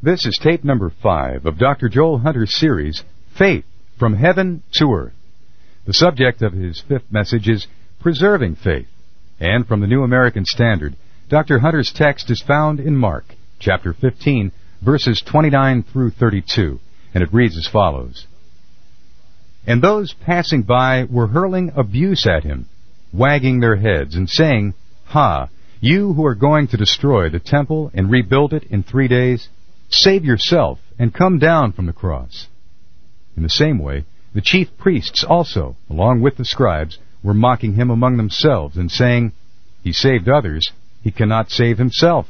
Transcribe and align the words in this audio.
This 0.00 0.26
is 0.26 0.38
tape 0.40 0.62
number 0.62 0.92
five 1.02 1.44
of 1.44 1.58
Dr. 1.58 1.88
Joel 1.88 2.18
Hunter's 2.18 2.54
series, 2.54 3.02
Faith 3.36 3.64
from 3.98 4.14
Heaven 4.14 4.62
to 4.74 4.92
Earth. 4.92 5.12
The 5.86 5.92
subject 5.92 6.40
of 6.40 6.52
his 6.52 6.80
fifth 6.80 7.10
message 7.10 7.48
is 7.48 7.66
Preserving 7.98 8.54
Faith. 8.54 8.86
And 9.40 9.66
from 9.66 9.80
the 9.80 9.88
New 9.88 10.04
American 10.04 10.44
Standard, 10.44 10.94
Dr. 11.28 11.58
Hunter's 11.58 11.92
text 11.92 12.30
is 12.30 12.40
found 12.40 12.78
in 12.78 12.94
Mark, 12.94 13.24
chapter 13.58 13.92
15, 13.92 14.52
verses 14.80 15.20
29 15.26 15.82
through 15.82 16.12
32, 16.12 16.78
and 17.12 17.24
it 17.24 17.34
reads 17.34 17.58
as 17.58 17.66
follows. 17.66 18.28
And 19.66 19.82
those 19.82 20.14
passing 20.14 20.62
by 20.62 21.06
were 21.10 21.26
hurling 21.26 21.72
abuse 21.74 22.24
at 22.24 22.44
him, 22.44 22.66
wagging 23.12 23.58
their 23.58 23.76
heads, 23.76 24.14
and 24.14 24.30
saying, 24.30 24.74
Ha, 25.06 25.48
you 25.80 26.12
who 26.12 26.24
are 26.24 26.36
going 26.36 26.68
to 26.68 26.76
destroy 26.76 27.28
the 27.28 27.40
temple 27.40 27.90
and 27.92 28.08
rebuild 28.08 28.52
it 28.52 28.62
in 28.70 28.84
three 28.84 29.08
days, 29.08 29.48
Save 29.90 30.24
yourself 30.24 30.78
and 30.98 31.14
come 31.14 31.38
down 31.38 31.72
from 31.72 31.86
the 31.86 31.92
cross. 31.92 32.48
In 33.36 33.42
the 33.42 33.48
same 33.48 33.78
way, 33.78 34.04
the 34.34 34.40
chief 34.40 34.68
priests 34.76 35.24
also, 35.24 35.76
along 35.88 36.20
with 36.20 36.36
the 36.36 36.44
scribes, 36.44 36.98
were 37.22 37.34
mocking 37.34 37.74
him 37.74 37.90
among 37.90 38.16
themselves 38.16 38.76
and 38.76 38.90
saying, 38.90 39.32
He 39.82 39.92
saved 39.92 40.28
others, 40.28 40.70
he 41.02 41.10
cannot 41.10 41.50
save 41.50 41.78
himself. 41.78 42.26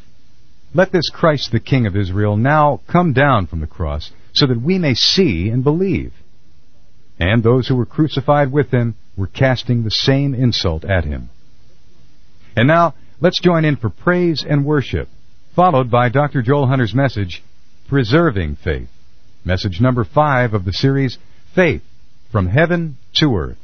Let 0.75 0.93
this 0.93 1.11
Christ 1.11 1.51
the 1.51 1.61
King 1.61 1.87
of 1.87 1.97
Israel 1.97 2.37
now 2.37 2.81
come 2.87 3.13
down 3.13 3.47
from 3.47 3.61
the 3.61 3.67
cross, 3.67 4.11
so 4.33 4.47
that 4.47 4.61
we 4.61 4.79
may 4.79 4.95
see 4.95 5.49
and 5.49 5.65
believe. 5.65 6.13
And 7.19 7.43
those 7.43 7.67
who 7.67 7.75
were 7.75 7.87
crucified 7.87 8.53
with 8.53 8.71
him 8.71 8.95
were 9.17 9.27
casting 9.27 9.83
the 9.83 9.91
same 9.91 10.35
insult 10.35 10.85
at 10.85 11.05
him. 11.05 11.31
And 12.55 12.69
now, 12.69 12.95
let's 13.21 13.41
join 13.41 13.65
in 13.65 13.77
for 13.77 13.91
praise 13.91 14.45
and 14.49 14.65
worship, 14.65 15.09
followed 15.59 15.91
by 15.91 16.09
Dr. 16.09 16.41
Joel 16.41 16.69
Hunter's 16.69 16.95
message, 16.95 17.43
Preserving 17.89 18.55
Faith. 18.63 18.87
Message 19.45 19.81
number 19.81 20.05
five 20.05 20.55
of 20.55 20.65
the 20.65 20.73
series, 20.73 21.19
Faith 21.53 21.83
from 22.31 22.47
Heaven 22.47 22.97
to 23.17 23.35
Earth. 23.35 23.59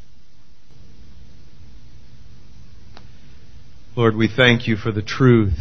Lord, 3.95 4.17
we 4.17 4.27
thank 4.27 4.67
you 4.67 4.75
for 4.75 4.91
the 4.91 5.03
truth, 5.03 5.57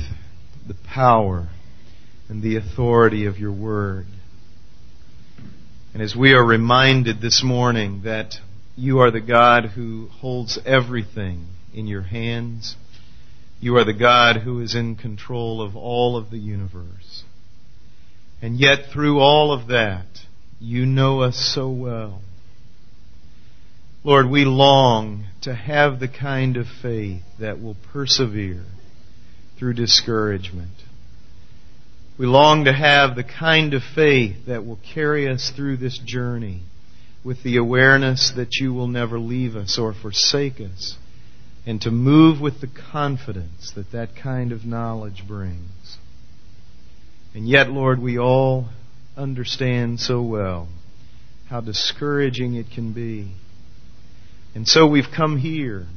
the 0.68 0.76
power, 0.92 1.50
and 2.28 2.42
the 2.42 2.56
authority 2.56 3.28
of 3.28 3.38
your 3.38 3.54
word. 3.54 4.08
And 5.94 6.02
as 6.02 6.16
we 6.16 6.34
are 6.34 6.44
reminded 6.44 7.22
this 7.22 7.44
morning 7.44 8.02
that 8.06 8.34
you 8.76 9.02
are 9.02 9.12
the 9.12 9.22
God 9.22 9.66
who 9.66 10.08
holds 10.08 10.58
everything 10.66 11.46
in 11.76 11.86
your 11.86 12.02
hands, 12.02 12.76
you 13.64 13.78
are 13.78 13.86
the 13.86 13.94
God 13.94 14.42
who 14.42 14.60
is 14.60 14.76
in 14.76 14.98
control 14.98 15.62
of 15.62 15.78
all 15.78 16.18
of 16.18 16.30
the 16.30 16.38
universe. 16.38 17.24
And 18.42 18.60
yet, 18.60 18.92
through 18.92 19.22
all 19.22 19.54
of 19.54 19.70
that, 19.70 20.06
you 20.60 20.86
know 20.86 21.22
us 21.22 21.38
so 21.38 21.70
well. 21.70 22.22
Lord, 24.04 24.30
we 24.30 24.44
long 24.44 25.28
to 25.44 25.56
have 25.56 26.02
the 26.02 26.10
kind 26.10 26.58
of 26.58 26.66
faith 26.82 27.22
that 27.40 27.62
will 27.62 27.78
persevere 27.94 28.66
through 29.58 29.76
discouragement. 29.76 30.74
We 32.20 32.26
long 32.26 32.66
to 32.66 32.74
have 32.74 33.16
the 33.16 33.24
kind 33.24 33.74
of 33.74 33.82
faith 33.96 34.46
that 34.46 34.66
will 34.66 34.80
carry 34.94 35.26
us 35.30 35.54
through 35.56 35.78
this 35.78 35.98
journey 35.98 36.64
with 37.24 37.44
the 37.44 37.56
awareness 37.56 38.34
that 38.36 38.58
you 38.58 38.74
will 38.74 38.90
never 38.90 39.18
leave 39.18 39.56
us 39.56 39.80
or 39.80 39.94
forsake 39.94 40.60
us, 40.60 40.98
and 41.66 41.82
to 41.82 41.92
move 41.92 42.42
with 42.42 42.62
the 42.62 42.70
confidence 42.92 43.72
that 43.76 43.92
that 43.92 44.16
kind 44.16 44.52
of 44.52 44.66
knowledge 44.66 45.24
brings. 45.28 45.98
And 47.34 47.48
yet, 47.48 47.70
Lord, 47.70 48.00
we 48.00 48.18
all 48.18 48.70
understand 49.16 50.00
so 50.00 50.22
well 50.22 50.68
how 51.50 51.62
discouraging 51.62 52.56
it 52.56 52.66
can 52.74 52.94
be. 52.94 53.32
And 54.56 54.68
so 54.68 54.88
we've 54.88 55.12
come 55.16 55.38
here. 55.38 55.88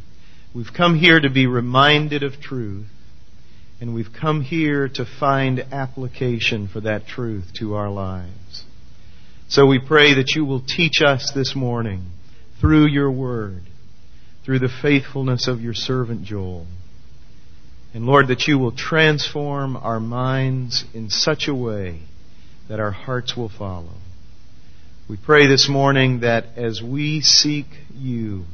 We've 0.55 0.73
come 0.75 0.99
here 0.99 1.21
to 1.21 1.29
be 1.29 1.47
reminded 1.47 2.23
of 2.23 2.41
truth. 2.41 2.87
And 3.81 3.95
we've 3.95 4.13
come 4.19 4.41
here 4.41 4.89
to 4.89 5.05
find 5.05 5.61
application 5.73 6.69
for 6.69 6.81
that 6.81 7.07
truth 7.07 7.53
to 7.59 7.75
our 7.75 7.91
lives. 7.91 8.65
So 9.49 9.67
we 9.67 9.79
pray 9.79 10.15
that 10.15 10.35
you 10.35 10.45
will 10.45 10.63
teach 10.67 11.03
us 11.07 11.31
this 11.35 11.55
morning 11.55 12.07
through 12.61 12.87
your 12.87 13.11
word, 13.11 13.63
through 14.47 14.61
the 14.61 14.69
faithfulness 14.81 15.49
of 15.49 15.61
your 15.61 15.75
servant 15.75 16.23
Joel. 16.23 16.69
And 17.93 18.07
Lord, 18.07 18.29
that 18.29 18.47
you 18.47 18.59
will 18.59 18.71
transform 18.71 19.77
our 19.77 19.99
minds 19.99 20.85
in 20.95 21.11
such 21.11 21.49
a 21.49 21.55
way 21.55 22.03
that 22.69 22.79
our 22.79 22.93
hearts 22.93 23.37
will 23.37 23.49
follow. 23.49 23.95
We 25.09 25.17
pray 25.17 25.49
this 25.49 25.69
morning 25.69 26.21
that 26.21 26.45
as 26.57 26.81
we 26.81 27.23
seek 27.23 27.67
you, 27.93 28.45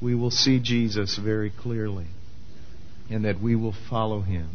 we 0.00 0.14
will 0.14 0.30
see 0.30 0.60
Jesus 0.60 1.18
very 1.18 1.50
clearly 1.50 2.06
and 3.10 3.24
that 3.24 3.40
we 3.40 3.56
will 3.56 3.74
follow 3.88 4.20
him. 4.20 4.48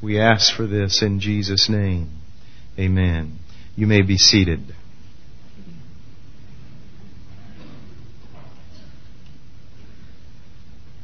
We 0.00 0.20
ask 0.20 0.54
for 0.54 0.68
this 0.68 1.02
in 1.02 1.18
Jesus' 1.18 1.68
name. 1.68 2.10
Amen. 2.78 3.38
You 3.74 3.88
may 3.88 4.02
be 4.02 4.16
seated. 4.16 4.72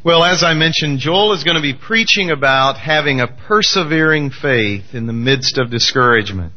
Well, 0.05 0.23
as 0.23 0.45
I 0.45 0.53
mentioned, 0.53 0.99
Joel 0.99 1.33
is 1.33 1.45
going 1.45 1.57
to 1.57 1.63
be 1.63 1.73
preaching 1.73 2.31
about 2.31 2.77
having 2.77 3.21
a 3.23 3.27
persevering 3.27 4.33
faith 4.33 4.93
in 4.93 5.07
the 5.07 5.15
midst 5.15 5.57
of 5.57 5.71
discouragement. 5.71 6.53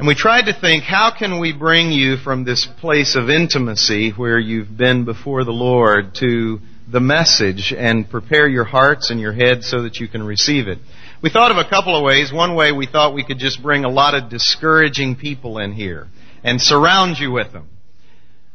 And 0.00 0.08
we 0.08 0.16
tried 0.16 0.46
to 0.46 0.60
think, 0.60 0.82
how 0.82 1.12
can 1.16 1.38
we 1.38 1.52
bring 1.52 1.92
you 1.92 2.16
from 2.16 2.42
this 2.42 2.66
place 2.80 3.14
of 3.14 3.30
intimacy 3.30 4.10
where 4.10 4.36
you've 4.36 4.76
been 4.76 5.04
before 5.04 5.44
the 5.44 5.52
Lord 5.52 6.16
to 6.16 6.58
the 6.90 6.98
message 6.98 7.72
and 7.72 8.10
prepare 8.10 8.48
your 8.48 8.64
hearts 8.64 9.10
and 9.10 9.20
your 9.20 9.32
head 9.32 9.62
so 9.62 9.82
that 9.82 9.98
you 9.98 10.08
can 10.08 10.24
receive 10.24 10.66
it? 10.66 10.78
We 11.22 11.30
thought 11.30 11.52
of 11.52 11.56
a 11.56 11.70
couple 11.70 11.96
of 11.96 12.02
ways. 12.02 12.32
One 12.32 12.56
way 12.56 12.72
we 12.72 12.86
thought 12.86 13.14
we 13.14 13.24
could 13.24 13.38
just 13.38 13.62
bring 13.62 13.84
a 13.84 13.88
lot 13.88 14.16
of 14.16 14.28
discouraging 14.28 15.14
people 15.14 15.58
in 15.58 15.72
here 15.72 16.08
and 16.42 16.60
surround 16.60 17.20
you 17.20 17.30
with 17.30 17.52
them. 17.52 17.68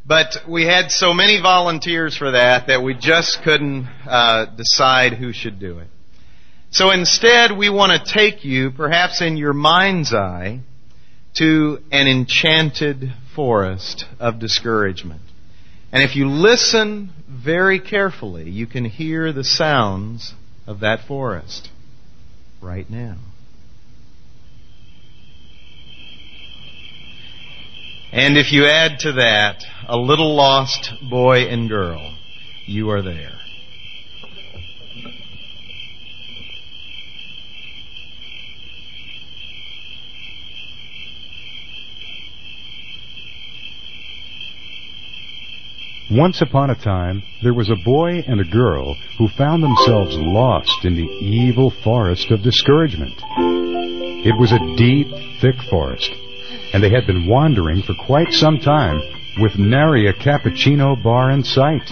But 0.08 0.38
we 0.48 0.66
had 0.66 0.92
so 0.92 1.14
many 1.14 1.42
volunteers 1.42 2.16
for 2.16 2.32
that 2.32 2.68
that 2.68 2.84
we 2.84 2.94
just 2.94 3.42
couldn't 3.44 3.88
uh, 4.08 4.46
decide 4.56 5.14
who 5.14 5.34
should 5.34 5.60
do 5.60 5.80
it. 5.80 5.88
So 6.70 6.92
instead, 6.92 7.58
we 7.58 7.70
want 7.70 7.92
to 7.92 8.14
take 8.14 8.46
you, 8.46 8.70
perhaps 8.70 9.22
in 9.22 9.38
your 9.38 9.54
mind's 9.54 10.14
eye, 10.14 10.60
to 11.36 11.80
an 11.92 12.08
enchanted 12.08 13.14
forest 13.36 14.06
of 14.20 14.40
discouragement. 14.40 15.22
And 15.92 16.04
if 16.04 16.16
you 16.16 16.30
listen 16.30 17.12
very 17.28 17.80
carefully, 17.80 18.50
you 18.50 18.68
can 18.68 18.86
hear 18.86 19.32
the 19.34 19.44
sounds 19.44 20.34
of 20.68 20.82
that 20.82 21.08
forest 21.08 21.70
right 22.62 22.90
now. 22.90 23.18
And 28.16 28.38
if 28.38 28.54
you 28.54 28.66
add 28.66 29.00
to 29.00 29.12
that 29.12 29.62
a 29.90 29.98
little 29.98 30.38
lost 30.38 30.94
boy 31.02 31.50
and 31.50 31.68
girl, 31.68 32.16
you 32.66 32.90
are 32.90 33.02
there. 33.02 33.42
Once 46.10 46.42
upon 46.42 46.70
a 46.70 46.76
time, 46.76 47.22
there 47.44 47.54
was 47.54 47.70
a 47.70 47.76
boy 47.84 48.24
and 48.26 48.40
a 48.40 48.46
girl 48.46 48.96
who 49.18 49.28
found 49.28 49.62
themselves 49.62 50.16
lost 50.16 50.86
in 50.86 50.96
the 50.96 51.10
evil 51.20 51.70
forest 51.84 52.32
of 52.32 52.42
discouragement. 52.42 53.22
It 54.26 54.40
was 54.40 54.54
a 54.54 54.78
deep, 54.78 55.08
thick 55.42 55.62
forest, 55.70 56.16
and 56.74 56.84
they 56.84 56.90
had 56.90 57.08
been 57.08 57.28
wandering 57.28 57.82
for 57.82 57.94
quite 58.06 58.32
some 58.32 58.60
time 58.60 59.02
with 59.40 59.58
nary 59.58 60.08
a 60.08 60.14
cappuccino 60.14 61.02
bar 61.02 61.32
in 61.32 61.44
sight. 61.44 61.92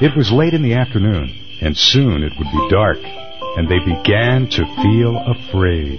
It 0.00 0.16
was 0.16 0.30
late 0.30 0.54
in 0.54 0.62
the 0.62 0.74
afternoon, 0.74 1.58
and 1.60 1.76
soon 1.76 2.22
it 2.22 2.32
would 2.38 2.50
be 2.52 2.68
dark, 2.70 2.98
and 3.56 3.68
they 3.68 3.78
began 3.80 4.48
to 4.50 4.64
feel 4.82 5.16
afraid. 5.16 5.98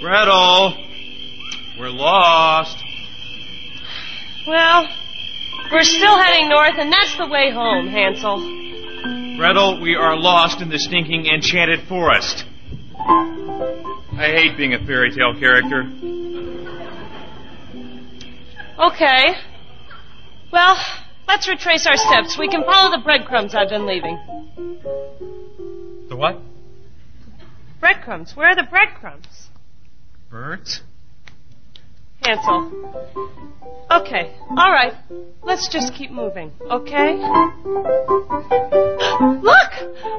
Gretel, 0.00 0.76
we're 1.78 1.90
lost. 1.90 2.76
Well, 4.46 4.88
we're 5.72 5.82
still 5.82 6.16
heading 6.16 6.48
north, 6.48 6.74
and 6.78 6.92
that's 6.92 7.16
the 7.18 7.26
way 7.26 7.50
home, 7.50 7.88
Hansel. 7.88 8.38
Gretel, 9.36 9.80
we 9.80 9.94
are 9.94 10.16
lost 10.16 10.60
in 10.60 10.68
the 10.68 10.78
stinking 10.78 11.26
enchanted 11.26 11.82
forest. 11.88 12.44
I 14.18 14.32
hate 14.32 14.56
being 14.56 14.74
a 14.74 14.84
fairy 14.84 15.14
tale 15.14 15.38
character. 15.38 15.82
Okay. 18.76 19.26
Well, 20.52 20.76
let's 21.28 21.48
retrace 21.48 21.86
our 21.86 21.96
steps. 21.96 22.36
We 22.36 22.48
can 22.48 22.64
follow 22.64 22.96
the 22.96 23.02
breadcrumbs 23.02 23.54
I've 23.54 23.68
been 23.68 23.86
leaving. 23.86 24.18
The 26.08 26.16
what? 26.16 26.40
Breadcrumbs. 27.78 28.34
Where 28.34 28.48
are 28.48 28.56
the 28.56 28.66
breadcrumbs? 28.68 29.50
Bert? 30.30 30.82
Hansel. 32.28 32.70
Okay, 33.90 34.36
all 34.50 34.70
right. 34.70 34.92
Let's 35.42 35.66
just 35.68 35.94
keep 35.94 36.10
moving, 36.10 36.52
okay? 36.60 37.16
Look! 37.16 37.32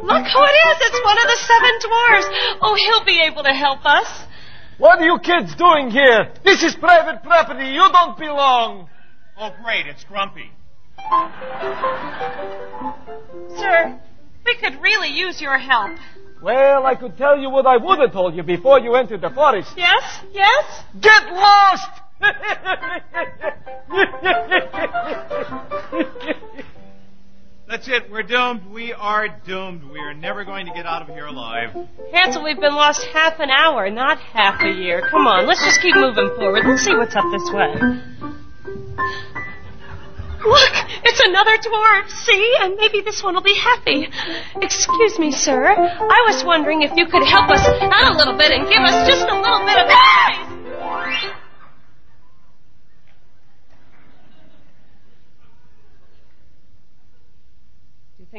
Look 0.02 0.26
who 0.26 0.42
it 0.42 0.56
is! 0.66 0.78
It's 0.82 1.02
one 1.06 1.18
of 1.18 1.28
the 1.30 1.38
seven 1.46 1.74
dwarfs! 1.86 2.28
Oh, 2.62 2.74
he'll 2.76 3.06
be 3.06 3.22
able 3.22 3.44
to 3.44 3.54
help 3.54 3.86
us. 3.86 4.08
What 4.80 5.00
are 5.00 5.06
you 5.06 5.20
kids 5.20 5.54
doing 5.56 5.92
here? 5.92 6.34
This 6.44 6.64
is 6.64 6.76
private 6.76 7.22
property. 7.22 7.66
You 7.68 7.88
don't 7.92 8.18
belong. 8.18 8.90
Oh, 9.38 9.52
great, 9.64 9.86
it's 9.86 10.04
Grumpy. 10.06 10.52
Sir, 13.56 14.00
we 14.46 14.56
could 14.56 14.82
really 14.82 15.10
use 15.10 15.40
your 15.40 15.60
help. 15.60 16.00
Well, 16.42 16.86
I 16.86 16.96
could 16.96 17.18
tell 17.18 17.38
you 17.38 17.50
what 17.50 17.68
I 17.68 17.76
would 17.76 18.00
have 18.00 18.14
told 18.14 18.34
you 18.34 18.44
before 18.44 18.80
you 18.80 18.96
entered 18.96 19.22
the 19.22 19.30
forest. 19.30 19.74
Yes? 19.76 20.24
Yes? 20.32 20.84
Get 21.02 21.34
lost! 21.34 21.99
That's 27.70 27.88
it, 27.88 28.10
we're 28.12 28.24
doomed. 28.24 28.66
We 28.72 28.94
are 28.94 29.28
doomed. 29.46 29.90
We 29.92 30.00
are 30.00 30.14
never 30.14 30.44
going 30.44 30.66
to 30.66 30.74
get 30.74 30.86
out 30.86 31.04
of 31.04 31.08
here 31.10 31.28
alive. 31.28 31.70
Hansel, 32.12 32.44
we've 32.44 32.60
been 32.60 32.74
lost 32.76 33.06
half 33.14 33.40
an 33.40 33.50
hour, 33.50 33.90
not 33.90 34.20
half 34.20 34.62
a 34.62 34.70
year. 34.70 35.08
Come 35.10 35.28
on, 35.28 35.46
let's 35.48 35.64
just 35.64 35.80
keep 35.82 35.96
moving 35.96 36.30
forward. 36.36 36.66
Let's 36.66 36.84
see 36.84 36.96
what's 36.96 37.16
up 37.16 37.26
this 37.32 37.50
way. 37.54 37.76
Look, 40.40 40.74
it's 41.04 41.22
another 41.26 41.58
dwarf. 41.58 42.10
See? 42.10 42.56
And 42.62 42.76
maybe 42.76 43.02
this 43.02 43.22
one 43.24 43.36
will 43.36 43.44
be 43.44 43.56
happy. 43.56 44.10
Excuse 44.62 45.20
me, 45.20 45.32
sir. 45.32 45.68
I 45.68 46.24
was 46.28 46.44
wondering 46.44 46.82
if 46.82 46.92
you 46.96 47.06
could 47.06 47.24
help 47.24 47.50
us 47.52 47.62
out 47.66 48.14
a 48.14 48.18
little 48.18 48.38
bit 48.38 48.52
and 48.52 48.68
give 48.68 48.82
us 48.82 49.08
just 49.08 49.28
a 49.28 49.36
little 49.40 49.66
bit 49.66 49.78
of 49.78 49.88
advice. 49.88 51.39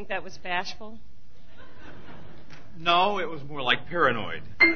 Think 0.01 0.09
that 0.09 0.25
was 0.25 0.39
bashful? 0.39 0.99
No, 2.79 3.19
it 3.19 3.29
was 3.29 3.43
more 3.43 3.61
like 3.61 3.87
paranoid. 3.87 4.41
But 4.59 4.69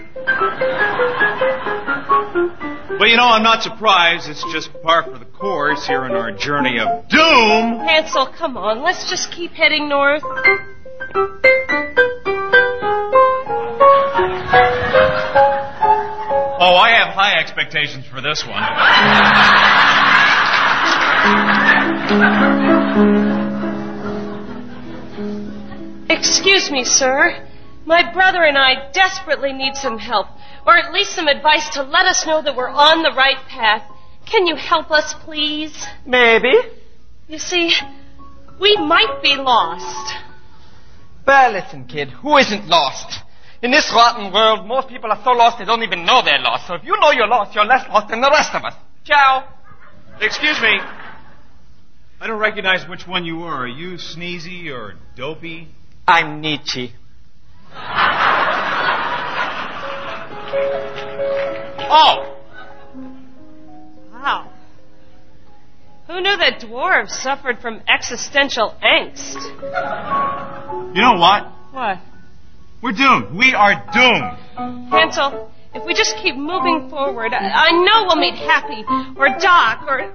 you 3.08 3.16
know, 3.16 3.24
I'm 3.24 3.42
not 3.42 3.62
surprised. 3.62 4.28
It's 4.28 4.44
just 4.52 4.68
par 4.82 5.04
for 5.04 5.18
the 5.18 5.24
course 5.24 5.86
here 5.86 6.04
in 6.04 6.12
our 6.12 6.30
journey 6.30 6.78
of 6.78 7.08
doom. 7.08 7.78
Hansel, 7.86 8.26
come 8.36 8.58
on. 8.58 8.82
Let's 8.82 9.08
just 9.08 9.32
keep 9.32 9.52
heading 9.52 9.88
north. 9.88 10.22
Oh, 16.60 16.76
I 16.76 16.90
have 17.02 17.14
high 17.14 17.40
expectations 17.40 18.04
for 18.06 18.20
this 18.20 18.44
one. 18.46 18.62
Excuse 26.26 26.70
me, 26.70 26.84
sir. 26.84 27.46
My 27.84 28.10
brother 28.14 28.42
and 28.42 28.56
I 28.56 28.90
desperately 28.92 29.52
need 29.52 29.76
some 29.76 29.98
help, 29.98 30.26
or 30.66 30.74
at 30.74 30.90
least 30.90 31.10
some 31.12 31.28
advice 31.28 31.68
to 31.74 31.82
let 31.82 32.06
us 32.06 32.24
know 32.26 32.40
that 32.40 32.56
we're 32.56 32.70
on 32.70 33.02
the 33.02 33.12
right 33.14 33.36
path. 33.46 33.82
Can 34.24 34.46
you 34.46 34.56
help 34.56 34.90
us, 34.90 35.14
please? 35.24 35.86
Maybe. 36.06 36.54
You 37.28 37.38
see, 37.38 37.70
we 38.58 38.74
might 38.78 39.20
be 39.22 39.36
lost. 39.36 40.16
Well, 41.26 41.52
listen, 41.52 41.84
kid. 41.84 42.08
Who 42.08 42.38
isn't 42.38 42.68
lost? 42.68 43.20
In 43.60 43.70
this 43.70 43.92
rotten 43.94 44.32
world, 44.32 44.66
most 44.66 44.88
people 44.88 45.12
are 45.12 45.20
so 45.22 45.32
lost 45.32 45.58
they 45.58 45.66
don't 45.66 45.82
even 45.82 46.06
know 46.06 46.22
they're 46.24 46.38
lost. 46.38 46.66
So 46.66 46.74
if 46.74 46.84
you 46.84 46.98
know 47.00 47.10
you're 47.10 47.28
lost, 47.28 47.54
you're 47.54 47.66
less 47.66 47.86
lost 47.90 48.08
than 48.08 48.22
the 48.22 48.30
rest 48.30 48.54
of 48.54 48.64
us. 48.64 48.74
Ciao. 49.04 49.46
Excuse 50.22 50.58
me. 50.62 50.80
I 52.18 52.26
don't 52.26 52.38
recognize 52.38 52.88
which 52.88 53.06
one 53.06 53.26
you 53.26 53.42
are. 53.42 53.64
Are 53.64 53.68
you 53.68 53.98
Sneezy 53.98 54.72
or 54.72 54.94
Dopey? 55.16 55.68
I'm 56.06 56.42
Nietzsche. 56.42 56.92
Oh! 61.96 62.36
Wow. 64.12 64.52
Who 66.06 66.20
knew 66.20 66.36
that 66.36 66.60
dwarves 66.60 67.08
suffered 67.10 67.60
from 67.60 67.80
existential 67.88 68.74
angst? 68.82 69.42
You 70.94 71.00
know 71.00 71.14
what? 71.14 71.50
What? 71.72 71.98
We're 72.82 72.92
doomed. 72.92 73.34
We 73.34 73.54
are 73.54 73.72
doomed. 73.94 74.90
Hansel, 74.90 75.50
if 75.74 75.86
we 75.86 75.94
just 75.94 76.16
keep 76.22 76.36
moving 76.36 76.90
forward, 76.90 77.32
I, 77.32 77.68
I 77.68 77.70
know 77.72 78.04
we'll 78.06 78.16
meet 78.16 78.34
Happy 78.34 78.84
or 79.16 79.28
Doc 79.40 79.86
or. 79.88 80.12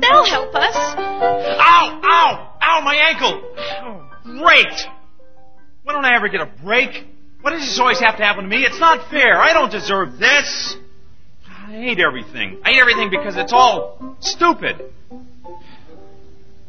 They'll 0.00 0.24
help 0.24 0.54
us. 0.54 0.74
Ow! 0.74 2.00
Ow! 2.02 2.56
Ow! 2.62 2.80
My 2.82 2.96
ankle! 2.96 3.42
Oh, 3.82 4.10
great! 4.24 4.99
Why 5.90 5.94
don't 5.94 6.04
I 6.04 6.14
ever 6.14 6.28
get 6.28 6.40
a 6.40 6.46
break? 6.62 7.04
Why 7.40 7.50
does 7.50 7.62
this 7.62 7.80
always 7.80 7.98
have 7.98 8.16
to 8.18 8.22
happen 8.22 8.44
to 8.44 8.48
me? 8.48 8.58
It's 8.58 8.78
not 8.78 9.10
fair. 9.10 9.36
I 9.36 9.52
don't 9.52 9.72
deserve 9.72 10.20
this. 10.20 10.76
I 11.48 11.72
hate 11.72 11.98
everything. 11.98 12.60
I 12.64 12.70
hate 12.70 12.78
everything 12.78 13.10
because 13.10 13.36
it's 13.36 13.52
all 13.52 14.16
stupid. 14.20 14.84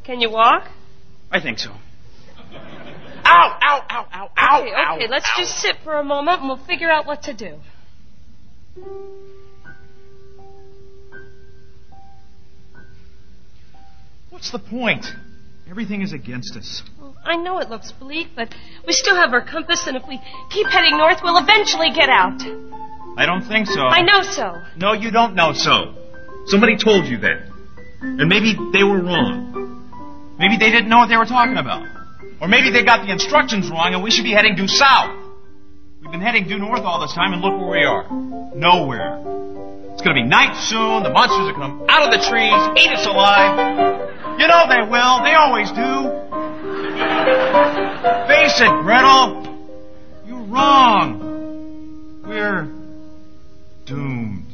Can 0.03 0.21
you 0.21 0.31
walk? 0.31 0.67
I 1.29 1.39
think 1.39 1.59
so. 1.59 1.69
Ow! 1.69 3.59
Ow! 3.61 3.85
Ow! 3.91 4.07
Ow! 4.11 4.31
Ow! 4.35 4.61
Okay, 4.61 4.71
ow, 4.75 4.95
okay, 4.95 5.07
let's 5.07 5.29
ow. 5.35 5.37
just 5.37 5.51
sit 5.59 5.75
for 5.83 5.99
a 5.99 6.03
moment 6.03 6.39
and 6.39 6.49
we'll 6.49 6.65
figure 6.65 6.89
out 6.89 7.05
what 7.05 7.21
to 7.21 7.35
do. 7.35 7.59
What's 14.31 14.51
the 14.51 14.57
point? 14.57 15.05
Everything 15.69 16.01
is 16.01 16.11
against 16.11 16.55
us. 16.55 16.81
I 17.23 17.35
know 17.35 17.59
it 17.59 17.69
looks 17.69 17.91
bleak, 17.91 18.29
but 18.35 18.53
we 18.85 18.93
still 18.93 19.15
have 19.15 19.31
our 19.33 19.45
compass, 19.45 19.85
and 19.87 19.95
if 19.95 20.03
we 20.07 20.19
keep 20.49 20.67
heading 20.67 20.97
north, 20.97 21.19
we'll 21.23 21.37
eventually 21.37 21.91
get 21.91 22.09
out. 22.09 22.41
I 23.17 23.25
don't 23.25 23.43
think 23.43 23.67
so. 23.67 23.81
I 23.81 24.01
know 24.01 24.23
so. 24.23 24.55
No, 24.77 24.93
you 24.93 25.11
don't 25.11 25.35
know 25.35 25.53
so. 25.53 25.93
Somebody 26.47 26.77
told 26.77 27.05
you 27.05 27.19
that. 27.19 27.51
And 28.01 28.27
maybe 28.27 28.53
they 28.73 28.83
were 28.83 28.99
wrong. 28.99 30.35
Maybe 30.39 30.57
they 30.57 30.71
didn't 30.71 30.89
know 30.89 30.97
what 30.97 31.09
they 31.09 31.17
were 31.17 31.25
talking 31.25 31.57
about. 31.57 31.85
Or 32.41 32.47
maybe 32.47 32.71
they 32.71 32.83
got 32.83 33.05
the 33.05 33.11
instructions 33.11 33.69
wrong 33.69 33.93
and 33.93 34.01
we 34.01 34.09
should 34.09 34.23
be 34.23 34.31
heading 34.31 34.55
due 34.55 34.67
south. 34.67 35.13
We've 36.01 36.09
been 36.09 36.21
heading 36.21 36.47
due 36.47 36.57
north 36.57 36.81
all 36.81 36.99
this 36.99 37.13
time 37.13 37.33
and 37.33 37.41
look 37.43 37.53
where 37.61 37.69
we 37.69 37.83
are. 37.85 38.09
Nowhere. 38.55 39.21
It's 39.93 40.01
gonna 40.01 40.15
be 40.15 40.23
night 40.23 40.57
soon, 40.57 41.03
the 41.03 41.11
monsters 41.11 41.45
are 41.45 41.53
gonna 41.53 41.77
come 41.77 41.85
out 41.87 42.09
of 42.09 42.11
the 42.11 42.25
trees, 42.25 42.57
eat 42.81 42.89
us 42.89 43.05
alive. 43.05 44.39
You 44.39 44.47
know 44.47 44.65
they 44.65 44.81
will, 44.89 45.21
they 45.21 45.35
always 45.35 45.69
do. 45.69 46.30
It, 48.59 48.83
Gretel. 48.83 49.43
You're 50.27 50.43
wrong. 50.43 52.21
We're 52.27 52.67
doomed. 53.85 54.45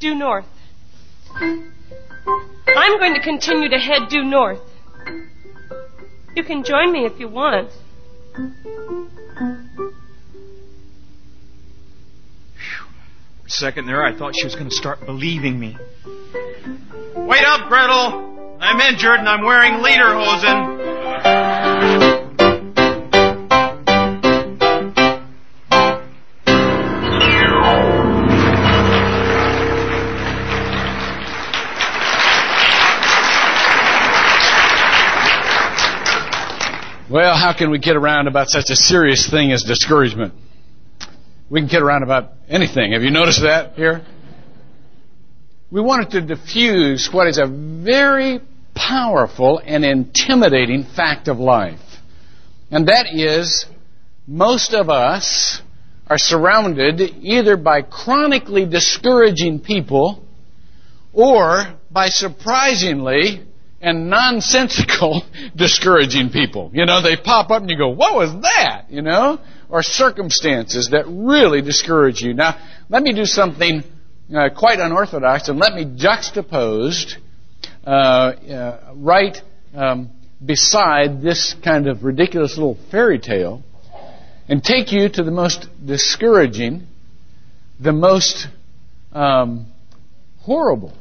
Due 0.00 0.14
north. 0.14 0.46
I'm 1.36 2.98
going 2.98 3.14
to 3.14 3.20
continue 3.22 3.68
to 3.68 3.78
head 3.78 4.08
due 4.08 4.24
north. 4.24 4.60
You 6.34 6.42
can 6.42 6.64
join 6.64 6.90
me 6.90 7.04
if 7.04 7.20
you 7.20 7.28
want. 7.28 7.70
Second 13.46 13.86
there, 13.86 14.02
I 14.02 14.16
thought 14.16 14.34
she 14.34 14.44
was 14.44 14.54
going 14.54 14.70
to 14.70 14.74
start 14.74 15.04
believing 15.04 15.60
me. 15.60 15.76
Wait 17.26 17.42
up, 17.42 17.70
Gretel! 17.70 18.58
I'm 18.60 18.78
injured 18.82 19.18
and 19.18 19.26
I'm 19.26 19.44
wearing 19.44 19.82
lederhosen. 19.82 20.74
Well, 37.10 37.34
how 37.36 37.54
can 37.56 37.70
we 37.70 37.78
get 37.78 37.96
around 37.96 38.26
about 38.26 38.48
such 38.48 38.68
a 38.68 38.76
serious 38.76 39.30
thing 39.30 39.50
as 39.50 39.62
discouragement? 39.62 40.34
We 41.48 41.60
can 41.60 41.68
get 41.68 41.80
around 41.80 42.02
about 42.02 42.32
anything. 42.50 42.92
Have 42.92 43.02
you 43.02 43.10
noticed 43.10 43.40
that 43.40 43.76
here? 43.76 44.04
We 45.70 45.80
wanted 45.80 46.10
to 46.10 46.20
diffuse 46.20 47.08
what 47.12 47.26
is 47.26 47.38
a 47.38 47.46
very 47.46 48.40
powerful 48.74 49.60
and 49.64 49.84
intimidating 49.84 50.84
fact 50.84 51.28
of 51.28 51.38
life. 51.38 51.80
And 52.70 52.88
that 52.88 53.06
is, 53.12 53.66
most 54.26 54.74
of 54.74 54.90
us 54.90 55.62
are 56.06 56.18
surrounded 56.18 57.00
either 57.00 57.56
by 57.56 57.82
chronically 57.82 58.66
discouraging 58.66 59.60
people 59.60 60.24
or 61.12 61.74
by 61.90 62.08
surprisingly 62.08 63.42
and 63.80 64.10
nonsensical 64.10 65.24
discouraging 65.56 66.30
people. 66.30 66.70
You 66.74 66.86
know, 66.86 67.00
they 67.00 67.16
pop 67.16 67.50
up 67.50 67.62
and 67.62 67.70
you 67.70 67.78
go, 67.78 67.88
what 67.88 68.14
was 68.14 68.32
that? 68.42 68.86
You 68.90 69.02
know? 69.02 69.40
Or 69.68 69.82
circumstances 69.82 70.90
that 70.90 71.04
really 71.08 71.62
discourage 71.62 72.20
you. 72.20 72.34
Now, 72.34 72.58
let 72.88 73.02
me 73.02 73.12
do 73.12 73.24
something 73.24 73.82
uh, 74.32 74.48
quite 74.56 74.78
unorthodox 74.78 75.48
and 75.48 75.58
let 75.58 75.74
me 75.74 75.84
juxtapose 75.84 77.14
uh, 77.86 77.90
uh, 77.90 78.92
right 78.96 79.36
um, 79.74 80.10
beside 80.44 81.22
this 81.22 81.54
kind 81.64 81.86
of 81.86 82.04
ridiculous 82.04 82.56
little 82.56 82.78
fairy 82.90 83.18
tale 83.18 83.62
and 84.48 84.62
take 84.62 84.92
you 84.92 85.08
to 85.08 85.22
the 85.22 85.30
most 85.30 85.66
discouraging, 85.84 86.86
the 87.80 87.92
most 87.92 88.46
um, 89.12 89.66
horrible 90.40 90.92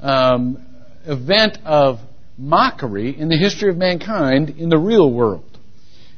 um, 0.00 0.64
event 1.06 1.58
of 1.64 1.98
mockery 2.36 3.18
in 3.18 3.28
the 3.28 3.36
history 3.36 3.70
of 3.70 3.76
mankind 3.76 4.50
in 4.50 4.68
the 4.68 4.78
real 4.78 5.10
world. 5.12 5.44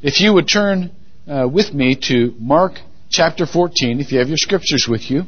If 0.03 0.21
you 0.21 0.35
would 0.35 0.49
turn 0.49 0.91
uh, 1.29 1.49
with 1.53 1.73
me 1.73 1.97
to 2.09 2.35
Mark 2.39 2.75
chapter 3.09 3.47
14, 3.47 4.01
if 4.01 4.11
you 4.13 4.19
have 4.19 4.29
your 4.29 4.37
scriptures 4.37 4.87
with 4.89 5.11
you, 5.11 5.23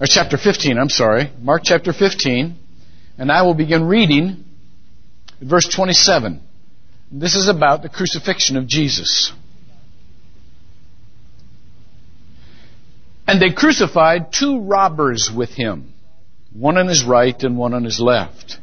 or 0.00 0.06
chapter 0.06 0.38
15, 0.38 0.78
I'm 0.78 0.88
sorry, 0.88 1.30
Mark 1.40 1.60
chapter 1.62 1.92
15, 1.92 2.56
and 3.18 3.30
I 3.30 3.42
will 3.42 3.52
begin 3.52 3.84
reading 3.84 4.44
verse 5.42 5.68
27. 5.68 6.40
This 7.12 7.34
is 7.34 7.48
about 7.48 7.82
the 7.82 7.90
crucifixion 7.90 8.56
of 8.56 8.66
Jesus. 8.66 9.30
And 13.26 13.42
they 13.42 13.52
crucified 13.52 14.32
two 14.32 14.60
robbers 14.60 15.30
with 15.30 15.50
him, 15.50 15.92
one 16.52 16.78
on 16.78 16.88
his 16.88 17.04
right 17.04 17.40
and 17.42 17.58
one 17.58 17.74
on 17.74 17.84
his 17.84 18.00
left. 18.00 18.58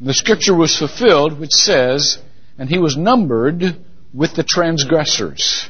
And 0.00 0.08
the 0.08 0.14
scripture 0.14 0.54
was 0.54 0.76
fulfilled, 0.76 1.40
which 1.40 1.52
says, 1.52 2.18
And 2.58 2.68
he 2.68 2.78
was 2.78 2.96
numbered 2.96 3.62
with 4.12 4.34
the 4.34 4.44
transgressors. 4.44 5.68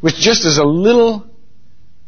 Which 0.00 0.16
just 0.16 0.46
is 0.46 0.56
a 0.56 0.64
little 0.64 1.29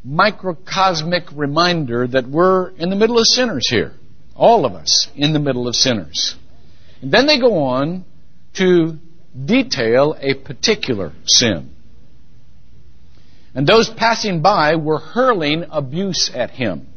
microcosmic 0.04 1.24
reminder 1.32 2.06
that 2.06 2.28
we're 2.28 2.70
in 2.70 2.90
the 2.90 2.96
middle 2.96 3.18
of 3.18 3.26
sinners 3.26 3.68
here. 3.68 3.92
All 4.34 4.64
of 4.64 4.72
us 4.72 5.08
in 5.14 5.32
the 5.32 5.38
middle 5.38 5.68
of 5.68 5.76
sinners. 5.76 6.36
And 7.00 7.12
then 7.12 7.26
they 7.26 7.38
go 7.38 7.64
on 7.64 8.04
to 8.54 8.98
detail 9.44 10.16
a 10.20 10.34
particular 10.34 11.12
sin. 11.24 11.70
And 13.54 13.66
those 13.66 13.90
passing 13.90 14.40
by 14.40 14.76
were 14.76 14.98
hurling 14.98 15.66
abuse 15.70 16.30
at 16.34 16.50
him. 16.50 16.88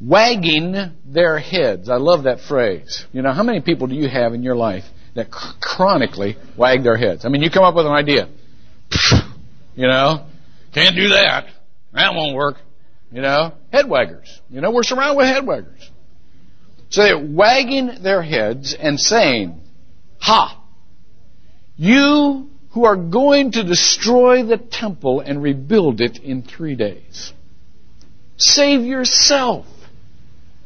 Wagging 0.00 0.74
their 1.04 1.38
heads. 1.38 1.88
I 1.88 1.96
love 1.96 2.24
that 2.24 2.40
phrase. 2.40 3.04
You 3.12 3.22
know, 3.22 3.32
how 3.32 3.42
many 3.42 3.60
people 3.60 3.88
do 3.88 3.94
you 3.94 4.08
have 4.08 4.34
in 4.34 4.42
your 4.42 4.54
life 4.54 4.84
that 5.14 5.30
chronically 5.30 6.36
wag 6.56 6.84
their 6.84 6.96
heads? 6.96 7.24
I 7.24 7.28
mean, 7.28 7.42
you 7.42 7.50
come 7.50 7.64
up 7.64 7.74
with 7.74 7.86
an 7.86 7.92
idea. 7.92 8.28
You 9.74 9.88
know, 9.88 10.26
can't 10.76 10.94
do 10.94 11.08
that. 11.08 11.46
That 11.94 12.14
won't 12.14 12.36
work. 12.36 12.56
You 13.10 13.22
know, 13.22 13.54
head 13.72 13.86
waggers. 13.86 14.28
You 14.50 14.60
know, 14.60 14.70
we're 14.70 14.82
surrounded 14.82 15.16
with 15.16 15.26
head 15.26 15.44
waggers. 15.44 15.88
So 16.90 17.02
they're 17.02 17.18
wagging 17.18 18.02
their 18.02 18.20
heads 18.20 18.76
and 18.78 19.00
saying, 19.00 19.58
Ha! 20.20 20.62
You 21.76 22.50
who 22.72 22.84
are 22.84 22.96
going 22.96 23.52
to 23.52 23.64
destroy 23.64 24.44
the 24.44 24.58
temple 24.58 25.20
and 25.20 25.42
rebuild 25.42 26.02
it 26.02 26.18
in 26.18 26.42
three 26.42 26.74
days. 26.74 27.32
Save 28.36 28.82
yourself 28.82 29.64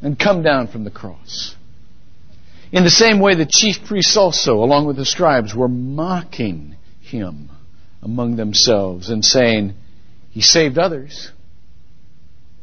and 0.02 0.19
come 0.19 0.43
down 0.43 0.67
from 0.67 0.83
the 0.83 0.90
cross. 0.90 1.55
In 2.73 2.83
the 2.83 2.90
same 2.90 3.21
way, 3.21 3.37
the 3.37 3.47
chief 3.49 3.85
priests 3.87 4.17
also, 4.17 4.55
along 4.55 4.87
with 4.87 4.97
the 4.97 5.05
scribes, 5.05 5.55
were 5.55 5.69
mocking 5.69 6.75
him 7.00 7.49
among 8.02 8.35
themselves 8.35 9.09
and 9.09 9.25
saying, 9.25 9.75
He 10.31 10.41
saved 10.41 10.79
others. 10.79 11.33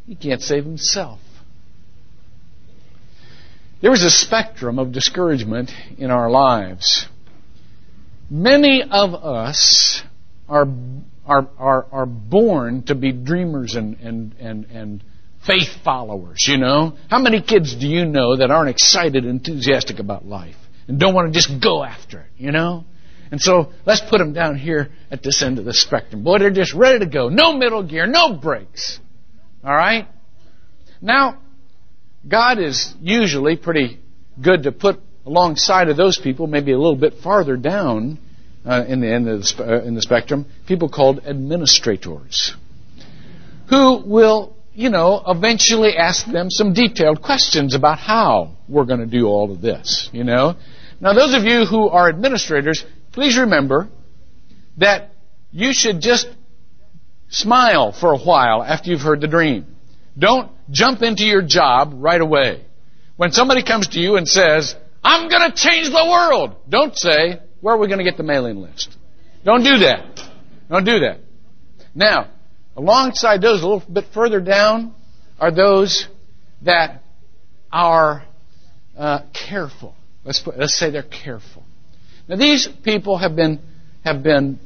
He 0.05 0.15
can't 0.15 0.41
save 0.41 0.63
himself. 0.63 1.19
There 3.81 3.93
is 3.93 4.03
a 4.03 4.09
spectrum 4.09 4.79
of 4.79 4.91
discouragement 4.91 5.71
in 5.97 6.09
our 6.09 6.29
lives. 6.29 7.07
Many 8.29 8.81
of 8.83 9.13
us 9.13 10.01
are, 10.49 10.67
are, 11.25 11.47
are, 11.57 11.85
are 11.91 12.05
born 12.05 12.83
to 12.83 12.95
be 12.95 13.11
dreamers 13.11 13.75
and, 13.75 13.97
and, 13.99 14.33
and, 14.39 14.65
and 14.65 15.03
faith 15.45 15.69
followers, 15.83 16.45
you 16.47 16.57
know? 16.57 16.97
How 17.09 17.19
many 17.19 17.41
kids 17.41 17.75
do 17.75 17.87
you 17.87 18.05
know 18.05 18.37
that 18.37 18.49
aren't 18.49 18.69
excited, 18.69 19.25
enthusiastic 19.25 19.99
about 19.99 20.25
life 20.25 20.55
and 20.87 20.99
don't 20.99 21.13
want 21.13 21.31
to 21.31 21.39
just 21.39 21.61
go 21.61 21.83
after 21.83 22.21
it, 22.21 22.31
you 22.37 22.51
know? 22.51 22.85
And 23.31 23.41
so 23.41 23.71
let's 23.85 24.01
put 24.01 24.19
them 24.19 24.33
down 24.33 24.57
here 24.57 24.89
at 25.11 25.23
this 25.23 25.41
end 25.41 25.59
of 25.59 25.65
the 25.65 25.73
spectrum. 25.73 26.23
Boy, 26.23 26.39
they're 26.39 26.51
just 26.51 26.73
ready 26.73 26.99
to 26.99 27.05
go. 27.05 27.29
No 27.29 27.53
middle 27.53 27.83
gear, 27.83 28.07
no 28.07 28.33
brakes. 28.33 28.99
All 29.63 29.75
right? 29.75 30.07
Now, 31.01 31.39
God 32.27 32.59
is 32.59 32.93
usually 33.01 33.55
pretty 33.57 33.99
good 34.41 34.63
to 34.63 34.71
put 34.71 34.99
alongside 35.25 35.89
of 35.89 35.97
those 35.97 36.17
people, 36.17 36.47
maybe 36.47 36.71
a 36.71 36.77
little 36.77 36.95
bit 36.95 37.15
farther 37.21 37.57
down 37.57 38.17
uh, 38.65 38.85
in, 38.87 39.01
the, 39.01 39.13
in, 39.13 39.23
the, 39.25 39.55
uh, 39.59 39.83
in 39.83 39.95
the 39.95 40.01
spectrum, 40.01 40.45
people 40.67 40.89
called 40.89 41.19
administrators, 41.25 42.55
who 43.69 44.03
will, 44.05 44.55
you 44.73 44.89
know, 44.89 45.21
eventually 45.27 45.95
ask 45.97 46.25
them 46.25 46.49
some 46.49 46.73
detailed 46.73 47.21
questions 47.21 47.75
about 47.75 47.99
how 47.99 48.57
we're 48.67 48.85
going 48.85 48.99
to 48.99 49.05
do 49.05 49.25
all 49.25 49.51
of 49.51 49.61
this, 49.61 50.09
you 50.11 50.23
know. 50.23 50.55
Now, 50.99 51.13
those 51.13 51.35
of 51.35 51.43
you 51.43 51.65
who 51.65 51.89
are 51.89 52.09
administrators, 52.09 52.83
please 53.17 53.35
remember 53.35 53.89
that 54.77 55.09
you 55.51 55.73
should 55.73 56.01
just 56.01 56.27
smile 57.29 57.91
for 57.91 58.13
a 58.13 58.17
while 58.19 58.61
after 58.61 58.91
you've 58.91 59.01
heard 59.01 59.21
the 59.21 59.27
dream. 59.27 59.65
Don't 60.15 60.51
jump 60.69 61.01
into 61.01 61.23
your 61.23 61.41
job 61.41 61.93
right 61.95 62.21
away. 62.21 62.63
When 63.15 63.31
somebody 63.31 63.63
comes 63.63 63.87
to 63.87 63.99
you 63.99 64.17
and 64.17 64.27
says, 64.27 64.75
I'm 65.03 65.29
going 65.29 65.49
to 65.49 65.57
change 65.57 65.87
the 65.87 66.07
world, 66.07 66.57
don't 66.69 66.95
say, 66.95 67.39
where 67.59 67.73
are 67.73 67.79
we 67.79 67.87
going 67.87 67.97
to 67.97 68.03
get 68.03 68.17
the 68.17 68.23
mailing 68.23 68.57
list? 68.57 68.95
Don't 69.43 69.63
do 69.63 69.79
that. 69.79 70.21
Don't 70.69 70.85
do 70.85 70.99
that. 70.99 71.19
Now, 71.95 72.29
alongside 72.75 73.41
those, 73.41 73.63
a 73.63 73.67
little 73.67 73.91
bit 73.91 74.05
further 74.13 74.39
down, 74.39 74.93
are 75.39 75.49
those 75.49 76.07
that 76.61 77.01
are 77.71 78.23
uh, 78.95 79.21
careful. 79.33 79.95
Let's, 80.23 80.39
put, 80.39 80.59
let's 80.59 80.77
say 80.77 80.91
they're 80.91 81.01
careful. 81.01 81.63
Now, 82.27 82.35
these 82.35 82.67
people 82.83 83.17
have 83.17 83.35
been 83.35 83.59
have 84.03 84.23
been 84.23 84.59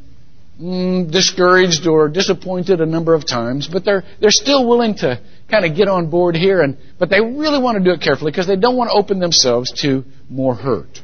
mm, 0.59 1.11
discouraged 1.11 1.87
or 1.87 2.09
disappointed 2.09 2.81
a 2.81 2.85
number 2.85 3.13
of 3.13 3.27
times, 3.27 3.67
but 3.67 3.85
they're 3.85 4.03
they're 4.19 4.31
still 4.31 4.67
willing 4.67 4.95
to 4.95 5.21
kind 5.49 5.65
of 5.65 5.75
get 5.75 5.87
on 5.87 6.09
board 6.09 6.35
here, 6.35 6.61
and 6.61 6.77
but 6.99 7.09
they 7.09 7.21
really 7.21 7.61
want 7.61 7.77
to 7.77 7.83
do 7.83 7.91
it 7.91 8.01
carefully 8.01 8.31
because 8.31 8.47
they 8.47 8.55
don't 8.55 8.77
want 8.77 8.89
to 8.89 8.97
open 8.97 9.19
themselves 9.19 9.71
to 9.81 10.03
more 10.29 10.55
hurt. 10.55 10.99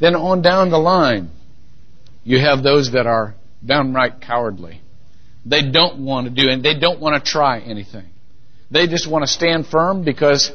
Then 0.00 0.14
on 0.14 0.42
down 0.42 0.70
the 0.70 0.78
line, 0.78 1.30
you 2.22 2.38
have 2.38 2.62
those 2.62 2.92
that 2.92 3.06
are 3.06 3.34
downright 3.64 4.20
cowardly. 4.20 4.80
They 5.44 5.62
don't 5.70 6.04
want 6.04 6.28
to 6.28 6.42
do 6.42 6.48
and 6.48 6.62
they 6.62 6.78
don't 6.78 7.00
want 7.00 7.22
to 7.22 7.30
try 7.30 7.60
anything. 7.60 8.06
They 8.70 8.86
just 8.86 9.10
want 9.10 9.22
to 9.22 9.26
stand 9.26 9.66
firm 9.66 10.04
because 10.04 10.52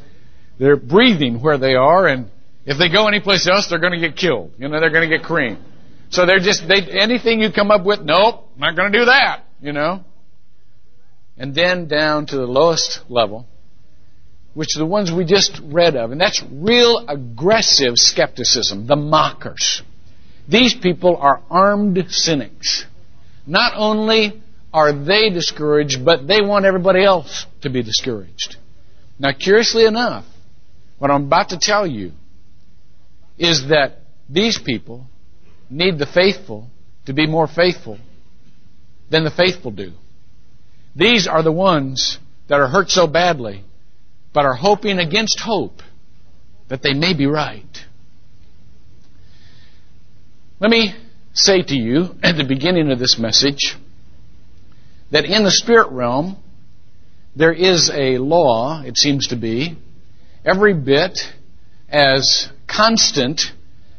they're 0.60 0.78
breathing 0.78 1.42
where 1.42 1.58
they 1.58 1.74
are, 1.74 2.08
and 2.08 2.30
if 2.66 2.78
they 2.78 2.90
go 2.90 3.08
anyplace 3.08 3.48
else, 3.48 3.68
they're 3.70 3.80
going 3.80 4.00
to 4.00 4.00
get 4.00 4.18
killed. 4.18 4.54
You 4.58 4.68
know, 4.70 4.80
they're 4.80 4.92
going 4.92 5.10
to 5.10 5.18
get 5.18 5.26
creamed. 5.26 5.60
So 6.10 6.26
they're 6.26 6.40
just 6.40 6.68
they 6.68 6.82
anything 6.82 7.42
you 7.42 7.52
come 7.52 7.72
up 7.72 7.86
with, 7.86 8.02
nope, 8.02 8.50
not 8.58 8.76
going 8.76 8.92
to 8.92 9.00
do 9.00 9.06
that. 9.06 9.44
You 9.62 9.74
know 9.74 10.04
and 11.38 11.56
then 11.56 11.88
down 11.88 12.26
to 12.28 12.36
the 12.38 12.46
lowest 12.46 13.02
level, 13.10 13.46
which 14.54 14.76
are 14.76 14.80
the 14.80 14.86
ones 14.86 15.12
we 15.12 15.26
just 15.26 15.60
read 15.64 15.96
of. 15.96 16.12
And 16.12 16.22
that's 16.22 16.44
real 16.52 17.06
aggressive 17.08 17.94
skepticism, 17.96 18.88
the 18.88 18.96
mockers. 18.96 19.82
These 20.48 20.76
people 20.76 21.18
are 21.18 21.42
armed 21.50 22.06
cynics. 22.10 22.86
Not 23.48 23.74
only 23.76 24.42
are 24.74 24.94
they 24.94 25.30
discouraged, 25.30 26.04
but 26.06 26.28
they 26.28 26.42
want 26.42 26.66
everybody 26.66 27.04
else 27.04 27.46
to 27.62 27.70
be 27.70 27.82
discouraged. 27.82 28.58
Now, 29.20 29.32
curiously 29.32 29.86
enough, 29.86 30.26
what 31.00 31.12
I'm 31.12 31.26
about 31.26 31.50
to 31.50 31.60
tell 31.60 31.88
you 31.88 32.12
is 33.38 33.68
that 33.70 34.00
these 34.30 34.58
people 34.58 35.08
need 35.70 35.98
the 35.98 36.06
faithful 36.06 36.70
to 37.06 37.14
be 37.14 37.28
more 37.28 37.48
faithful 37.48 37.98
than 39.10 39.24
the 39.24 39.32
faithful 39.32 39.72
do. 39.72 39.92
These 40.96 41.28
are 41.28 41.44
the 41.44 41.52
ones 41.52 42.20
that 42.48 42.60
are 42.60 42.68
hurt 42.68 42.90
so 42.90 43.08
badly, 43.08 43.64
but 44.34 44.46
are 44.46 44.54
hoping 44.54 45.00
against 45.00 45.40
hope 45.40 45.82
that 46.70 46.82
they 46.82 46.94
may 46.94 47.14
be 47.14 47.26
right. 47.26 47.78
Let 50.60 50.70
me 50.70 50.96
say 51.34 51.62
to 51.62 51.76
you 51.76 52.16
at 52.24 52.38
the 52.38 52.46
beginning 52.48 52.92
of 52.92 53.00
this 53.00 53.18
message 53.18 53.76
that 55.12 55.26
in 55.26 55.44
the 55.44 55.52
spirit 55.52 55.92
realm, 55.92 56.38
there 57.36 57.54
is 57.54 57.92
a 57.94 58.18
law, 58.18 58.82
it 58.84 58.98
seems 58.98 59.28
to 59.28 59.36
be, 59.36 59.78
every 60.46 60.74
bit 60.74 61.18
as 61.90 62.50
constant 62.76 63.42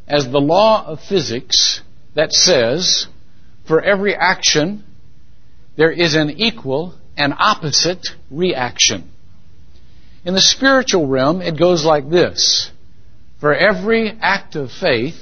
as 0.06 0.28
the 0.28 0.40
law 0.40 0.84
of 0.86 1.00
physics 1.00 1.80
that 2.14 2.32
says 2.32 3.06
for 3.66 3.80
every 3.80 4.14
action 4.14 4.84
there 5.76 5.90
is 5.90 6.14
an 6.14 6.30
equal 6.30 6.94
and 7.16 7.34
opposite 7.36 8.06
reaction. 8.30 9.10
In 10.24 10.34
the 10.34 10.40
spiritual 10.40 11.06
realm, 11.06 11.42
it 11.42 11.58
goes 11.58 11.84
like 11.84 12.08
this. 12.08 12.70
For 13.40 13.54
every 13.54 14.10
act 14.20 14.56
of 14.56 14.70
faith, 14.70 15.20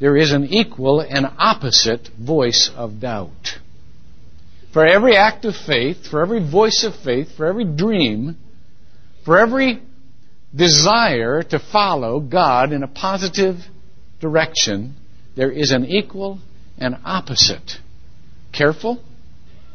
there 0.00 0.16
is 0.16 0.32
an 0.32 0.46
equal 0.46 1.00
and 1.00 1.26
opposite 1.38 2.08
voice 2.18 2.70
of 2.76 3.00
doubt. 3.00 3.58
For 4.72 4.86
every 4.86 5.16
act 5.16 5.44
of 5.44 5.54
faith, 5.54 6.06
for 6.06 6.22
every 6.22 6.40
voice 6.40 6.84
of 6.84 6.94
faith, 6.96 7.36
for 7.36 7.46
every 7.46 7.64
dream, 7.64 8.36
for 9.24 9.38
every 9.38 9.80
desire 10.54 11.42
to 11.42 11.58
follow 11.58 12.20
God 12.20 12.72
in 12.72 12.82
a 12.82 12.88
positive 12.88 13.56
direction, 14.20 14.96
there 15.36 15.50
is 15.50 15.70
an 15.70 15.84
equal 15.84 16.38
and 16.78 16.96
opposite. 17.04 17.72
Careful 18.52 19.02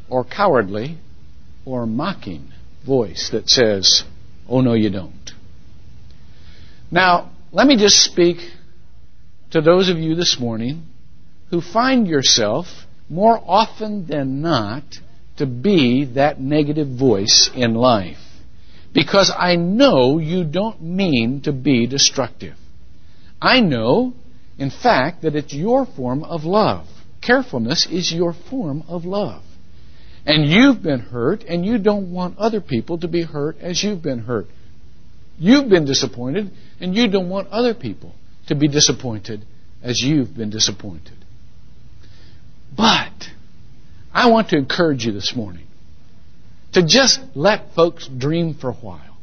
or 0.09 0.23
cowardly 0.23 0.97
or 1.65 1.85
mocking 1.85 2.51
voice 2.85 3.29
that 3.31 3.49
says, 3.49 4.03
Oh, 4.47 4.61
no, 4.61 4.73
you 4.73 4.89
don't. 4.89 5.31
Now, 6.89 7.31
let 7.51 7.67
me 7.67 7.77
just 7.77 7.97
speak 7.97 8.37
to 9.51 9.61
those 9.61 9.89
of 9.89 9.97
you 9.97 10.15
this 10.15 10.37
morning 10.39 10.83
who 11.49 11.61
find 11.61 12.07
yourself 12.07 12.67
more 13.09 13.41
often 13.45 14.05
than 14.07 14.41
not 14.41 14.83
to 15.37 15.45
be 15.45 16.05
that 16.15 16.39
negative 16.39 16.87
voice 16.87 17.49
in 17.53 17.73
life. 17.73 18.17
Because 18.97 19.31
I 19.37 19.57
know 19.57 20.17
you 20.17 20.43
don't 20.43 20.81
mean 20.81 21.41
to 21.41 21.51
be 21.51 21.85
destructive. 21.85 22.55
I 23.39 23.59
know, 23.59 24.13
in 24.57 24.71
fact, 24.71 25.21
that 25.21 25.35
it's 25.35 25.53
your 25.53 25.85
form 25.85 26.23
of 26.23 26.45
love. 26.45 26.87
Carefulness 27.21 27.85
is 27.85 28.11
your 28.11 28.33
form 28.33 28.83
of 28.87 29.05
love. 29.05 29.43
And 30.25 30.49
you've 30.49 30.81
been 30.81 30.99
hurt, 30.99 31.43
and 31.43 31.63
you 31.63 31.77
don't 31.77 32.11
want 32.11 32.39
other 32.39 32.59
people 32.59 32.97
to 32.97 33.07
be 33.07 33.21
hurt 33.21 33.59
as 33.59 33.83
you've 33.83 34.01
been 34.01 34.23
hurt. 34.23 34.47
You've 35.37 35.69
been 35.69 35.85
disappointed, 35.85 36.49
and 36.79 36.95
you 36.95 37.07
don't 37.07 37.29
want 37.29 37.49
other 37.49 37.75
people 37.75 38.15
to 38.47 38.55
be 38.55 38.67
disappointed 38.67 39.45
as 39.83 40.01
you've 40.01 40.35
been 40.35 40.49
disappointed. 40.49 41.23
But 42.75 43.29
I 44.11 44.31
want 44.31 44.49
to 44.49 44.57
encourage 44.57 45.05
you 45.05 45.11
this 45.11 45.35
morning 45.35 45.66
to 46.77 46.85
just 46.85 47.19
let 47.33 47.73
folks 47.73 48.07
dream 48.07 48.53
for 48.53 48.69
a 48.69 48.73
while. 48.73 49.17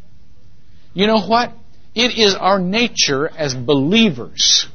You 0.93 1.07
know 1.07 1.25
what? 1.25 1.53
It 1.95 2.19
is 2.19 2.35
our 2.35 2.59
nature 2.59 3.29
as 3.29 3.55
believers 3.55 4.67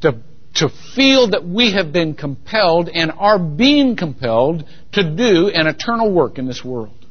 to, 0.00 0.20
to 0.56 0.68
feel 0.96 1.30
that 1.30 1.46
we 1.46 1.72
have 1.72 1.92
been 1.92 2.14
compelled 2.14 2.88
and 2.88 3.12
are 3.16 3.38
being 3.38 3.94
compelled 3.94 4.64
to 4.90 5.04
do 5.04 5.50
an 5.50 5.68
eternal 5.68 6.12
work 6.12 6.38
in 6.38 6.48
this 6.48 6.64
world. 6.64 7.06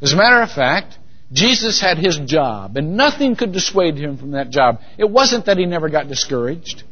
As 0.00 0.12
a 0.12 0.16
matter 0.16 0.42
of 0.42 0.52
fact, 0.52 0.96
Jesus 1.32 1.80
had 1.80 1.98
his 1.98 2.16
job, 2.16 2.76
and 2.76 2.96
nothing 2.96 3.34
could 3.34 3.50
dissuade 3.50 3.96
him 3.96 4.16
from 4.16 4.30
that 4.32 4.50
job. 4.50 4.78
It 4.96 5.10
wasn't 5.10 5.46
that 5.46 5.58
he 5.58 5.66
never 5.66 5.88
got 5.88 6.06
discouraged. 6.06 6.84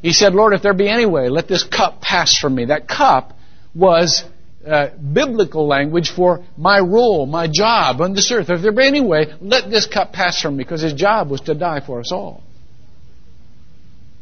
He 0.00 0.14
said, 0.14 0.34
Lord, 0.34 0.54
if 0.54 0.62
there 0.62 0.72
be 0.72 0.88
any 0.88 1.04
way, 1.04 1.28
let 1.28 1.48
this 1.48 1.64
cup 1.64 2.00
pass 2.00 2.38
from 2.38 2.54
me. 2.54 2.66
That 2.66 2.88
cup 2.88 3.36
was 3.74 4.24
uh, 4.66 4.88
biblical 4.98 5.66
language 5.66 6.10
for 6.10 6.44
my 6.56 6.78
role, 6.80 7.26
my 7.26 7.48
job 7.50 8.00
on 8.00 8.12
this 8.12 8.30
earth. 8.30 8.50
If 8.50 8.62
there 8.62 8.72
be 8.72 8.86
any 8.86 9.00
way, 9.00 9.32
let 9.40 9.70
this 9.70 9.86
cup 9.86 10.12
pass 10.12 10.40
from 10.40 10.56
me, 10.56 10.64
because 10.64 10.82
his 10.82 10.92
job 10.92 11.30
was 11.30 11.40
to 11.42 11.54
die 11.54 11.80
for 11.84 12.00
us 12.00 12.12
all. 12.12 12.42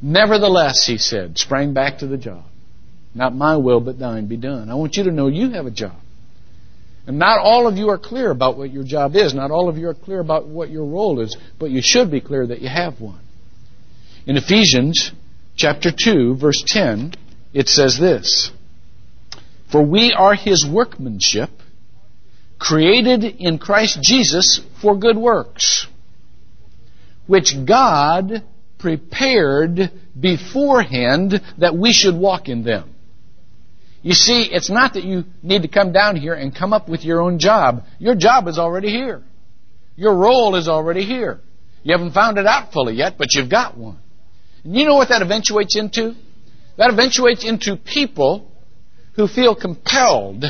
Nevertheless, 0.00 0.86
he 0.86 0.98
said, 0.98 1.38
sprang 1.38 1.74
back 1.74 1.98
to 1.98 2.06
the 2.06 2.16
job. 2.16 2.44
Not 3.14 3.34
my 3.34 3.56
will, 3.56 3.80
but 3.80 3.98
thine 3.98 4.26
be 4.26 4.36
done. 4.36 4.70
I 4.70 4.74
want 4.74 4.96
you 4.96 5.04
to 5.04 5.10
know 5.10 5.26
you 5.26 5.50
have 5.50 5.66
a 5.66 5.72
job. 5.72 5.96
And 7.06 7.18
not 7.18 7.40
all 7.40 7.66
of 7.66 7.76
you 7.76 7.88
are 7.88 7.98
clear 7.98 8.30
about 8.30 8.58
what 8.58 8.70
your 8.70 8.84
job 8.84 9.16
is. 9.16 9.34
Not 9.34 9.50
all 9.50 9.68
of 9.68 9.78
you 9.78 9.88
are 9.88 9.94
clear 9.94 10.20
about 10.20 10.46
what 10.46 10.70
your 10.70 10.84
role 10.84 11.20
is, 11.20 11.36
but 11.58 11.70
you 11.70 11.80
should 11.82 12.10
be 12.10 12.20
clear 12.20 12.46
that 12.46 12.60
you 12.60 12.68
have 12.68 13.00
one. 13.00 13.20
In 14.26 14.36
Ephesians 14.36 15.10
chapter 15.56 15.90
2, 15.90 16.36
verse 16.36 16.62
10, 16.64 17.14
it 17.54 17.66
says 17.66 17.98
this 17.98 18.52
For 19.70 19.82
we 19.82 20.12
are 20.12 20.34
his 20.34 20.66
workmanship, 20.66 21.50
created 22.58 23.24
in 23.24 23.58
Christ 23.58 23.98
Jesus 24.02 24.60
for 24.80 24.96
good 24.96 25.16
works, 25.16 25.86
which 27.26 27.54
God 27.66 28.42
prepared 28.78 29.90
beforehand 30.18 31.40
that 31.58 31.76
we 31.76 31.92
should 31.92 32.14
walk 32.14 32.48
in 32.48 32.64
them. 32.64 32.94
You 34.02 34.14
see, 34.14 34.48
it's 34.50 34.70
not 34.70 34.94
that 34.94 35.04
you 35.04 35.24
need 35.42 35.62
to 35.62 35.68
come 35.68 35.92
down 35.92 36.16
here 36.16 36.34
and 36.34 36.54
come 36.54 36.72
up 36.72 36.88
with 36.88 37.04
your 37.04 37.20
own 37.20 37.38
job. 37.38 37.82
Your 37.98 38.14
job 38.14 38.46
is 38.48 38.58
already 38.58 38.88
here. 38.88 39.22
Your 39.96 40.14
role 40.14 40.54
is 40.54 40.68
already 40.68 41.04
here. 41.04 41.40
You 41.82 41.96
haven't 41.96 42.12
found 42.12 42.38
it 42.38 42.46
out 42.46 42.72
fully 42.72 42.94
yet, 42.94 43.18
but 43.18 43.34
you've 43.34 43.50
got 43.50 43.76
one. 43.76 43.98
And 44.64 44.76
you 44.76 44.86
know 44.86 44.94
what 44.94 45.08
that 45.08 45.22
eventuates 45.22 45.76
into? 45.76 46.14
That 46.76 46.90
eventuates 46.90 47.44
into 47.44 47.76
people 47.76 48.50
who 49.18 49.28
feel 49.28 49.54
compelled 49.54 50.46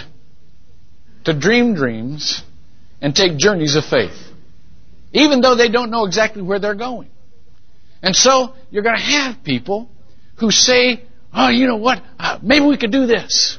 to 1.25 1.33
dream 1.37 1.75
dreams 1.75 2.45
and 3.01 3.17
take 3.17 3.37
journeys 3.37 3.75
of 3.75 3.85
faith, 3.85 4.17
even 5.13 5.41
though 5.41 5.57
they 5.57 5.69
don't 5.69 5.91
know 5.91 6.05
exactly 6.05 6.43
where 6.43 6.61
they're 6.61 6.77
going. 6.77 7.09
And 8.03 8.15
so 8.15 8.55
you're 8.71 8.85
going 8.85 8.97
to 8.97 9.03
have 9.03 9.43
people 9.43 9.91
who 10.39 10.53
say 10.53 11.03
oh, 11.33 11.49
you 11.49 11.67
know 11.67 11.77
what? 11.77 12.03
Uh, 12.19 12.39
maybe 12.43 12.67
we 12.67 12.77
could 12.77 12.93
do 12.93 13.07
this. 13.07 13.59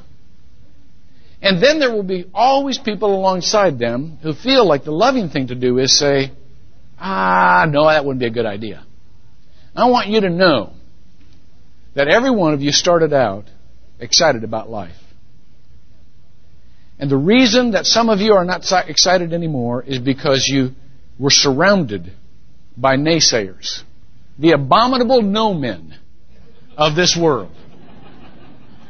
And 1.42 1.64
then 1.64 1.80
there 1.80 1.92
will 1.92 2.04
be 2.04 2.26
always 2.34 2.78
people 2.78 3.16
alongside 3.16 3.80
them 3.80 4.20
who 4.22 4.34
feel 4.34 4.68
like 4.68 4.84
the 4.84 4.92
loving 4.92 5.30
thing 5.30 5.48
to 5.48 5.56
do 5.56 5.78
is 5.80 5.98
say, 5.98 6.32
ah, 7.00 7.66
no, 7.70 7.86
that 7.86 8.04
wouldn't 8.04 8.20
be 8.20 8.26
a 8.26 8.32
good 8.32 8.46
idea. 8.46 8.86
I 9.76 9.90
want 9.90 10.10
you 10.10 10.22
to 10.22 10.30
know 10.30 10.74
that 11.96 12.10
every 12.10 12.32
one 12.32 12.54
of 12.54 12.62
you 12.62 12.72
started 12.72 13.14
out 13.14 13.46
excited 14.00 14.44
about 14.44 14.70
life. 14.70 14.96
And 17.00 17.10
the 17.10 17.18
reason 17.18 17.72
that 17.72 17.86
some 17.86 18.10
of 18.10 18.20
you 18.20 18.34
are 18.34 18.44
not 18.44 18.64
excited 18.88 19.34
anymore 19.34 19.84
is 19.84 20.00
because 20.00 20.46
you 20.48 20.72
were 21.18 21.32
surrounded 21.32 22.12
by 22.76 22.98
naysayers. 22.98 23.84
The 24.38 24.52
abominable 24.52 25.22
no 25.22 25.54
men 25.54 25.98
of 26.78 26.96
this 26.96 27.18
world. 27.20 27.52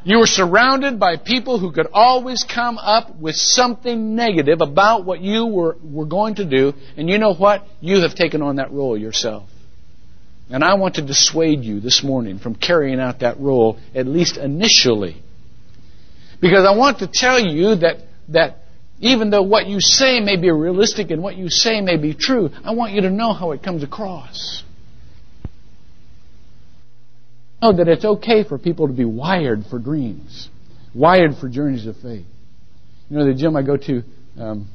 You 0.04 0.20
were 0.20 0.28
surrounded 0.28 1.00
by 1.00 1.18
people 1.18 1.60
who 1.60 1.72
could 1.72 1.88
always 1.92 2.44
come 2.44 2.78
up 2.78 3.16
with 3.18 3.36
something 3.36 4.16
negative 4.16 4.62
about 4.62 5.06
what 5.06 5.22
you 5.22 5.46
were, 5.46 5.78
were 5.84 6.06
going 6.06 6.36
to 6.36 6.46
do, 6.46 6.74
and 6.98 7.10
you 7.10 7.18
know 7.18 7.34
what? 7.34 7.66
You 7.82 8.02
have 8.02 8.16
taken 8.16 8.42
on 8.42 8.56
that 8.56 8.72
role 8.72 8.98
yourself. 8.98 9.50
And 10.50 10.64
I 10.64 10.76
want 10.76 10.96
to 10.96 11.06
dissuade 11.06 11.64
you 11.64 11.80
this 11.80 12.04
morning 12.04 12.40
from 12.40 12.56
carrying 12.56 13.00
out 13.00 13.20
that 13.20 13.40
role, 13.40 13.80
at 13.94 14.08
least 14.08 14.38
initially. 14.38 15.22
Because 16.42 16.66
I 16.66 16.76
want 16.76 17.00
to 17.00 17.10
tell 17.12 17.40
you 17.40 17.76
that, 17.76 17.98
that 18.30 18.58
even 19.00 19.30
though 19.30 19.44
what 19.44 19.68
you 19.68 19.80
say 19.80 20.20
may 20.20 20.38
be 20.38 20.50
realistic 20.50 21.12
and 21.12 21.22
what 21.22 21.36
you 21.36 21.50
say 21.50 21.82
may 21.82 21.98
be 21.98 22.14
true, 22.14 22.50
I 22.64 22.72
want 22.72 22.94
you 22.94 23.02
to 23.02 23.10
know 23.10 23.34
how 23.34 23.52
it 23.52 23.62
comes 23.62 23.84
across 23.84 24.64
know 27.62 27.74
that 27.74 27.88
it's 27.88 28.06
okay 28.06 28.44
for 28.44 28.58
people 28.58 28.88
to 28.88 28.94
be 28.94 29.06
wired 29.06 29.66
for 29.70 29.80
dreams, 29.80 30.50
wired 30.94 31.36
for 31.40 31.50
journeys 31.50 31.86
of 31.86 31.96
faith. 31.98 32.26
You 33.10 33.18
know, 33.18 33.26
the 33.26 33.34
gym 33.34 33.56
I 33.56 33.64
go 33.64 33.78
to, 33.78 34.04
um, 34.40 34.70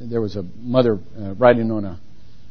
there 0.00 0.20
was 0.20 0.36
a 0.36 0.42
mother 0.58 0.98
uh, 1.18 1.34
riding 1.34 1.70
on 1.70 1.84
a 1.84 2.00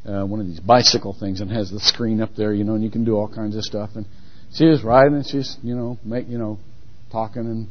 uh, 0.08 0.26
one 0.26 0.40
of 0.40 0.48
these 0.48 0.60
bicycle 0.60 1.16
things 1.18 1.42
and 1.42 1.52
has 1.52 1.72
the 1.72 1.80
screen 1.80 2.22
up 2.22 2.36
there, 2.36 2.54
you 2.54 2.64
know, 2.64 2.76
and 2.76 2.84
you 2.84 2.92
can 2.92 3.06
do 3.06 3.16
all 3.16 3.28
kinds 3.28 3.56
of 3.56 3.64
stuff. 3.64 3.92
And 3.96 4.06
she 4.54 4.66
was 4.66 4.84
riding 4.84 5.16
and 5.16 5.26
she's, 5.26 5.58
you 5.64 5.76
know, 5.76 5.98
make, 6.04 6.28
you 6.28 6.38
know, 6.38 6.60
talking 7.12 7.46
and 7.46 7.68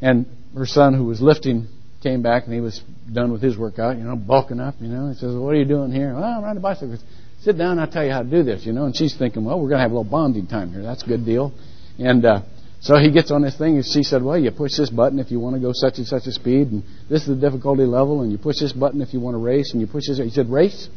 and 0.00 0.26
her 0.56 0.66
son 0.66 0.94
who 0.94 1.04
was 1.04 1.20
lifting 1.20 1.68
came 2.02 2.22
back 2.22 2.44
and 2.44 2.52
he 2.52 2.60
was 2.60 2.82
done 3.12 3.32
with 3.32 3.40
his 3.40 3.56
workout, 3.56 3.96
you 3.96 4.04
know, 4.04 4.16
bulking 4.16 4.60
up, 4.60 4.74
you 4.80 4.88
know. 4.88 5.08
He 5.08 5.14
says, 5.14 5.34
"What 5.34 5.54
are 5.54 5.56
you 5.56 5.64
doing 5.64 5.92
here?" 5.92 6.14
Well, 6.14 6.22
I'm 6.22 6.42
riding 6.42 6.58
a 6.58 6.60
bicycle 6.60 6.98
sit 7.44 7.58
down, 7.58 7.78
I'll 7.78 7.86
tell 7.86 8.04
you 8.04 8.10
how 8.10 8.22
to 8.22 8.28
do 8.28 8.42
this, 8.42 8.64
you 8.64 8.72
know. 8.72 8.86
And 8.86 8.96
she's 8.96 9.14
thinking, 9.16 9.44
well, 9.44 9.60
we're 9.60 9.68
going 9.68 9.78
to 9.78 9.82
have 9.82 9.90
a 9.90 9.94
little 9.94 10.10
bonding 10.10 10.46
time 10.46 10.72
here. 10.72 10.82
That's 10.82 11.02
a 11.02 11.06
good 11.06 11.26
deal. 11.26 11.52
And 11.98 12.24
uh, 12.24 12.40
so 12.80 12.96
he 12.96 13.12
gets 13.12 13.30
on 13.30 13.42
this 13.42 13.56
thing, 13.56 13.76
and 13.76 13.84
she 13.84 14.02
said, 14.02 14.22
well, 14.22 14.38
you 14.38 14.50
push 14.50 14.72
this 14.76 14.88
button 14.88 15.18
if 15.18 15.30
you 15.30 15.38
want 15.38 15.54
to 15.54 15.60
go 15.60 15.70
such 15.74 15.98
and 15.98 16.06
such 16.06 16.26
a 16.26 16.32
speed, 16.32 16.72
and 16.72 16.82
this 17.08 17.20
is 17.22 17.28
the 17.28 17.36
difficulty 17.36 17.84
level, 17.84 18.22
and 18.22 18.32
you 18.32 18.38
push 18.38 18.60
this 18.60 18.72
button 18.72 19.02
if 19.02 19.12
you 19.12 19.20
want 19.20 19.34
to 19.34 19.38
race, 19.38 19.72
and 19.72 19.80
you 19.80 19.86
push 19.86 20.08
this. 20.08 20.18
He 20.18 20.30
said, 20.30 20.48
race? 20.48 20.88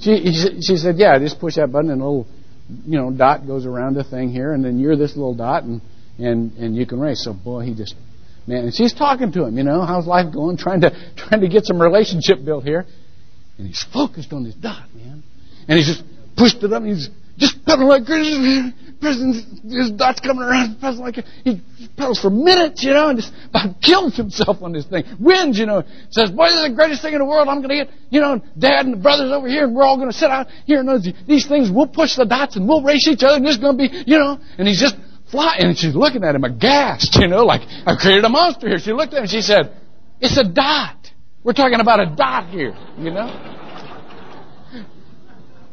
She, 0.00 0.60
she 0.60 0.76
said, 0.76 0.96
yeah, 0.96 1.18
just 1.18 1.38
push 1.38 1.56
that 1.56 1.70
button, 1.72 1.90
and 1.90 2.00
a 2.00 2.04
little, 2.04 2.26
you 2.84 2.98
know, 2.98 3.10
dot 3.10 3.46
goes 3.46 3.66
around 3.66 3.94
the 3.94 4.04
thing 4.04 4.30
here, 4.30 4.52
and 4.52 4.64
then 4.64 4.78
you're 4.78 4.96
this 4.96 5.16
little 5.16 5.34
dot, 5.34 5.64
and 5.64 5.80
and 6.18 6.52
and 6.56 6.76
you 6.76 6.86
can 6.86 7.00
race. 7.00 7.24
So 7.24 7.32
boy, 7.32 7.64
he 7.64 7.74
just 7.74 7.94
man, 8.46 8.64
and 8.64 8.74
she's 8.74 8.94
talking 8.94 9.32
to 9.32 9.44
him, 9.44 9.56
you 9.56 9.64
know, 9.64 9.84
how's 9.84 10.06
life 10.06 10.32
going, 10.32 10.56
trying 10.58 10.80
to 10.82 10.90
trying 11.16 11.40
to 11.40 11.48
get 11.48 11.64
some 11.64 11.80
relationship 11.80 12.44
built 12.44 12.64
here. 12.64 12.86
And 13.58 13.68
he's 13.68 13.84
focused 13.92 14.32
on 14.32 14.44
this 14.44 14.54
dot, 14.54 14.92
man. 14.94 15.22
And 15.68 15.78
he's 15.78 15.86
just 15.86 16.04
pushed 16.36 16.62
it 16.62 16.72
up 16.72 16.82
and 16.82 16.90
he's 16.90 17.08
just 17.38 17.64
pedaling 17.64 17.88
like 17.88 18.04
crazy. 18.04 18.72
President, 19.04 19.36
his 19.70 19.90
dot's 19.90 20.20
coming 20.20 20.42
around, 20.42 20.80
pedaling 20.80 21.04
like 21.04 21.24
he 21.44 21.60
pedals 21.94 22.18
for 22.18 22.30
minutes, 22.30 22.82
you 22.82 22.92
know, 22.94 23.10
and 23.10 23.20
just 23.20 23.34
about 23.50 23.78
kills 23.82 24.16
himself 24.16 24.62
on 24.62 24.72
this 24.72 24.86
thing. 24.86 25.04
Wins, 25.20 25.58
you 25.58 25.66
know, 25.66 25.82
says, 26.08 26.30
"Boy, 26.30 26.46
this 26.46 26.56
is 26.56 26.68
the 26.70 26.74
greatest 26.74 27.02
thing 27.02 27.12
in 27.12 27.18
the 27.18 27.26
world. 27.26 27.48
I'm 27.48 27.60
going 27.60 27.68
to 27.68 27.84
get, 27.84 27.94
you 28.08 28.22
know, 28.22 28.40
Dad 28.58 28.86
and 28.86 28.94
the 28.94 28.98
brothers 28.98 29.30
over 29.30 29.46
here, 29.46 29.64
and 29.64 29.76
we're 29.76 29.84
all 29.84 29.98
going 29.98 30.10
to 30.10 30.16
sit 30.16 30.30
out 30.30 30.46
here 30.64 30.80
and 30.80 30.88
those, 30.88 31.06
these 31.28 31.46
things. 31.46 31.70
We'll 31.70 31.86
push 31.86 32.16
the 32.16 32.24
dots 32.24 32.56
and 32.56 32.66
we'll 32.66 32.82
race 32.82 33.06
each 33.06 33.22
other, 33.22 33.36
and 33.36 33.46
it's 33.46 33.58
going 33.58 33.76
to 33.76 33.88
be, 33.88 34.04
you 34.06 34.18
know." 34.18 34.38
And 34.56 34.66
he's 34.66 34.80
just 34.80 34.96
flying, 35.30 35.64
and 35.64 35.76
she's 35.76 35.94
looking 35.94 36.24
at 36.24 36.34
him 36.34 36.44
aghast, 36.44 37.16
you 37.20 37.28
know, 37.28 37.44
like 37.44 37.60
I've 37.86 37.98
created 37.98 38.24
a 38.24 38.30
monster 38.30 38.68
here. 38.68 38.78
She 38.78 38.92
looked 38.92 39.12
at 39.12 39.18
him 39.18 39.24
and 39.24 39.30
she 39.30 39.42
said, 39.42 39.76
"It's 40.20 40.38
a 40.38 40.44
dot. 40.44 40.96
We're 41.42 41.52
talking 41.52 41.80
about 41.80 42.00
a 42.00 42.16
dot 42.16 42.48
here, 42.48 42.74
you 42.96 43.10
know." 43.10 43.60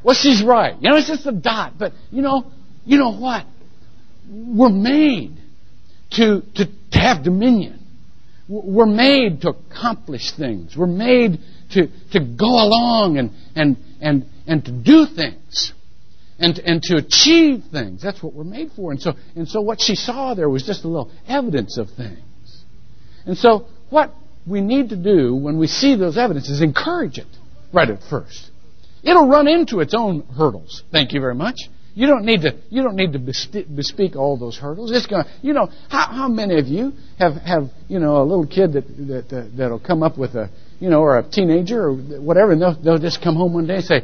Well, 0.04 0.16
she's 0.16 0.44
right. 0.44 0.76
You 0.82 0.90
know, 0.90 0.98
it's 0.98 1.08
just 1.08 1.26
a 1.26 1.32
dot. 1.32 1.78
But, 1.78 1.94
you 2.10 2.22
know, 2.22 2.52
you 2.86 2.98
know 2.98 3.14
what? 3.14 3.46
We're 4.30 4.70
made 4.70 5.38
to, 6.12 6.42
to, 6.56 6.66
to 6.66 7.00
have 7.00 7.24
dominion. 7.24 7.80
We're 8.48 8.86
made 8.86 9.42
to 9.42 9.50
accomplish 9.50 10.32
things. 10.34 10.76
We're 10.76 10.88
made 10.88 11.40
to, 11.72 11.88
to 12.12 12.20
go 12.20 12.48
along 12.48 13.18
and, 13.18 13.32
and, 13.56 13.78
and, 14.02 14.26
and 14.46 14.66
to 14.66 14.72
do 14.72 15.06
things. 15.06 15.74
And, 16.38 16.58
and 16.58 16.82
to 16.84 16.96
achieve 16.96 17.66
things. 17.72 18.02
That's 18.02 18.24
what 18.24 18.34
we're 18.34 18.44
made 18.44 18.72
for. 18.76 18.92
And 18.92 19.00
so, 19.00 19.14
and 19.36 19.48
so 19.48 19.62
what 19.62 19.80
she 19.80 19.94
saw 19.94 20.34
there 20.34 20.50
was 20.50 20.64
just 20.64 20.84
a 20.84 20.88
little 20.88 21.12
evidence 21.28 21.78
of 21.78 21.92
things. 21.92 22.64
And 23.28 23.38
so 23.38 23.68
what 23.92 24.12
we 24.48 24.60
need 24.60 24.90
to 24.90 24.96
do 24.96 25.36
when 25.36 25.60
we 25.60 25.68
see 25.68 25.96
those 25.96 26.18
evidences 26.18 26.58
is 26.58 26.62
encourage 26.64 27.20
it 27.20 27.28
right 27.72 27.88
at 27.88 28.02
first. 28.10 28.50
It'll 29.04 29.28
run 29.28 29.48
into 29.48 29.82
its 29.82 29.94
own 29.96 30.22
hurdles. 30.36 30.84
Thank 30.92 31.14
you 31.14 31.22
very 31.22 31.36
much. 31.36 31.58
You 31.94 32.08
don't 32.08 32.26
need 32.26 32.42
to. 32.42 32.58
You 32.70 32.84
don't 32.84 32.96
need 32.96 33.14
to 33.14 33.20
bespeak 33.20 34.16
all 34.16 34.38
those 34.38 34.58
hurdles. 34.58 34.92
It's 34.92 35.08
going. 35.08 35.26
You 35.42 35.54
know 35.54 35.70
how, 35.90 36.08
how 36.12 36.28
many 36.28 36.58
of 36.60 36.68
you 36.68 36.94
have 37.20 37.34
have 37.34 37.70
you 37.88 38.00
know 38.00 38.22
a 38.22 38.24
little 38.24 38.48
kid 38.48 38.74
that 38.74 38.88
that, 38.88 39.30
that 39.30 39.52
that'll 39.58 39.80
come 39.80 40.02
up 40.02 40.18
with 40.18 40.36
a 40.36 40.50
you 40.80 40.90
know 40.90 41.02
or 41.02 41.18
a 41.18 41.30
teenager 41.30 41.90
or 41.90 41.94
whatever, 41.94 42.54
and 42.54 42.62
they'll 42.62 42.82
they'll 42.82 42.98
just 42.98 43.22
come 43.22 43.36
home 43.36 43.54
one 43.54 43.68
day 43.68 43.76
and 43.76 43.84
say, 43.84 44.02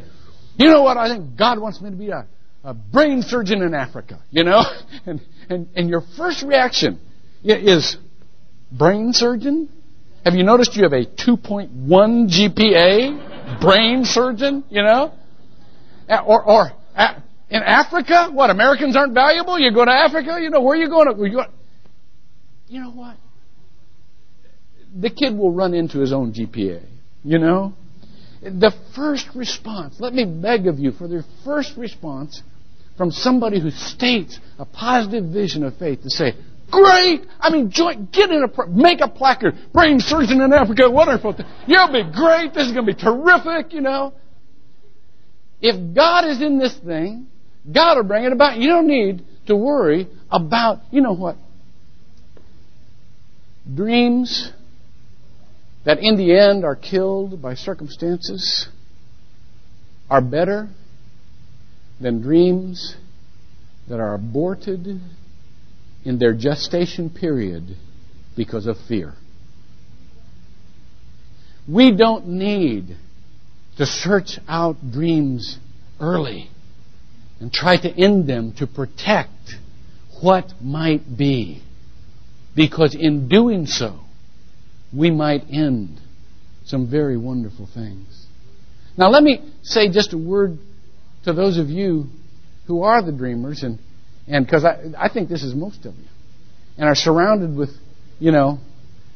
you 0.57 0.69
know 0.69 0.83
what? 0.83 0.97
I 0.97 1.07
think 1.07 1.37
God 1.37 1.59
wants 1.59 1.81
me 1.81 1.89
to 1.89 1.95
be 1.95 2.09
a, 2.09 2.27
a 2.63 2.73
brain 2.73 3.21
surgeon 3.21 3.61
in 3.61 3.73
Africa. 3.73 4.21
You 4.31 4.43
know, 4.43 4.61
and 5.05 5.21
and 5.49 5.67
and 5.75 5.89
your 5.89 6.01
first 6.17 6.43
reaction 6.43 6.99
is 7.43 7.97
brain 8.71 9.13
surgeon. 9.13 9.69
Have 10.25 10.33
you 10.33 10.43
noticed 10.43 10.75
you 10.75 10.83
have 10.83 10.91
a 10.91 11.05
2.1 11.05 11.69
GPA? 12.27 13.27
brain 13.61 14.03
surgeon, 14.05 14.63
you 14.69 14.83
know? 14.83 15.13
Or, 16.09 16.43
or 16.43 16.71
in 17.49 17.63
Africa, 17.63 18.29
what, 18.31 18.49
Americans 18.49 18.95
aren't 18.95 19.13
valuable? 19.13 19.57
You 19.57 19.73
go 19.73 19.85
to 19.85 19.91
Africa, 19.91 20.39
you 20.41 20.49
know, 20.49 20.61
where 20.61 20.77
are 20.77 20.81
you 20.81 20.89
going? 20.89 21.15
To, 21.15 21.23
you, 21.23 21.31
going 21.37 21.49
you 22.67 22.81
know 22.81 22.91
what? 22.91 23.17
The 24.95 25.09
kid 25.09 25.37
will 25.37 25.51
run 25.51 25.73
into 25.73 25.99
his 25.99 26.11
own 26.11 26.33
GPA, 26.33 26.83
you 27.23 27.39
know? 27.39 27.73
The 28.41 28.71
first 28.95 29.27
response, 29.35 29.99
let 29.99 30.13
me 30.13 30.25
beg 30.25 30.67
of 30.67 30.79
you 30.79 30.91
for 30.91 31.07
the 31.07 31.23
first 31.43 31.77
response 31.77 32.41
from 32.97 33.11
somebody 33.11 33.59
who 33.59 33.69
states 33.71 34.39
a 34.59 34.65
positive 34.65 35.25
vision 35.25 35.63
of 35.63 35.77
faith 35.77 36.01
to 36.03 36.09
say, 36.09 36.33
Great! 36.69 37.21
I 37.39 37.49
mean, 37.49 37.71
join, 37.71 38.09
get 38.11 38.29
in 38.29 38.43
a, 38.43 38.67
make 38.67 38.99
a 38.99 39.07
placard. 39.07 39.55
Brain 39.71 40.01
surgeon 40.01 40.41
in 40.41 40.51
Africa, 40.51 40.89
wonderful. 40.91 41.33
You'll 41.65 41.93
be 41.93 42.03
great. 42.11 42.53
This 42.53 42.67
is 42.67 42.73
going 42.73 42.85
to 42.85 42.93
be 42.93 42.99
terrific, 42.99 43.73
you 43.73 43.79
know. 43.79 44.13
If 45.61 45.95
God 45.95 46.25
is 46.25 46.41
in 46.41 46.59
this 46.59 46.75
thing, 46.75 47.27
God 47.71 47.97
will 47.97 48.03
bring 48.03 48.23
it 48.23 48.31
about. 48.31 48.57
You 48.57 48.69
don't 48.69 48.87
need 48.87 49.23
to 49.47 49.55
worry 49.55 50.07
about, 50.29 50.79
you 50.91 51.01
know 51.01 51.13
what? 51.13 51.35
Dreams 53.73 54.51
that 55.85 55.99
in 55.99 56.17
the 56.17 56.37
end 56.37 56.63
are 56.63 56.75
killed 56.75 57.41
by 57.41 57.55
circumstances 57.55 58.67
are 60.09 60.21
better 60.21 60.69
than 61.99 62.21
dreams 62.21 62.95
that 63.89 63.99
are 63.99 64.13
aborted 64.13 65.01
in 66.05 66.19
their 66.19 66.33
gestation 66.33 67.09
period 67.09 67.75
because 68.35 68.67
of 68.67 68.77
fear. 68.87 69.13
We 71.67 71.95
don't 71.95 72.27
need 72.27 72.95
to 73.77 73.85
search 73.85 74.39
out 74.47 74.77
dreams 74.91 75.57
early 75.99 76.49
and 77.39 77.51
try 77.51 77.77
to 77.77 77.89
end 77.89 78.27
them 78.27 78.53
to 78.57 78.67
protect 78.67 79.55
what 80.21 80.53
might 80.61 81.17
be. 81.17 81.61
Because 82.55 82.95
in 82.95 83.29
doing 83.29 83.65
so, 83.67 83.99
we 84.95 85.11
might 85.11 85.43
end 85.51 85.99
some 86.65 86.89
very 86.89 87.17
wonderful 87.17 87.67
things. 87.71 88.25
Now, 88.97 89.09
let 89.09 89.21
me 89.21 89.41
say 89.61 89.91
just 89.91 90.13
a 90.13 90.17
word 90.17 90.57
to 91.25 91.33
those 91.33 91.57
of 91.57 91.69
you 91.69 92.07
who 92.65 92.81
are 92.83 93.01
the 93.01 93.11
dreamers 93.11 93.63
and 93.63 93.79
and 94.27 94.45
because 94.45 94.65
I, 94.65 94.79
I 94.97 95.09
think 95.09 95.29
this 95.29 95.43
is 95.43 95.55
most 95.55 95.85
of 95.85 95.95
you, 95.95 96.07
and 96.77 96.87
are 96.87 96.95
surrounded 96.95 97.55
with, 97.55 97.69
you 98.19 98.31
know, 98.31 98.59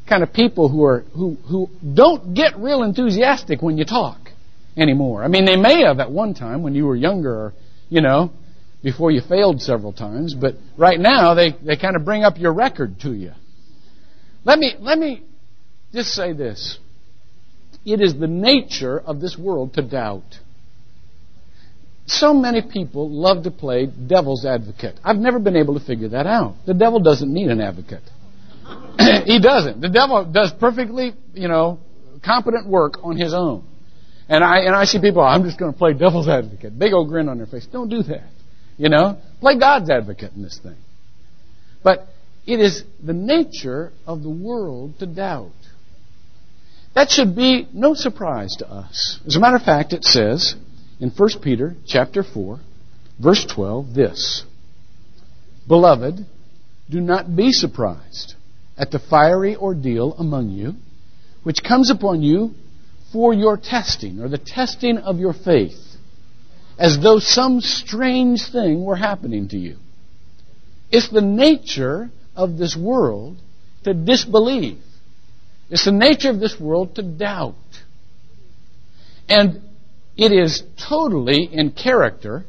kind 0.07 0.23
of 0.23 0.31
people 0.31 0.69
who 0.69 0.83
are 0.85 1.01
who 1.13 1.35
who 1.49 1.69
don't 1.93 2.33
get 2.33 2.57
real 2.57 2.83
enthusiastic 2.83 3.61
when 3.61 3.77
you 3.77 3.85
talk 3.85 4.29
anymore. 4.77 5.23
I 5.23 5.27
mean, 5.27 5.45
they 5.45 5.57
may 5.57 5.83
have 5.83 5.99
at 5.99 6.11
one 6.11 6.33
time 6.33 6.63
when 6.63 6.75
you 6.75 6.85
were 6.85 6.95
younger, 6.95 7.33
or 7.33 7.53
you 7.91 8.01
know, 8.01 8.31
before 8.81 9.11
you 9.11 9.21
failed 9.21 9.61
several 9.61 9.91
times, 9.93 10.33
but 10.33 10.55
right 10.77 10.99
now 10.99 11.35
they 11.35 11.51
they 11.63 11.75
kind 11.75 11.95
of 11.95 12.03
bring 12.03 12.23
up 12.23 12.39
your 12.39 12.53
record 12.53 12.99
to 13.01 13.13
you. 13.13 13.33
Let 14.45 14.57
me 14.57 14.73
let 14.79 14.97
me 14.97 15.23
just 15.93 16.09
say 16.13 16.33
this. 16.33 16.79
It 17.85 18.01
is 18.01 18.17
the 18.17 18.27
nature 18.27 18.99
of 18.99 19.19
this 19.19 19.37
world 19.37 19.73
to 19.73 19.81
doubt. 19.81 20.39
So 22.05 22.33
many 22.33 22.61
people 22.61 23.09
love 23.09 23.43
to 23.43 23.51
play 23.51 23.85
devil's 23.85 24.45
advocate. 24.45 24.99
I've 25.03 25.17
never 25.17 25.39
been 25.39 25.55
able 25.55 25.77
to 25.77 25.85
figure 25.85 26.09
that 26.09 26.25
out. 26.25 26.55
The 26.65 26.73
devil 26.73 26.99
doesn't 26.99 27.31
need 27.31 27.49
an 27.49 27.59
advocate. 27.59 28.03
he 29.25 29.39
doesn't. 29.39 29.81
The 29.81 29.89
devil 29.89 30.25
does 30.25 30.53
perfectly, 30.59 31.13
you 31.33 31.47
know, 31.47 31.79
competent 32.23 32.67
work 32.67 33.03
on 33.03 33.17
his 33.17 33.33
own. 33.33 33.65
And 34.31 34.45
I 34.45 34.59
and 34.59 34.73
I 34.73 34.85
see 34.85 35.01
people, 35.01 35.21
I'm 35.21 35.43
just 35.43 35.59
going 35.59 35.73
to 35.73 35.77
play 35.77 35.91
devil's 35.91 36.29
advocate. 36.29 36.79
Big 36.79 36.93
old 36.93 37.09
grin 37.09 37.27
on 37.27 37.37
their 37.37 37.47
face. 37.47 37.67
Don't 37.69 37.89
do 37.89 38.01
that. 38.03 38.29
You 38.77 38.87
know, 38.87 39.17
play 39.41 39.59
God's 39.59 39.89
advocate 39.89 40.31
in 40.33 40.41
this 40.41 40.57
thing. 40.57 40.77
But 41.83 42.07
it 42.47 42.61
is 42.61 42.81
the 43.03 43.11
nature 43.11 43.91
of 44.07 44.23
the 44.23 44.29
world 44.29 44.97
to 44.99 45.05
doubt. 45.05 45.51
That 46.95 47.09
should 47.09 47.35
be 47.35 47.67
no 47.73 47.93
surprise 47.93 48.55
to 48.59 48.71
us. 48.71 49.19
As 49.27 49.35
a 49.35 49.39
matter 49.41 49.57
of 49.57 49.63
fact, 49.63 49.91
it 49.91 50.05
says 50.05 50.55
in 51.01 51.09
1 51.09 51.29
Peter 51.43 51.75
chapter 51.85 52.23
4, 52.23 52.57
verse 53.21 53.45
12 53.53 53.93
this 53.93 54.45
Beloved, 55.67 56.25
do 56.89 57.01
not 57.01 57.35
be 57.35 57.51
surprised 57.51 58.35
at 58.77 58.91
the 58.91 58.99
fiery 58.99 59.57
ordeal 59.57 60.13
among 60.13 60.51
you, 60.51 60.75
which 61.43 61.61
comes 61.67 61.91
upon 61.91 62.21
you 62.21 62.55
for 63.11 63.33
your 63.33 63.57
testing, 63.57 64.19
or 64.19 64.29
the 64.29 64.37
testing 64.37 64.97
of 64.97 65.19
your 65.19 65.33
faith, 65.33 65.79
as 66.77 66.99
though 66.99 67.19
some 67.19 67.61
strange 67.61 68.49
thing 68.51 68.83
were 68.83 68.95
happening 68.95 69.49
to 69.49 69.57
you. 69.57 69.77
It's 70.89 71.09
the 71.09 71.21
nature 71.21 72.09
of 72.35 72.57
this 72.57 72.75
world 72.75 73.37
to 73.83 73.93
disbelieve. 73.93 74.79
It's 75.69 75.85
the 75.85 75.91
nature 75.91 76.29
of 76.29 76.39
this 76.39 76.59
world 76.59 76.95
to 76.95 77.03
doubt. 77.03 77.55
And 79.29 79.61
it 80.17 80.31
is 80.31 80.63
totally 80.89 81.49
in 81.51 81.71
character 81.71 82.45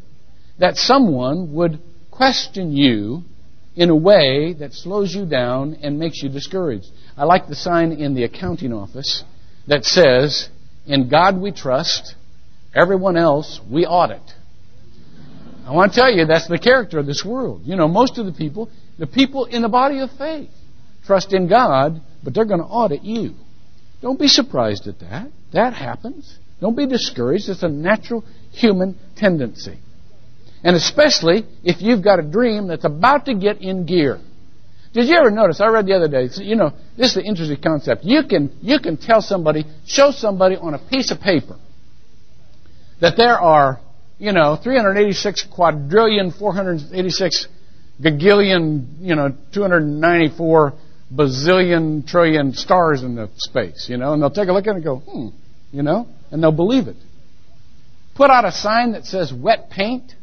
that 0.59 0.77
someone 0.77 1.55
would 1.55 1.81
question 2.11 2.72
you 2.72 3.22
in 3.75 3.90
a 3.90 3.96
way 3.96 4.53
that 4.55 4.72
slows 4.75 5.14
you 5.14 5.25
down 5.25 5.79
and 5.83 5.98
makes 5.98 6.22
you 6.22 6.29
discouraged. 6.29 6.88
I 7.16 7.25
like 7.25 7.48
the 7.48 7.55
sign 7.55 7.92
in 7.92 8.14
the 8.14 8.25
accounting 8.25 8.72
office 8.72 9.25
that 9.66 9.85
says, 9.85 10.48
In 10.87 11.09
God 11.09 11.40
we 11.40 11.53
trust, 11.53 12.14
everyone 12.75 13.16
else 13.16 13.61
we 13.70 13.87
audit. 13.87 14.22
I 15.66 15.72
want 15.72 15.92
to 15.92 16.01
tell 16.01 16.11
you 16.11 16.27
that's 16.27 16.48
the 16.48 16.59
character 16.59 16.98
of 16.98 17.07
this 17.07 17.25
world. 17.25 17.62
You 17.64 17.77
know, 17.77 17.87
most 17.87 18.18
of 18.18 18.27
the 18.27 18.33
people, 18.33 18.68
the 18.98 19.07
people 19.07 19.44
in 19.44 19.62
the 19.62 19.68
body 19.68 20.01
of 20.01 20.11
faith, 20.18 20.51
trust 21.07 21.33
in 21.33 21.48
God, 21.48 22.01
but 22.22 22.35
they're 22.35 22.44
going 22.44 22.61
to 22.61 22.66
audit 22.66 23.03
you. 23.03 23.35
Don't 24.01 24.18
be 24.18 24.29
surprised 24.29 24.88
at 24.88 24.98
that. 25.01 25.29
That 25.53 25.75
happens. 25.75 26.38
Don't 26.61 26.77
be 26.77 26.87
discouraged. 26.87 27.48
It's 27.48 27.62
a 27.62 27.68
natural 27.68 28.25
human 28.51 28.98
tendency. 29.16 29.79
And 30.64 30.77
especially 30.77 31.44
if 31.64 31.81
you've 31.81 32.03
got 32.03 32.18
a 32.18 32.22
dream 32.22 32.68
that's 32.68 32.85
about 32.85 33.27
to 33.27 33.35
get 33.35 33.61
in 33.61 33.87
gear. 33.87 34.20
Did 34.92 35.09
you 35.09 35.16
ever 35.16 35.31
notice? 35.31 35.61
I 35.61 35.68
read 35.68 35.87
the 35.87 35.94
other 35.94 36.09
day. 36.09 36.28
You 36.42 36.57
know, 36.57 36.72
this 36.96 37.09
is 37.09 37.14
the 37.14 37.24
interesting 37.24 37.61
concept. 37.62 38.05
You 38.05 38.24
can 38.24 38.57
you 38.61 38.78
can 38.78 38.98
tell 38.98 39.22
somebody, 39.22 39.64
show 39.87 40.11
somebody 40.11 40.57
on 40.57 40.74
a 40.74 40.78
piece 40.78 41.11
of 41.11 41.20
paper, 41.20 41.57
that 43.00 43.16
there 43.16 43.38
are, 43.38 43.81
you 44.18 44.33
know, 44.33 44.57
386 44.62 45.46
quadrillion, 45.55 46.31
486 46.31 47.48
gagillion, 48.02 48.87
you 49.00 49.14
know, 49.14 49.35
294 49.52 50.74
bazillion 51.14 52.07
trillion 52.07 52.52
stars 52.55 53.02
in 53.02 53.14
the 53.14 53.31
space, 53.37 53.87
you 53.88 53.96
know, 53.96 54.12
and 54.12 54.22
they'll 54.22 54.31
take 54.31 54.48
a 54.48 54.52
look 54.52 54.66
at 54.66 54.72
it 54.72 54.76
and 54.76 54.85
go, 54.85 54.96
hmm, 54.98 55.28
you 55.70 55.83
know, 55.83 56.07
and 56.31 56.42
they'll 56.42 56.52
believe 56.52 56.88
it. 56.88 56.96
Put 58.14 58.31
out 58.31 58.44
a 58.44 58.52
sign 58.52 58.92
that 58.92 59.05
says 59.05 59.33
wet 59.33 59.70
paint. 59.70 60.14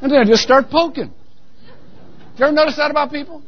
And 0.00 0.12
then 0.12 0.18
I 0.18 0.24
just 0.24 0.42
start 0.42 0.70
poking. 0.70 1.12
You 2.36 2.44
ever 2.44 2.52
notice 2.52 2.76
that 2.76 2.90
about 2.90 3.10
people? 3.10 3.42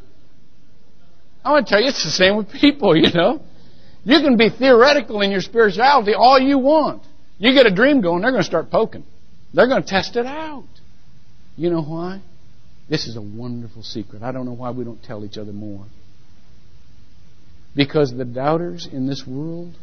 I 1.44 1.52
want 1.52 1.66
to 1.66 1.70
tell 1.70 1.80
you, 1.80 1.88
it's 1.88 2.04
the 2.04 2.10
same 2.10 2.36
with 2.36 2.50
people, 2.50 2.96
you 2.96 3.12
know. 3.12 3.40
You 4.04 4.20
can 4.20 4.36
be 4.36 4.50
theoretical 4.50 5.20
in 5.20 5.30
your 5.30 5.40
spirituality 5.40 6.14
all 6.14 6.38
you 6.38 6.58
want. 6.58 7.02
You 7.38 7.54
get 7.54 7.66
a 7.66 7.74
dream 7.74 8.00
going, 8.00 8.22
they're 8.22 8.32
going 8.32 8.42
to 8.42 8.48
start 8.48 8.70
poking. 8.70 9.04
They're 9.54 9.68
going 9.68 9.82
to 9.82 9.88
test 9.88 10.16
it 10.16 10.26
out. 10.26 10.66
You 11.56 11.70
know 11.70 11.82
why? 11.82 12.20
This 12.88 13.06
is 13.06 13.16
a 13.16 13.22
wonderful 13.22 13.82
secret. 13.82 14.22
I 14.22 14.32
don't 14.32 14.46
know 14.46 14.52
why 14.52 14.70
we 14.70 14.84
don't 14.84 15.02
tell 15.02 15.24
each 15.24 15.38
other 15.38 15.52
more. 15.52 15.84
Because 17.74 18.12
the 18.12 18.24
doubters 18.24 18.88
in 18.90 19.06
this 19.06 19.24
world 19.26 19.74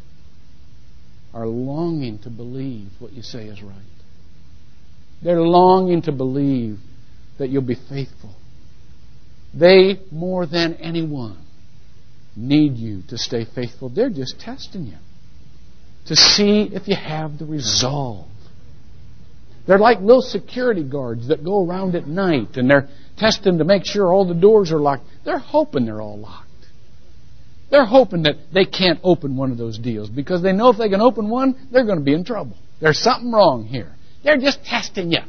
are 1.33 1.47
longing 1.47 2.19
to 2.19 2.29
believe 2.29 2.89
what 2.99 3.13
you 3.13 3.21
say 3.21 3.45
is 3.45 3.61
right. 3.61 3.75
They're 5.21 5.41
longing 5.41 6.03
to 6.03 6.11
believe 6.11 6.79
that 7.37 7.49
you'll 7.49 7.61
be 7.61 7.77
faithful. 7.89 8.35
They, 9.53 9.99
more 10.11 10.45
than 10.45 10.75
anyone, 10.75 11.37
need 12.35 12.77
you 12.77 13.01
to 13.09 13.17
stay 13.17 13.45
faithful. 13.45 13.89
They're 13.89 14.09
just 14.09 14.39
testing 14.39 14.85
you 14.85 14.97
to 16.07 16.15
see 16.15 16.69
if 16.71 16.87
you 16.87 16.95
have 16.95 17.37
the 17.39 17.45
resolve. 17.45 18.27
They're 19.67 19.79
like 19.79 19.99
little 19.99 20.21
security 20.21 20.83
guards 20.83 21.27
that 21.27 21.43
go 21.43 21.65
around 21.65 21.95
at 21.95 22.07
night 22.07 22.55
and 22.55 22.69
they're 22.69 22.87
testing 23.17 23.57
to 23.57 23.65
make 23.65 23.85
sure 23.85 24.13
all 24.13 24.25
the 24.25 24.33
doors 24.33 24.71
are 24.71 24.79
locked. 24.79 25.03
They're 25.25 25.39
hoping 25.39 25.85
they're 25.85 26.01
all 26.01 26.17
locked. 26.17 26.47
They're 27.69 27.85
hoping 27.85 28.23
that 28.23 28.35
they 28.53 28.63
can't 28.63 28.99
open 29.03 29.35
one 29.35 29.51
of 29.51 29.57
those 29.57 29.77
deals 29.77 30.09
because 30.09 30.41
they 30.41 30.53
know 30.53 30.69
if 30.69 30.77
they 30.77 30.87
can 30.87 31.01
open 31.01 31.29
one, 31.29 31.67
they're 31.69 31.83
going 31.83 31.99
to 31.99 32.03
be 32.03 32.13
in 32.13 32.23
trouble. 32.23 32.55
There's 32.79 32.99
something 32.99 33.29
wrong 33.29 33.65
here. 33.65 33.93
They're 34.23 34.37
just 34.37 34.63
testing 34.63 35.11
you. 35.11 35.19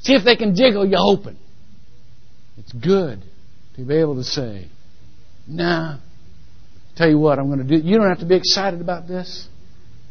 See 0.00 0.14
if 0.14 0.24
they 0.24 0.36
can 0.36 0.54
jiggle 0.54 0.86
you 0.86 0.96
open. 0.98 1.38
It's 2.58 2.72
good 2.72 3.22
to 3.76 3.84
be 3.84 3.96
able 3.96 4.16
to 4.16 4.24
say, 4.24 4.68
nah, 5.46 5.98
tell 6.96 7.08
you 7.08 7.18
what, 7.18 7.38
I'm 7.38 7.46
going 7.46 7.66
to 7.66 7.78
do. 7.78 7.86
You 7.86 7.98
don't 7.98 8.08
have 8.08 8.20
to 8.20 8.26
be 8.26 8.36
excited 8.36 8.80
about 8.80 9.08
this. 9.08 9.48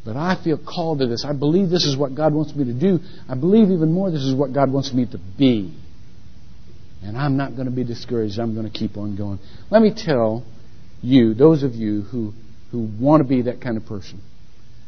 But 0.05 0.15
I 0.15 0.41
feel 0.41 0.59
called 0.59 0.99
to 0.99 1.07
this. 1.07 1.25
I 1.27 1.33
believe 1.33 1.69
this 1.69 1.83
is 1.83 1.97
what 1.97 2.13
God 2.13 2.31
wants 2.33 2.53
me 2.55 2.65
to 2.65 2.73
do. 2.73 2.99
I 3.27 3.33
believe 3.33 3.71
even 3.71 3.91
more 3.91 4.11
this 4.11 4.21
is 4.21 4.35
what 4.35 4.53
God 4.53 4.71
wants 4.71 4.93
me 4.93 5.07
to 5.07 5.17
be. 5.17 5.75
And 7.01 7.17
I'm 7.17 7.37
not 7.37 7.55
going 7.55 7.65
to 7.65 7.73
be 7.73 7.83
discouraged. 7.83 8.37
I'm 8.37 8.53
going 8.53 8.71
to 8.71 8.77
keep 8.77 8.97
on 8.97 9.15
going. 9.15 9.39
Let 9.71 9.81
me 9.81 9.93
tell 9.95 10.45
you, 11.01 11.33
those 11.33 11.63
of 11.63 11.73
you 11.73 12.01
who, 12.01 12.33
who 12.71 12.87
want 12.99 13.21
to 13.21 13.27
be 13.27 13.43
that 13.43 13.61
kind 13.61 13.77
of 13.77 13.85
person, 13.87 14.21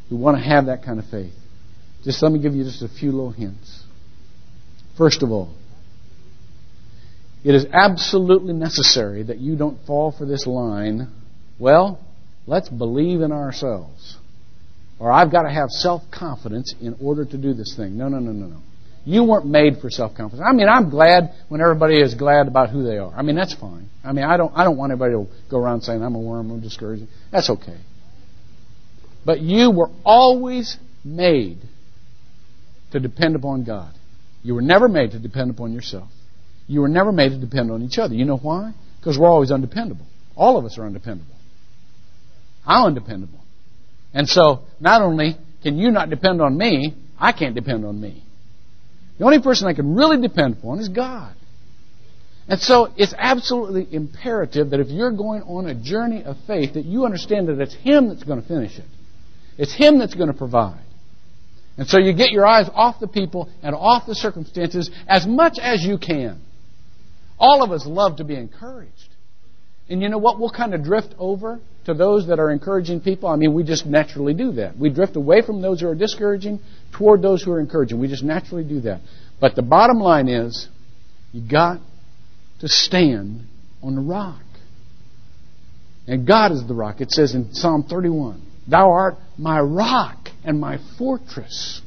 who 0.08 0.16
want 0.16 0.36
to 0.36 0.42
have 0.42 0.66
that 0.66 0.84
kind 0.84 1.00
of 1.00 1.06
faith, 1.06 1.34
just 2.08 2.22
let 2.22 2.32
me 2.32 2.38
give 2.38 2.54
you 2.54 2.64
just 2.64 2.80
a 2.80 2.88
few 2.88 3.12
little 3.12 3.32
hints. 3.32 3.82
First 4.96 5.22
of 5.22 5.30
all, 5.30 5.54
it 7.44 7.54
is 7.54 7.66
absolutely 7.70 8.54
necessary 8.54 9.24
that 9.24 9.36
you 9.36 9.56
don't 9.56 9.84
fall 9.86 10.10
for 10.10 10.24
this 10.24 10.46
line, 10.46 11.08
well, 11.58 12.00
let's 12.46 12.70
believe 12.70 13.20
in 13.20 13.30
ourselves. 13.30 14.16
Or 14.98 15.12
I've 15.12 15.30
got 15.30 15.42
to 15.42 15.50
have 15.50 15.68
self 15.68 16.00
confidence 16.10 16.74
in 16.80 16.96
order 16.98 17.26
to 17.26 17.36
do 17.36 17.52
this 17.52 17.74
thing. 17.76 17.98
No, 17.98 18.08
no, 18.08 18.20
no, 18.20 18.32
no, 18.32 18.46
no. 18.46 18.60
You 19.04 19.24
weren't 19.24 19.46
made 19.46 19.76
for 19.82 19.90
self 19.90 20.14
confidence. 20.14 20.42
I 20.42 20.54
mean, 20.54 20.66
I'm 20.66 20.88
glad 20.88 21.34
when 21.50 21.60
everybody 21.60 22.00
is 22.00 22.14
glad 22.14 22.48
about 22.48 22.70
who 22.70 22.84
they 22.84 22.96
are. 22.96 23.12
I 23.14 23.20
mean, 23.20 23.36
that's 23.36 23.54
fine. 23.54 23.90
I 24.02 24.12
mean, 24.12 24.24
I 24.24 24.38
don't, 24.38 24.52
I 24.56 24.64
don't 24.64 24.78
want 24.78 24.92
anybody 24.92 25.12
to 25.12 25.26
go 25.50 25.58
around 25.58 25.82
saying 25.82 26.02
I'm 26.02 26.14
a 26.14 26.20
worm, 26.20 26.50
I'm 26.50 26.60
discouraging. 26.62 27.08
That's 27.30 27.50
okay. 27.50 27.76
But 29.26 29.40
you 29.40 29.70
were 29.70 29.90
always 30.06 30.78
made 31.04 31.67
to 32.92 33.00
depend 33.00 33.36
upon 33.36 33.64
God. 33.64 33.92
You 34.42 34.54
were 34.54 34.62
never 34.62 34.88
made 34.88 35.12
to 35.12 35.18
depend 35.18 35.50
upon 35.50 35.72
yourself. 35.72 36.08
You 36.66 36.80
were 36.80 36.88
never 36.88 37.12
made 37.12 37.30
to 37.30 37.38
depend 37.38 37.70
on 37.70 37.82
each 37.82 37.98
other. 37.98 38.14
You 38.14 38.24
know 38.24 38.36
why? 38.36 38.72
Because 39.00 39.18
we're 39.18 39.28
always 39.28 39.50
undependable. 39.50 40.06
All 40.36 40.56
of 40.56 40.64
us 40.64 40.78
are 40.78 40.84
undependable. 40.84 41.34
I'm 42.66 42.86
undependable. 42.86 43.40
And 44.12 44.28
so, 44.28 44.60
not 44.80 45.02
only 45.02 45.36
can 45.62 45.78
you 45.78 45.90
not 45.90 46.10
depend 46.10 46.40
on 46.40 46.56
me, 46.56 46.94
I 47.18 47.32
can't 47.32 47.54
depend 47.54 47.84
on 47.84 48.00
me. 48.00 48.22
The 49.18 49.24
only 49.24 49.40
person 49.40 49.66
I 49.66 49.74
can 49.74 49.94
really 49.94 50.20
depend 50.20 50.58
upon 50.58 50.78
is 50.78 50.88
God. 50.88 51.34
And 52.48 52.58
so 52.58 52.92
it's 52.96 53.14
absolutely 53.16 53.86
imperative 53.94 54.70
that 54.70 54.80
if 54.80 54.88
you're 54.88 55.12
going 55.12 55.42
on 55.42 55.66
a 55.66 55.74
journey 55.74 56.22
of 56.24 56.36
faith, 56.46 56.74
that 56.74 56.84
you 56.84 57.04
understand 57.04 57.48
that 57.48 57.60
it's 57.60 57.74
Him 57.74 58.08
that's 58.08 58.22
going 58.22 58.40
to 58.40 58.48
finish 58.48 58.78
it. 58.78 58.86
It's 59.58 59.74
Him 59.74 59.98
that's 59.98 60.14
going 60.14 60.28
to 60.28 60.34
provide. 60.34 60.82
And 61.78 61.86
so 61.88 61.98
you 61.98 62.12
get 62.12 62.32
your 62.32 62.44
eyes 62.44 62.68
off 62.74 62.98
the 63.00 63.06
people 63.06 63.48
and 63.62 63.74
off 63.74 64.06
the 64.06 64.14
circumstances 64.14 64.90
as 65.06 65.26
much 65.26 65.58
as 65.62 65.82
you 65.82 65.96
can. 65.96 66.42
All 67.38 67.62
of 67.62 67.70
us 67.70 67.86
love 67.86 68.16
to 68.16 68.24
be 68.24 68.34
encouraged. 68.34 69.14
And 69.88 70.02
you 70.02 70.08
know 70.08 70.18
what? 70.18 70.40
We'll 70.40 70.50
kind 70.50 70.74
of 70.74 70.82
drift 70.82 71.14
over 71.18 71.60
to 71.86 71.94
those 71.94 72.26
that 72.26 72.40
are 72.40 72.50
encouraging 72.50 73.00
people. 73.00 73.28
I 73.28 73.36
mean, 73.36 73.54
we 73.54 73.62
just 73.62 73.86
naturally 73.86 74.34
do 74.34 74.52
that. 74.52 74.76
We 74.76 74.90
drift 74.90 75.14
away 75.16 75.40
from 75.40 75.62
those 75.62 75.80
who 75.80 75.88
are 75.88 75.94
discouraging 75.94 76.60
toward 76.92 77.22
those 77.22 77.44
who 77.44 77.52
are 77.52 77.60
encouraging. 77.60 78.00
We 78.00 78.08
just 78.08 78.24
naturally 78.24 78.64
do 78.64 78.80
that. 78.80 79.00
But 79.40 79.54
the 79.54 79.62
bottom 79.62 79.98
line 79.98 80.28
is, 80.28 80.68
you 81.32 81.48
got 81.48 81.80
to 82.60 82.68
stand 82.68 83.42
on 83.82 83.94
the 83.94 84.02
rock. 84.02 84.42
And 86.08 86.26
God 86.26 86.52
is 86.52 86.66
the 86.66 86.74
rock. 86.74 87.00
It 87.00 87.12
says 87.12 87.34
in 87.34 87.54
Psalm 87.54 87.84
31, 87.88 88.42
Thou 88.68 88.90
art 88.90 89.14
my 89.38 89.60
rock 89.60 90.17
and 90.44 90.60
my 90.60 90.78
fortress. 90.98 91.82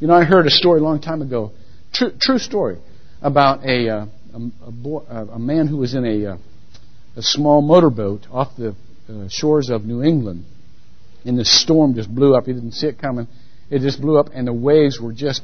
You 0.00 0.08
know, 0.08 0.14
I 0.14 0.24
heard 0.24 0.46
a 0.46 0.50
story 0.50 0.80
a 0.80 0.82
long 0.82 1.00
time 1.00 1.22
ago, 1.22 1.52
true, 1.92 2.12
true 2.20 2.38
story, 2.38 2.78
about 3.22 3.64
a, 3.64 3.88
uh, 3.88 4.06
a, 4.34 4.66
a, 4.66 4.70
boy, 4.70 5.00
a, 5.08 5.38
man 5.38 5.66
who 5.66 5.78
was 5.78 5.94
in 5.94 6.04
a, 6.04 6.32
uh, 6.32 6.36
a 7.16 7.22
small 7.22 7.62
motorboat 7.62 8.26
off 8.30 8.48
the 8.56 8.74
uh, 9.08 9.28
shores 9.28 9.70
of 9.70 9.84
New 9.84 10.02
England, 10.02 10.44
and 11.24 11.38
the 11.38 11.44
storm 11.44 11.94
just 11.94 12.14
blew 12.14 12.34
up. 12.34 12.44
He 12.44 12.52
didn't 12.52 12.72
see 12.72 12.88
it 12.88 12.98
coming. 12.98 13.26
It 13.70 13.80
just 13.80 14.00
blew 14.00 14.18
up, 14.18 14.28
and 14.32 14.46
the 14.46 14.52
waves 14.52 15.00
were 15.00 15.12
just 15.12 15.42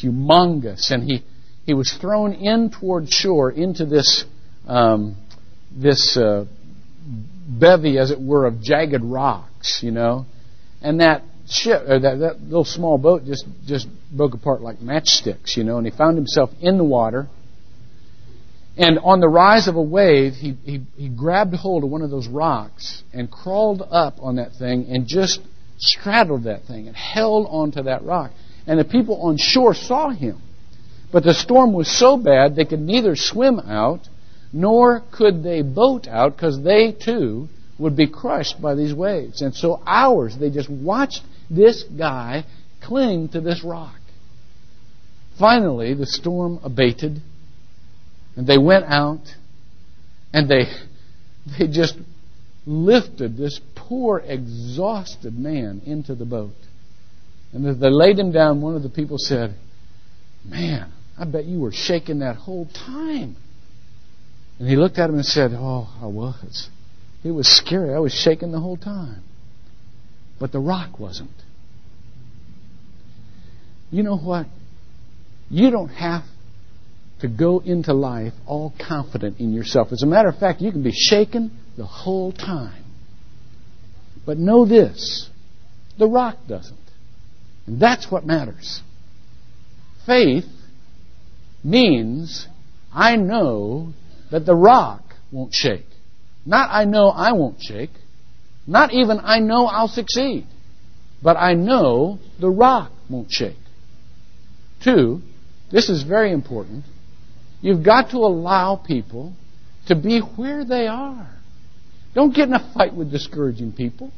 humongous. 0.00 0.90
And 0.90 1.04
he 1.04 1.22
he 1.64 1.74
was 1.74 1.92
thrown 1.92 2.32
in 2.32 2.70
toward 2.70 3.08
shore 3.08 3.50
into 3.50 3.84
this 3.86 4.24
um, 4.66 5.16
this 5.70 6.16
uh, 6.16 6.46
bevy, 7.46 7.98
as 7.98 8.10
it 8.10 8.20
were, 8.20 8.46
of 8.46 8.62
jagged 8.62 9.02
rocks, 9.02 9.80
you 9.82 9.90
know, 9.90 10.26
and 10.80 11.00
that 11.00 11.22
ship, 11.52 11.82
or 11.86 11.98
that, 11.98 12.18
that 12.18 12.42
little 12.42 12.64
small 12.64 12.98
boat, 12.98 13.24
just 13.24 13.46
just 13.66 13.86
broke 14.10 14.34
apart 14.34 14.60
like 14.60 14.78
matchsticks, 14.78 15.56
you 15.56 15.64
know, 15.64 15.78
and 15.78 15.86
he 15.86 15.92
found 15.96 16.16
himself 16.16 16.50
in 16.60 16.78
the 16.78 16.84
water 16.84 17.28
and 18.76 18.98
on 19.00 19.20
the 19.20 19.28
rise 19.28 19.68
of 19.68 19.76
a 19.76 19.82
wave, 19.82 20.34
he, 20.34 20.56
he, 20.64 20.80
he 20.96 21.08
grabbed 21.08 21.54
hold 21.54 21.84
of 21.84 21.90
one 21.90 22.02
of 22.02 22.10
those 22.10 22.26
rocks 22.26 23.02
and 23.12 23.30
crawled 23.30 23.82
up 23.90 24.16
on 24.20 24.36
that 24.36 24.54
thing 24.54 24.86
and 24.88 25.06
just 25.06 25.40
straddled 25.78 26.44
that 26.44 26.64
thing 26.64 26.86
and 26.86 26.96
held 26.96 27.46
onto 27.50 27.82
that 27.82 28.02
rock. 28.02 28.30
And 28.66 28.78
the 28.78 28.84
people 28.84 29.20
on 29.22 29.36
shore 29.36 29.74
saw 29.74 30.08
him. 30.08 30.40
But 31.12 31.24
the 31.24 31.34
storm 31.34 31.74
was 31.74 31.88
so 31.88 32.16
bad 32.16 32.56
they 32.56 32.64
could 32.64 32.80
neither 32.80 33.14
swim 33.14 33.60
out 33.60 34.08
nor 34.54 35.02
could 35.12 35.42
they 35.42 35.60
boat 35.60 36.08
out 36.08 36.34
because 36.34 36.62
they 36.62 36.92
too 36.92 37.48
would 37.78 37.96
be 37.96 38.06
crushed 38.06 38.60
by 38.62 38.74
these 38.74 38.94
waves. 38.94 39.42
And 39.42 39.54
so 39.54 39.82
hours 39.86 40.36
they 40.38 40.48
just 40.48 40.70
watched 40.70 41.22
this 41.52 41.84
guy 41.84 42.44
cling 42.82 43.28
to 43.30 43.40
this 43.40 43.62
rock. 43.64 43.96
Finally, 45.38 45.94
the 45.94 46.06
storm 46.06 46.58
abated 46.62 47.20
and 48.36 48.46
they 48.46 48.58
went 48.58 48.84
out 48.86 49.20
and 50.32 50.48
they, 50.48 50.64
they 51.58 51.66
just 51.66 51.96
lifted 52.66 53.36
this 53.36 53.60
poor, 53.74 54.18
exhausted 54.18 55.38
man 55.38 55.82
into 55.84 56.14
the 56.14 56.24
boat. 56.24 56.54
And 57.52 57.66
as 57.66 57.78
they 57.78 57.90
laid 57.90 58.18
him 58.18 58.32
down, 58.32 58.62
one 58.62 58.76
of 58.76 58.82
the 58.82 58.88
people 58.88 59.18
said, 59.18 59.54
Man, 60.44 60.92
I 61.18 61.24
bet 61.24 61.44
you 61.44 61.60
were 61.60 61.72
shaking 61.72 62.20
that 62.20 62.36
whole 62.36 62.66
time. 62.66 63.36
And 64.58 64.68
he 64.68 64.76
looked 64.76 64.98
at 64.98 65.10
him 65.10 65.16
and 65.16 65.26
said, 65.26 65.52
Oh, 65.54 65.88
I 66.00 66.06
was. 66.06 66.70
It 67.22 67.32
was 67.32 67.46
scary. 67.46 67.94
I 67.94 67.98
was 67.98 68.12
shaking 68.12 68.52
the 68.52 68.60
whole 68.60 68.76
time. 68.76 69.22
But 70.42 70.50
the 70.50 70.58
rock 70.58 70.98
wasn't. 70.98 71.30
You 73.92 74.02
know 74.02 74.16
what? 74.16 74.46
You 75.48 75.70
don't 75.70 75.90
have 75.90 76.24
to 77.20 77.28
go 77.28 77.60
into 77.60 77.94
life 77.94 78.32
all 78.44 78.74
confident 78.84 79.38
in 79.38 79.52
yourself. 79.52 79.92
As 79.92 80.02
a 80.02 80.06
matter 80.06 80.28
of 80.28 80.38
fact, 80.38 80.60
you 80.60 80.72
can 80.72 80.82
be 80.82 80.90
shaken 80.90 81.56
the 81.76 81.86
whole 81.86 82.32
time. 82.32 82.84
But 84.26 84.36
know 84.36 84.66
this 84.66 85.30
The 85.96 86.08
rock 86.08 86.38
doesn't. 86.48 86.90
And 87.68 87.80
that's 87.80 88.10
what 88.10 88.26
matters. 88.26 88.82
Faith 90.04 90.50
means 91.62 92.48
I 92.92 93.14
know 93.14 93.92
that 94.32 94.44
the 94.44 94.56
rock 94.56 95.04
won't 95.30 95.54
shake. 95.54 95.86
Not 96.44 96.68
I 96.72 96.84
know 96.84 97.10
I 97.10 97.30
won't 97.30 97.62
shake. 97.62 97.92
Not 98.66 98.92
even 98.92 99.18
I 99.22 99.40
know 99.40 99.66
I'll 99.66 99.88
succeed. 99.88 100.46
But 101.22 101.36
I 101.36 101.54
know 101.54 102.18
the 102.40 102.50
rock 102.50 102.90
won't 103.08 103.30
shake. 103.30 103.56
Two, 104.82 105.20
this 105.70 105.88
is 105.88 106.02
very 106.02 106.32
important. 106.32 106.84
You've 107.60 107.84
got 107.84 108.10
to 108.10 108.18
allow 108.18 108.76
people 108.76 109.34
to 109.86 109.94
be 109.94 110.20
where 110.20 110.64
they 110.64 110.86
are. 110.88 111.28
Don't 112.14 112.34
get 112.34 112.48
in 112.48 112.54
a 112.54 112.72
fight 112.74 112.94
with 112.94 113.10
discouraging 113.10 113.72
people. 113.72 114.12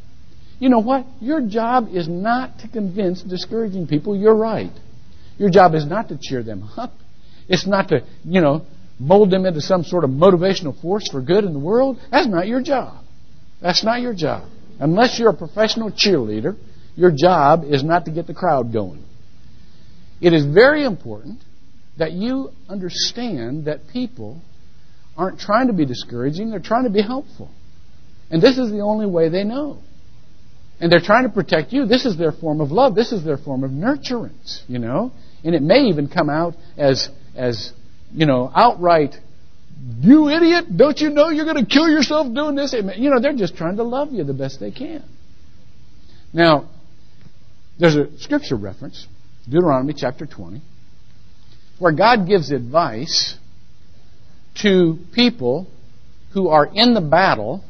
You 0.58 0.68
know 0.68 0.80
what? 0.80 1.06
Your 1.20 1.46
job 1.46 1.88
is 1.92 2.08
not 2.08 2.60
to 2.60 2.68
convince 2.68 3.22
discouraging 3.22 3.86
people 3.86 4.16
you're 4.16 4.34
right. 4.34 4.72
Your 5.36 5.50
job 5.50 5.74
is 5.74 5.84
not 5.84 6.08
to 6.08 6.18
cheer 6.20 6.42
them 6.42 6.68
up. 6.76 6.92
It's 7.48 7.66
not 7.66 7.88
to, 7.88 8.04
you 8.24 8.40
know, 8.40 8.64
mold 8.98 9.30
them 9.30 9.44
into 9.44 9.60
some 9.60 9.84
sort 9.84 10.04
of 10.04 10.10
motivational 10.10 10.80
force 10.80 11.08
for 11.10 11.20
good 11.20 11.44
in 11.44 11.52
the 11.52 11.58
world. 11.58 11.98
That's 12.10 12.26
not 12.26 12.46
your 12.46 12.62
job. 12.62 13.03
That's 13.60 13.84
not 13.84 14.00
your 14.00 14.14
job. 14.14 14.48
Unless 14.78 15.18
you're 15.18 15.30
a 15.30 15.36
professional 15.36 15.90
cheerleader, 15.90 16.56
your 16.96 17.10
job 17.10 17.64
is 17.64 17.82
not 17.82 18.04
to 18.04 18.10
get 18.10 18.26
the 18.26 18.34
crowd 18.34 18.72
going. 18.72 19.04
It 20.20 20.32
is 20.32 20.44
very 20.44 20.84
important 20.84 21.40
that 21.98 22.12
you 22.12 22.50
understand 22.68 23.66
that 23.66 23.88
people 23.92 24.40
aren't 25.16 25.38
trying 25.38 25.68
to 25.68 25.72
be 25.72 25.86
discouraging, 25.86 26.50
they're 26.50 26.60
trying 26.60 26.84
to 26.84 26.90
be 26.90 27.02
helpful. 27.02 27.50
And 28.30 28.42
this 28.42 28.58
is 28.58 28.70
the 28.70 28.80
only 28.80 29.06
way 29.06 29.28
they 29.28 29.44
know. 29.44 29.78
And 30.80 30.90
they're 30.90 31.00
trying 31.00 31.22
to 31.22 31.28
protect 31.28 31.72
you. 31.72 31.86
This 31.86 32.04
is 32.04 32.18
their 32.18 32.32
form 32.32 32.60
of 32.60 32.72
love. 32.72 32.94
This 32.94 33.12
is 33.12 33.24
their 33.24 33.38
form 33.38 33.62
of 33.62 33.70
nurturance, 33.70 34.62
you 34.66 34.78
know? 34.78 35.12
And 35.44 35.54
it 35.54 35.62
may 35.62 35.84
even 35.84 36.08
come 36.08 36.28
out 36.28 36.54
as, 36.76 37.08
as 37.36 37.72
you 38.12 38.26
know, 38.26 38.50
outright, 38.54 39.14
you 40.00 40.28
idiot, 40.28 40.76
don't 40.76 40.98
you 40.98 41.10
know 41.10 41.28
you're 41.28 41.44
going 41.44 41.64
to 41.64 41.70
kill 41.70 41.88
yourself 41.88 42.32
doing 42.34 42.54
this? 42.54 42.72
You 42.72 43.10
know, 43.10 43.20
they're 43.20 43.34
just 43.34 43.56
trying 43.56 43.76
to 43.76 43.82
love 43.82 44.12
you 44.12 44.24
the 44.24 44.32
best 44.32 44.60
they 44.60 44.70
can. 44.70 45.04
Now, 46.32 46.70
there's 47.78 47.96
a 47.96 48.16
scripture 48.18 48.56
reference, 48.56 49.06
Deuteronomy 49.44 49.94
chapter 49.94 50.26
20, 50.26 50.62
where 51.78 51.92
God 51.92 52.26
gives 52.26 52.50
advice 52.50 53.36
to 54.62 54.98
people 55.12 55.66
who 56.32 56.48
are 56.48 56.66
in 56.72 56.94
the 56.94 57.00
battle, 57.00 57.62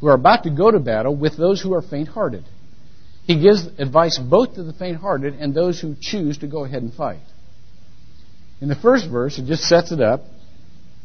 who 0.00 0.08
are 0.08 0.14
about 0.14 0.42
to 0.42 0.50
go 0.50 0.70
to 0.70 0.78
battle 0.78 1.16
with 1.16 1.36
those 1.36 1.60
who 1.62 1.72
are 1.74 1.82
faint 1.82 2.08
hearted. 2.08 2.44
He 3.24 3.40
gives 3.40 3.66
advice 3.78 4.18
both 4.18 4.56
to 4.56 4.62
the 4.62 4.72
faint 4.74 4.98
hearted 4.98 5.34
and 5.34 5.54
those 5.54 5.80
who 5.80 5.94
choose 6.00 6.38
to 6.38 6.46
go 6.46 6.64
ahead 6.64 6.82
and 6.82 6.92
fight. 6.92 7.22
In 8.60 8.68
the 8.68 8.76
first 8.76 9.08
verse, 9.08 9.38
it 9.38 9.46
just 9.46 9.62
sets 9.62 9.90
it 9.90 10.00
up. 10.00 10.20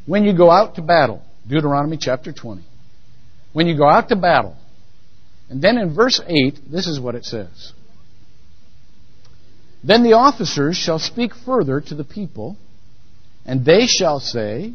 When 0.05 0.23
you 0.23 0.35
go 0.35 0.49
out 0.49 0.75
to 0.75 0.81
battle, 0.81 1.21
Deuteronomy 1.47 1.97
chapter 1.99 2.31
20. 2.31 2.63
When 3.53 3.67
you 3.67 3.77
go 3.77 3.89
out 3.89 4.09
to 4.09 4.15
battle. 4.15 4.55
And 5.49 5.61
then 5.61 5.77
in 5.77 5.95
verse 5.95 6.21
8, 6.25 6.71
this 6.71 6.87
is 6.87 6.99
what 6.99 7.15
it 7.15 7.25
says. 7.25 7.73
Then 9.83 10.03
the 10.03 10.13
officers 10.13 10.75
shall 10.75 10.99
speak 10.99 11.33
further 11.33 11.81
to 11.81 11.95
the 11.95 12.03
people, 12.03 12.57
and 13.45 13.65
they 13.65 13.87
shall 13.87 14.19
say, 14.19 14.73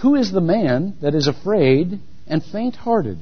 Who 0.00 0.14
is 0.14 0.30
the 0.30 0.40
man 0.40 0.96
that 1.02 1.14
is 1.14 1.26
afraid 1.26 2.00
and 2.26 2.42
faint 2.42 2.76
hearted? 2.76 3.18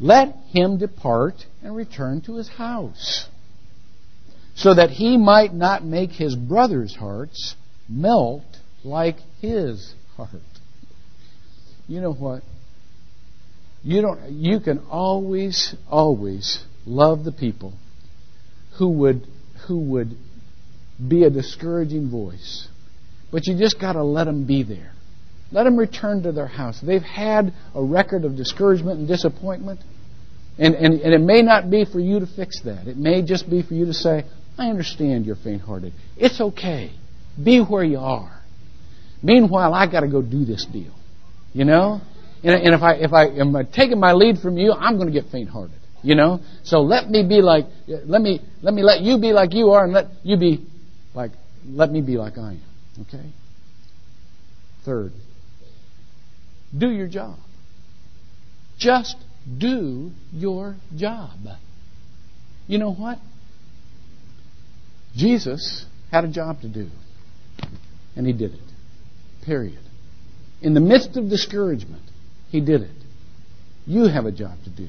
Let 0.00 0.34
him 0.48 0.78
depart 0.78 1.44
and 1.62 1.76
return 1.76 2.22
to 2.22 2.36
his 2.36 2.48
house, 2.48 3.28
so 4.54 4.74
that 4.74 4.90
he 4.90 5.18
might 5.18 5.52
not 5.52 5.84
make 5.84 6.12
his 6.12 6.34
brothers' 6.34 6.96
hearts 6.96 7.54
melt 7.88 8.49
like 8.84 9.16
his 9.40 9.94
heart. 10.16 10.30
You 11.88 12.00
know 12.00 12.12
what? 12.12 12.42
You 13.82 14.02
don't 14.02 14.30
you 14.30 14.60
can 14.60 14.78
always 14.90 15.74
always 15.88 16.64
love 16.86 17.24
the 17.24 17.32
people 17.32 17.72
who 18.78 18.88
would 18.90 19.26
who 19.66 19.78
would 19.78 20.16
be 21.08 21.24
a 21.24 21.30
discouraging 21.30 22.10
voice. 22.10 22.68
But 23.32 23.46
you 23.46 23.56
just 23.58 23.80
got 23.80 23.92
to 23.92 24.02
let 24.02 24.24
them 24.24 24.46
be 24.46 24.62
there. 24.62 24.92
Let 25.52 25.64
them 25.64 25.76
return 25.76 26.22
to 26.24 26.32
their 26.32 26.46
house. 26.46 26.80
They've 26.80 27.02
had 27.02 27.52
a 27.74 27.82
record 27.82 28.24
of 28.24 28.36
discouragement 28.36 29.00
and 29.00 29.08
disappointment. 29.08 29.80
And, 30.58 30.74
and, 30.74 31.00
and 31.00 31.14
it 31.14 31.20
may 31.20 31.42
not 31.42 31.70
be 31.70 31.84
for 31.84 32.00
you 32.00 32.20
to 32.20 32.26
fix 32.26 32.60
that. 32.62 32.86
It 32.86 32.96
may 32.96 33.22
just 33.22 33.48
be 33.48 33.62
for 33.62 33.74
you 33.74 33.86
to 33.86 33.94
say, 33.94 34.24
I 34.58 34.68
understand 34.68 35.26
you're 35.26 35.36
faint 35.36 35.62
hearted. 35.62 35.92
It's 36.16 36.40
okay. 36.40 36.92
Be 37.42 37.60
where 37.60 37.84
you 37.84 37.98
are. 37.98 38.39
Meanwhile, 39.22 39.74
I 39.74 39.90
got 39.90 40.00
to 40.00 40.08
go 40.08 40.22
do 40.22 40.44
this 40.44 40.66
deal. 40.66 40.94
You 41.52 41.64
know? 41.64 42.00
And, 42.42 42.54
and 42.54 42.74
if 42.74 42.82
I 42.82 42.94
if 42.94 43.12
I 43.12 43.26
am 43.26 43.54
taking 43.72 44.00
my 44.00 44.12
lead 44.12 44.38
from 44.38 44.56
you, 44.56 44.72
I'm 44.72 44.96
going 44.96 45.12
to 45.12 45.12
get 45.12 45.30
faint 45.30 45.50
hearted. 45.50 45.76
You 46.02 46.14
know? 46.14 46.40
So 46.62 46.80
let 46.80 47.08
me 47.08 47.26
be 47.28 47.42
like 47.42 47.66
let 47.86 48.22
me 48.22 48.40
let 48.62 48.72
me 48.72 48.82
let 48.82 49.00
you 49.00 49.18
be 49.18 49.32
like 49.32 49.52
you 49.52 49.70
are 49.70 49.84
and 49.84 49.92
let 49.92 50.06
you 50.22 50.36
be 50.36 50.66
like 51.14 51.32
let 51.66 51.90
me 51.90 52.00
be 52.00 52.16
like 52.16 52.38
I 52.38 52.52
am. 52.52 52.62
Okay? 53.02 53.30
Third, 54.84 55.12
do 56.76 56.90
your 56.90 57.08
job. 57.08 57.36
Just 58.78 59.16
do 59.58 60.10
your 60.32 60.76
job. 60.96 61.38
You 62.66 62.78
know 62.78 62.92
what? 62.92 63.18
Jesus 65.14 65.84
had 66.10 66.24
a 66.24 66.28
job 66.28 66.62
to 66.62 66.68
do. 66.68 66.88
And 68.16 68.26
he 68.26 68.32
did 68.32 68.54
it. 68.54 68.69
Period. 69.44 69.78
In 70.62 70.74
the 70.74 70.80
midst 70.80 71.16
of 71.16 71.28
discouragement, 71.28 72.02
he 72.50 72.60
did 72.60 72.82
it. 72.82 72.90
You 73.86 74.04
have 74.04 74.26
a 74.26 74.32
job 74.32 74.56
to 74.64 74.70
do. 74.70 74.88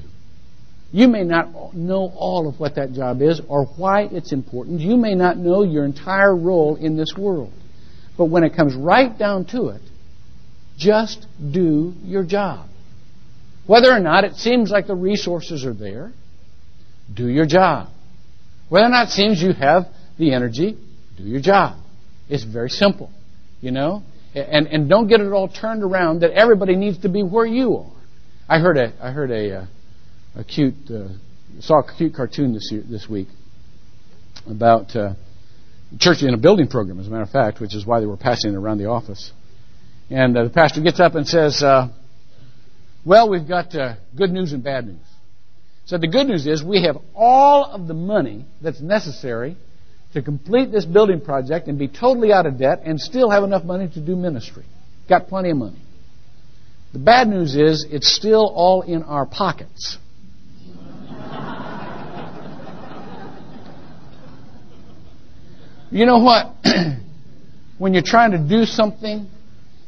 You 0.92 1.08
may 1.08 1.24
not 1.24 1.74
know 1.74 2.12
all 2.14 2.46
of 2.46 2.60
what 2.60 2.74
that 2.74 2.92
job 2.92 3.22
is 3.22 3.40
or 3.48 3.64
why 3.64 4.02
it's 4.02 4.32
important. 4.32 4.80
You 4.80 4.98
may 4.98 5.14
not 5.14 5.38
know 5.38 5.62
your 5.62 5.86
entire 5.86 6.36
role 6.36 6.76
in 6.76 6.96
this 6.96 7.14
world. 7.16 7.52
But 8.18 8.26
when 8.26 8.44
it 8.44 8.54
comes 8.54 8.74
right 8.74 9.16
down 9.16 9.46
to 9.46 9.68
it, 9.68 9.80
just 10.76 11.26
do 11.38 11.94
your 12.04 12.24
job. 12.24 12.68
Whether 13.66 13.90
or 13.90 14.00
not 14.00 14.24
it 14.24 14.34
seems 14.36 14.70
like 14.70 14.86
the 14.86 14.94
resources 14.94 15.64
are 15.64 15.72
there, 15.72 16.12
do 17.12 17.26
your 17.26 17.46
job. 17.46 17.88
Whether 18.68 18.86
or 18.86 18.90
not 18.90 19.08
it 19.08 19.12
seems 19.12 19.40
you 19.40 19.52
have 19.52 19.84
the 20.18 20.34
energy, 20.34 20.76
do 21.16 21.22
your 21.22 21.40
job. 21.40 21.78
It's 22.28 22.44
very 22.44 22.70
simple, 22.70 23.10
you 23.60 23.70
know? 23.70 24.02
And, 24.34 24.66
and 24.66 24.88
don't 24.88 25.08
get 25.08 25.20
it 25.20 25.30
all 25.30 25.48
turned 25.48 25.82
around 25.82 26.20
that 26.20 26.30
everybody 26.30 26.74
needs 26.74 26.98
to 26.98 27.08
be 27.08 27.22
where 27.22 27.44
you 27.44 27.76
are. 27.76 27.92
I 28.48 28.58
heard 28.58 28.78
a, 28.78 28.92
I 29.00 29.10
heard 29.10 29.30
a, 29.30 29.58
uh, 29.58 29.66
a 30.36 30.44
cute, 30.44 30.74
uh, 30.90 31.08
saw 31.60 31.80
a 31.80 31.96
cute 31.96 32.14
cartoon 32.14 32.54
this 32.54 32.70
year, 32.72 32.82
this 32.88 33.08
week 33.08 33.28
about 34.48 34.96
uh, 34.96 35.14
church 35.98 36.22
in 36.22 36.34
a 36.34 36.38
building 36.38 36.68
program, 36.68 36.98
as 36.98 37.06
a 37.06 37.10
matter 37.10 37.22
of 37.22 37.30
fact, 37.30 37.60
which 37.60 37.74
is 37.74 37.84
why 37.84 38.00
they 38.00 38.06
were 38.06 38.16
passing 38.16 38.52
it 38.52 38.56
around 38.56 38.78
the 38.78 38.86
office. 38.86 39.32
And 40.10 40.36
uh, 40.36 40.44
the 40.44 40.50
pastor 40.50 40.80
gets 40.80 41.00
up 41.00 41.14
and 41.14 41.26
says, 41.26 41.62
uh, 41.62 41.88
"Well, 43.04 43.30
we've 43.30 43.46
got 43.46 43.74
uh, 43.74 43.96
good 44.16 44.30
news 44.30 44.52
and 44.52 44.62
bad 44.62 44.86
news." 44.86 45.00
So 45.84 45.98
the 45.98 46.08
good 46.08 46.26
news 46.26 46.46
is 46.46 46.62
we 46.62 46.84
have 46.84 46.96
all 47.14 47.64
of 47.64 47.86
the 47.86 47.94
money 47.94 48.46
that's 48.60 48.80
necessary 48.80 49.56
to 50.12 50.22
complete 50.22 50.70
this 50.70 50.84
building 50.84 51.20
project 51.20 51.68
and 51.68 51.78
be 51.78 51.88
totally 51.88 52.32
out 52.32 52.46
of 52.46 52.58
debt 52.58 52.82
and 52.84 53.00
still 53.00 53.30
have 53.30 53.44
enough 53.44 53.64
money 53.64 53.88
to 53.88 54.00
do 54.00 54.14
ministry. 54.14 54.64
Got 55.08 55.28
plenty 55.28 55.50
of 55.50 55.56
money. 55.56 55.80
The 56.92 56.98
bad 56.98 57.28
news 57.28 57.56
is 57.56 57.86
it's 57.90 58.12
still 58.12 58.52
all 58.54 58.82
in 58.82 59.02
our 59.02 59.24
pockets. 59.24 59.96
you 65.90 66.04
know 66.04 66.18
what? 66.18 66.54
when 67.78 67.94
you're 67.94 68.02
trying 68.02 68.32
to 68.32 68.38
do 68.38 68.66
something, 68.66 69.26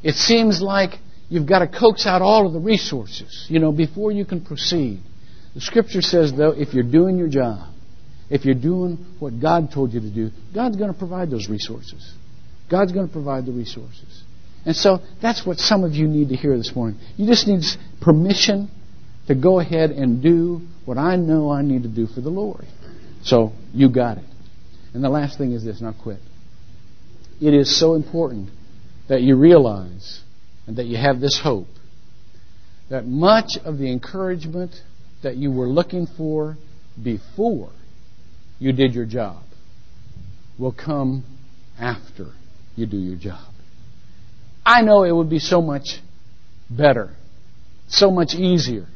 it 0.02 0.14
seems 0.14 0.62
like 0.62 0.98
you've 1.28 1.46
got 1.46 1.58
to 1.58 1.68
coax 1.68 2.06
out 2.06 2.22
all 2.22 2.46
of 2.46 2.54
the 2.54 2.60
resources, 2.60 3.46
you 3.50 3.58
know, 3.58 3.72
before 3.72 4.12
you 4.12 4.24
can 4.24 4.42
proceed. 4.42 5.00
The 5.54 5.60
scripture 5.60 6.00
says, 6.00 6.32
though, 6.32 6.50
if 6.50 6.72
you're 6.72 6.82
doing 6.82 7.18
your 7.18 7.28
job, 7.28 7.73
if 8.34 8.44
you're 8.44 8.56
doing 8.56 8.98
what 9.20 9.40
God 9.40 9.70
told 9.72 9.92
you 9.92 10.00
to 10.00 10.10
do, 10.10 10.30
God's 10.52 10.76
going 10.76 10.92
to 10.92 10.98
provide 10.98 11.30
those 11.30 11.48
resources. 11.48 12.12
God's 12.68 12.90
going 12.90 13.06
to 13.06 13.12
provide 13.12 13.46
the 13.46 13.52
resources. 13.52 14.24
And 14.66 14.74
so 14.74 14.98
that's 15.22 15.46
what 15.46 15.58
some 15.58 15.84
of 15.84 15.92
you 15.92 16.08
need 16.08 16.30
to 16.30 16.34
hear 16.34 16.56
this 16.56 16.74
morning. 16.74 16.98
You 17.16 17.28
just 17.28 17.46
need 17.46 17.62
permission 18.00 18.68
to 19.28 19.36
go 19.36 19.60
ahead 19.60 19.90
and 19.90 20.20
do 20.20 20.62
what 20.84 20.98
I 20.98 21.14
know 21.14 21.48
I 21.48 21.62
need 21.62 21.84
to 21.84 21.88
do 21.88 22.08
for 22.08 22.20
the 22.20 22.28
Lord. 22.28 22.64
So 23.22 23.52
you 23.72 23.88
got 23.88 24.18
it. 24.18 24.24
And 24.94 25.04
the 25.04 25.10
last 25.10 25.38
thing 25.38 25.52
is 25.52 25.64
this, 25.64 25.80
not 25.80 25.94
quit. 26.02 26.18
It 27.40 27.54
is 27.54 27.78
so 27.78 27.94
important 27.94 28.50
that 29.08 29.22
you 29.22 29.36
realize 29.36 30.22
and 30.66 30.76
that 30.78 30.86
you 30.86 30.96
have 30.96 31.20
this 31.20 31.40
hope 31.40 31.68
that 32.90 33.06
much 33.06 33.56
of 33.64 33.78
the 33.78 33.92
encouragement 33.92 34.74
that 35.22 35.36
you 35.36 35.52
were 35.52 35.68
looking 35.68 36.08
for 36.16 36.56
before 37.00 37.70
you 38.58 38.72
did 38.72 38.94
your 38.94 39.06
job 39.06 39.42
will 40.58 40.72
come 40.72 41.24
after 41.78 42.32
you 42.76 42.86
do 42.86 42.96
your 42.96 43.16
job. 43.16 43.52
I 44.64 44.82
know 44.82 45.02
it 45.02 45.12
would 45.12 45.28
be 45.30 45.38
so 45.38 45.60
much 45.60 46.00
better, 46.70 47.10
so 47.88 48.10
much 48.10 48.34
easier 48.34 48.86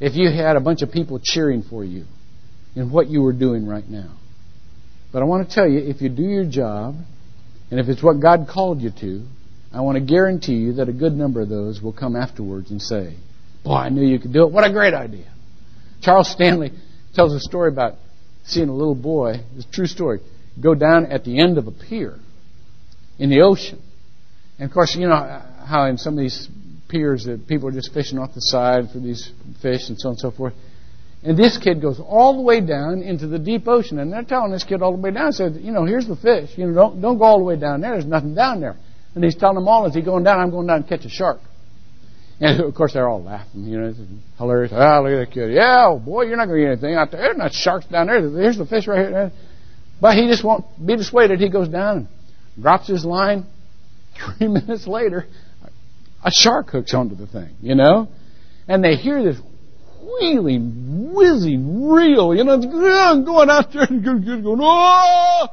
if 0.00 0.14
you 0.14 0.30
had 0.30 0.56
a 0.56 0.60
bunch 0.60 0.82
of 0.82 0.90
people 0.90 1.20
cheering 1.22 1.62
for 1.62 1.84
you 1.84 2.04
in 2.74 2.90
what 2.90 3.08
you 3.08 3.22
were 3.22 3.32
doing 3.32 3.66
right 3.66 3.88
now. 3.88 4.16
But 5.12 5.22
I 5.22 5.26
want 5.26 5.48
to 5.48 5.54
tell 5.54 5.68
you, 5.68 5.78
if 5.78 6.00
you 6.00 6.08
do 6.08 6.22
your 6.22 6.44
job, 6.44 6.96
and 7.70 7.78
if 7.78 7.88
it's 7.88 8.02
what 8.02 8.20
God 8.20 8.48
called 8.50 8.80
you 8.80 8.90
to, 9.00 9.24
I 9.72 9.80
want 9.80 9.96
to 9.96 10.04
guarantee 10.04 10.54
you 10.54 10.74
that 10.74 10.88
a 10.88 10.92
good 10.92 11.12
number 11.12 11.40
of 11.40 11.48
those 11.48 11.80
will 11.80 11.92
come 11.92 12.16
afterwards 12.16 12.70
and 12.70 12.80
say, 12.80 13.16
Boy, 13.64 13.74
I 13.74 13.88
knew 13.88 14.04
you 14.04 14.18
could 14.18 14.32
do 14.32 14.44
it. 14.44 14.52
What 14.52 14.64
a 14.64 14.72
great 14.72 14.94
idea. 14.94 15.32
Charles 16.02 16.30
Stanley 16.30 16.72
tells 17.14 17.32
a 17.32 17.40
story 17.40 17.72
about 17.72 17.94
seeing 18.44 18.68
a 18.68 18.74
little 18.74 18.94
boy, 18.94 19.40
it's 19.56 19.66
a 19.66 19.70
true 19.70 19.86
story, 19.86 20.20
go 20.62 20.74
down 20.74 21.06
at 21.06 21.24
the 21.24 21.40
end 21.40 21.58
of 21.58 21.66
a 21.66 21.72
pier 21.72 22.16
in 23.18 23.30
the 23.30 23.40
ocean. 23.42 23.80
And 24.58 24.68
of 24.68 24.74
course, 24.74 24.94
you 24.94 25.08
know 25.08 25.42
how 25.66 25.86
in 25.86 25.98
some 25.98 26.14
of 26.14 26.20
these 26.20 26.48
piers 26.88 27.24
that 27.24 27.48
people 27.48 27.68
are 27.68 27.72
just 27.72 27.92
fishing 27.92 28.18
off 28.18 28.34
the 28.34 28.40
side 28.40 28.90
for 28.92 29.00
these 29.00 29.32
fish 29.60 29.88
and 29.88 29.98
so 29.98 30.08
on 30.08 30.12
and 30.12 30.20
so 30.20 30.30
forth. 30.30 30.54
And 31.22 31.38
this 31.38 31.56
kid 31.56 31.80
goes 31.80 31.98
all 31.98 32.36
the 32.36 32.42
way 32.42 32.60
down 32.60 33.02
into 33.02 33.26
the 33.26 33.38
deep 33.38 33.66
ocean, 33.66 33.98
and 33.98 34.12
they're 34.12 34.24
telling 34.24 34.52
this 34.52 34.62
kid 34.62 34.82
all 34.82 34.94
the 34.94 35.00
way 35.00 35.10
down, 35.10 35.32
said, 35.32 35.54
you 35.54 35.72
know, 35.72 35.86
here's 35.86 36.06
the 36.06 36.16
fish. 36.16 36.50
You 36.56 36.66
know, 36.66 36.74
don't 36.74 37.00
don't 37.00 37.18
go 37.18 37.24
all 37.24 37.38
the 37.38 37.44
way 37.44 37.56
down 37.56 37.80
there. 37.80 37.92
There's 37.92 38.04
nothing 38.04 38.34
down 38.34 38.60
there. 38.60 38.76
And 39.14 39.24
he's 39.24 39.34
telling 39.34 39.54
them 39.54 39.66
all 39.66 39.86
as 39.86 39.94
he's 39.94 40.04
going 40.04 40.24
down, 40.24 40.38
I'm 40.38 40.50
going 40.50 40.66
down 40.66 40.82
to 40.82 40.88
catch 40.88 41.06
a 41.06 41.08
shark. 41.08 41.40
And 42.40 42.60
of 42.60 42.74
course 42.74 42.92
they're 42.94 43.08
all 43.08 43.22
laughing, 43.22 43.64
you 43.64 43.78
know, 43.78 43.88
it's 43.88 43.98
hilarious. 44.38 44.72
Ah, 44.74 45.00
look 45.00 45.12
at 45.12 45.28
that 45.28 45.30
kid. 45.32 45.52
Yeah, 45.52 45.86
oh, 45.88 45.98
boy, 45.98 46.22
you're 46.22 46.36
not 46.36 46.46
going 46.46 46.58
to 46.58 46.64
get 46.64 46.72
anything 46.72 46.94
out 46.94 47.12
there. 47.12 47.20
There's 47.20 47.36
not 47.36 47.52
sharks 47.52 47.86
down 47.86 48.08
there. 48.08 48.20
Here's 48.20 48.58
the 48.58 48.66
fish 48.66 48.88
right 48.88 49.08
here. 49.08 49.32
But 50.00 50.16
he 50.16 50.26
just 50.26 50.42
won't 50.42 50.64
be 50.84 50.96
dissuaded. 50.96 51.40
He 51.40 51.48
goes 51.48 51.68
down 51.68 52.08
and 52.56 52.62
drops 52.62 52.88
his 52.88 53.04
line. 53.04 53.46
Three 54.38 54.48
minutes 54.48 54.86
later, 54.86 55.26
a 56.24 56.30
shark 56.30 56.70
hooks 56.70 56.92
onto 56.94 57.14
the 57.14 57.26
thing, 57.26 57.54
you 57.60 57.74
know? 57.74 58.08
And 58.66 58.82
they 58.82 58.96
hear 58.96 59.22
this 59.22 59.38
wheeling, 60.02 61.12
whizzing 61.14 61.88
reel, 61.88 62.34
you 62.34 62.44
know, 62.44 62.58
going 62.58 63.50
out 63.50 63.72
there 63.72 63.84
and 63.84 64.04
going, 64.04 64.58
oh! 64.60 65.46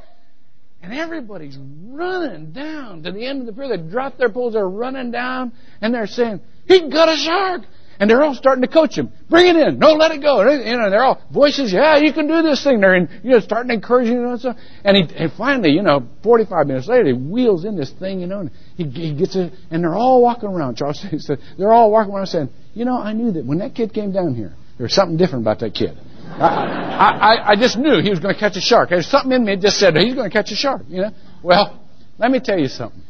And 0.84 0.94
everybody's 0.94 1.58
running 1.60 2.52
down 2.54 3.04
to 3.04 3.12
the 3.12 3.26
end 3.26 3.42
of 3.42 3.46
the 3.48 3.54
pier. 3.54 3.78
They 3.78 3.90
drop 3.90 4.18
their 4.18 4.30
poles, 4.30 4.54
they're 4.54 4.68
running 4.68 5.12
down, 5.12 5.52
and 5.80 5.94
they're 5.94 6.08
saying, 6.08 6.42
he 6.68 6.90
got 6.90 7.10
a 7.10 7.16
shark! 7.16 7.62
And 8.00 8.10
they're 8.10 8.24
all 8.24 8.34
starting 8.34 8.64
to 8.64 8.68
coach 8.68 8.98
him. 8.98 9.12
Bring 9.30 9.46
it 9.46 9.56
in. 9.56 9.78
No, 9.78 9.94
let 9.94 10.10
it 10.10 10.24
go. 10.24 10.42
You 10.42 10.76
know, 10.76 10.90
they're 10.90 11.04
all 11.04 11.22
voices. 11.32 11.72
Yeah, 11.72 11.98
you 11.98 12.12
can 12.14 12.28
do 12.28 12.42
this 12.42 12.64
thing. 12.64 12.80
They're 12.80 12.96
in, 12.96 13.08
you 13.22 13.30
know, 13.30 13.40
starting 13.42 13.68
to 13.68 13.76
encourage 13.76 14.08
you 14.08 14.28
and 14.28 14.40
stuff. 14.40 14.58
And 14.84 14.98
he, 14.98 15.16
and 15.16 15.32
finally, 15.34 15.70
you 15.70 15.84
know, 15.84 16.08
45 16.24 16.66
minutes 16.66 16.88
later, 16.88 17.06
he 17.06 17.14
wheels 17.14 17.64
in 17.64 17.78
this 17.78 17.92
thing, 17.92 18.20
you 18.20 18.26
know, 18.26 18.40
and 18.40 18.52
he, 18.76 18.86
he 18.86 19.14
gets 19.14 19.36
it, 19.36 19.54
and 19.70 19.84
they're 19.84 19.94
all 19.94 20.24
walking 20.24 20.50
around. 20.50 20.78
Charles 20.78 21.06
said, 21.20 21.38
they're 21.60 21.72
all 21.72 21.92
walking 21.92 22.12
around 22.12 22.26
saying, 22.26 22.50
you 22.74 22.86
know, 22.86 22.98
I 22.98 23.14
knew 23.14 23.34
that 23.34 23.46
when 23.46 23.60
that 23.60 23.76
kid 23.76 23.94
came 23.94 24.12
down 24.12 24.34
here, 24.34 24.56
there 24.80 24.86
was 24.86 24.96
something 24.96 25.18
different 25.18 25.44
about 25.44 25.60
that 25.60 25.76
kid. 25.76 25.96
I, 26.40 27.40
I, 27.46 27.52
I 27.52 27.56
just 27.56 27.78
knew 27.78 28.02
he 28.02 28.10
was 28.10 28.20
going 28.20 28.34
to 28.34 28.40
catch 28.40 28.56
a 28.56 28.62
shark. 28.62 28.90
There's 28.90 29.08
something 29.08 29.32
in 29.32 29.46
me 29.46 29.56
that 29.56 29.62
just 29.62 29.78
said 29.78 29.96
he's 29.96 30.16
going 30.16 30.30
to 30.30 30.34
catch 30.34 30.52
a 30.52 30.56
shark. 30.56 30.84
You 30.88 31.02
know. 31.04 31.12
Well, 31.44 31.80
let 32.18 32.32
me 32.32 32.40
tell 32.40 32.60
you 32.60 32.68
something. 32.68 33.02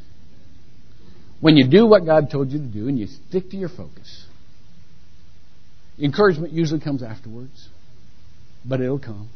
When 1.39 1.57
you 1.57 1.67
do 1.67 1.87
what 1.87 2.05
God 2.05 2.29
told 2.29 2.51
you 2.51 2.59
to 2.59 2.65
do 2.65 2.87
and 2.87 2.99
you 2.99 3.07
stick 3.07 3.49
to 3.49 3.57
your 3.57 3.69
focus, 3.69 4.25
encouragement 5.99 6.53
usually 6.53 6.79
comes 6.79 7.01
afterwards, 7.03 7.69
but 8.63 8.79
it'll 8.79 8.99
come. 8.99 9.29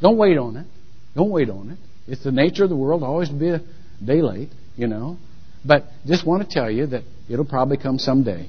Don't 0.00 0.16
wait 0.16 0.38
on 0.38 0.56
it. 0.56 0.66
Don't 1.14 1.30
wait 1.30 1.50
on 1.50 1.70
it. 1.70 1.78
It's 2.06 2.22
the 2.22 2.32
nature 2.32 2.64
of 2.64 2.70
the 2.70 2.76
world 2.76 3.02
always 3.02 3.28
to 3.28 3.34
be 3.34 3.48
a 3.48 3.60
day 4.04 4.22
late, 4.22 4.50
you 4.76 4.86
know. 4.86 5.18
But 5.64 5.84
just 6.06 6.24
want 6.26 6.48
to 6.48 6.48
tell 6.48 6.70
you 6.70 6.86
that 6.88 7.02
it'll 7.28 7.44
probably 7.44 7.76
come 7.76 7.98
someday. 7.98 8.48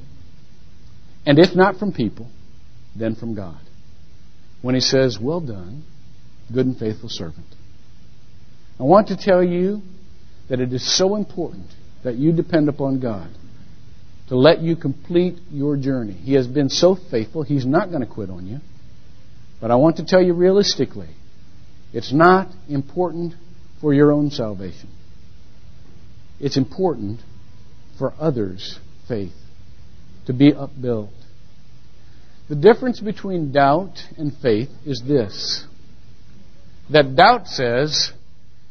And 1.26 1.40
if 1.40 1.56
not 1.56 1.78
from 1.78 1.94
people, 1.94 2.30
then 2.96 3.16
from 3.16 3.36
God. 3.36 3.60
When 4.62 4.76
He 4.76 4.82
says, 4.82 5.18
Well 5.20 5.42
done, 5.42 5.84
good 6.54 6.66
and 6.66 6.78
faithful 6.78 7.10
servant. 7.10 7.48
I 8.80 8.84
want 8.84 9.08
to 9.08 9.18
tell 9.18 9.44
you 9.44 9.82
that 10.50 10.60
it 10.60 10.72
is 10.72 10.98
so 10.98 11.16
important 11.16 11.68
that 12.04 12.16
you 12.16 12.32
depend 12.32 12.70
upon 12.70 13.00
God 13.00 13.30
to 14.30 14.38
let 14.38 14.62
you 14.62 14.76
complete 14.76 15.40
your 15.52 15.78
journey. 15.78 16.14
He 16.14 16.34
has 16.34 16.48
been 16.48 16.70
so 16.70 16.96
faithful, 16.96 17.44
He's 17.44 17.66
not 17.66 17.90
going 17.90 18.02
to 18.02 18.08
quit 18.08 18.30
on 18.30 18.46
you. 18.46 18.60
But 19.60 19.72
I 19.72 19.76
want 19.76 19.98
to 19.98 20.06
tell 20.06 20.22
you 20.22 20.34
realistically, 20.34 21.10
it's 21.94 22.14
not 22.14 22.50
important 22.70 23.34
for 23.82 23.94
your 23.94 24.12
own 24.12 24.30
salvation. 24.30 24.90
It's 26.40 26.58
important 26.58 27.22
for 27.98 28.14
others' 28.20 28.80
faith 29.08 29.34
to 30.28 30.34
be 30.34 30.54
upbuilt. 30.54 31.10
The 32.50 32.56
difference 32.56 33.00
between 33.00 33.52
doubt 33.52 33.98
and 34.18 34.32
faith 34.42 34.70
is 34.86 35.02
this 35.06 35.66
that 36.90 37.16
doubt 37.16 37.48
says, 37.48 38.14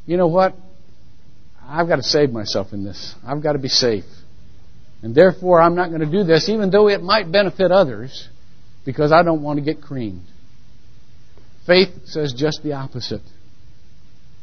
you 0.07 0.16
know 0.16 0.29
what? 0.29 0.55
I've 1.62 1.89
got 1.89 1.97
to 1.97 2.03
save 2.03 2.31
myself 2.31 2.72
in 2.72 2.85
this. 2.85 3.14
I've 3.27 3.43
got 3.43 3.53
to 3.53 3.59
be 3.59 3.68
safe. 3.68 4.05
And 5.03 5.14
therefore, 5.14 5.61
I'm 5.61 5.74
not 5.74 5.89
going 5.89 6.01
to 6.01 6.11
do 6.11 6.24
this, 6.24 6.49
even 6.49 6.70
though 6.70 6.89
it 6.89 7.03
might 7.03 7.31
benefit 7.31 7.70
others, 7.70 8.29
because 8.87 9.12
I 9.12 9.22
don't 9.22 9.43
want 9.43 9.59
to 9.59 9.64
get 9.64 9.83
creamed. 9.83 10.24
Faith 11.66 12.07
says 12.07 12.33
just 12.35 12.62
the 12.62 12.72
opposite. 12.72 13.22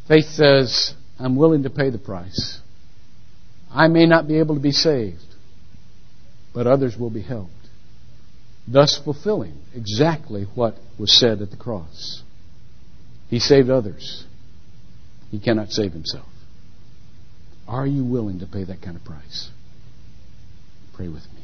Faith 0.07 0.25
says, 0.25 0.93
I'm 1.17 1.35
willing 1.35 1.63
to 1.63 1.69
pay 1.69 1.89
the 1.89 1.97
price. 1.97 2.59
I 3.71 3.87
may 3.87 4.05
not 4.05 4.27
be 4.27 4.37
able 4.39 4.55
to 4.55 4.61
be 4.61 4.71
saved, 4.71 5.23
but 6.53 6.67
others 6.67 6.95
will 6.97 7.09
be 7.09 7.21
helped. 7.21 7.51
Thus 8.67 8.99
fulfilling 9.03 9.59
exactly 9.75 10.45
what 10.55 10.75
was 10.97 11.17
said 11.19 11.41
at 11.41 11.51
the 11.51 11.57
cross. 11.57 12.23
He 13.29 13.39
saved 13.39 13.69
others. 13.69 14.25
He 15.31 15.39
cannot 15.39 15.71
save 15.71 15.91
himself. 15.91 16.27
Are 17.67 17.87
you 17.87 18.03
willing 18.03 18.39
to 18.39 18.45
pay 18.45 18.63
that 18.63 18.81
kind 18.81 18.95
of 18.95 19.03
price? 19.03 19.49
Pray 20.93 21.07
with 21.07 21.23
me. 21.33 21.43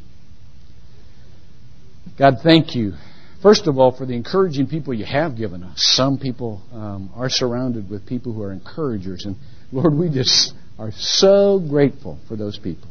God, 2.17 2.35
thank 2.43 2.75
you. 2.75 2.93
First 3.41 3.67
of 3.67 3.77
all, 3.77 3.95
for 3.95 4.05
the 4.05 4.13
encouraging 4.13 4.67
people 4.67 4.93
you 4.93 5.05
have 5.05 5.37
given 5.37 5.63
us. 5.63 5.77
Some 5.77 6.19
people 6.19 6.61
um, 6.73 7.09
are 7.15 7.29
surrounded 7.29 7.89
with 7.89 8.05
people 8.05 8.33
who 8.33 8.43
are 8.43 8.51
encouragers. 8.51 9.25
And 9.25 9.37
Lord, 9.71 9.93
we 9.93 10.09
just 10.09 10.53
are 10.77 10.91
so 10.91 11.59
grateful 11.59 12.19
for 12.27 12.35
those 12.35 12.57
people. 12.57 12.89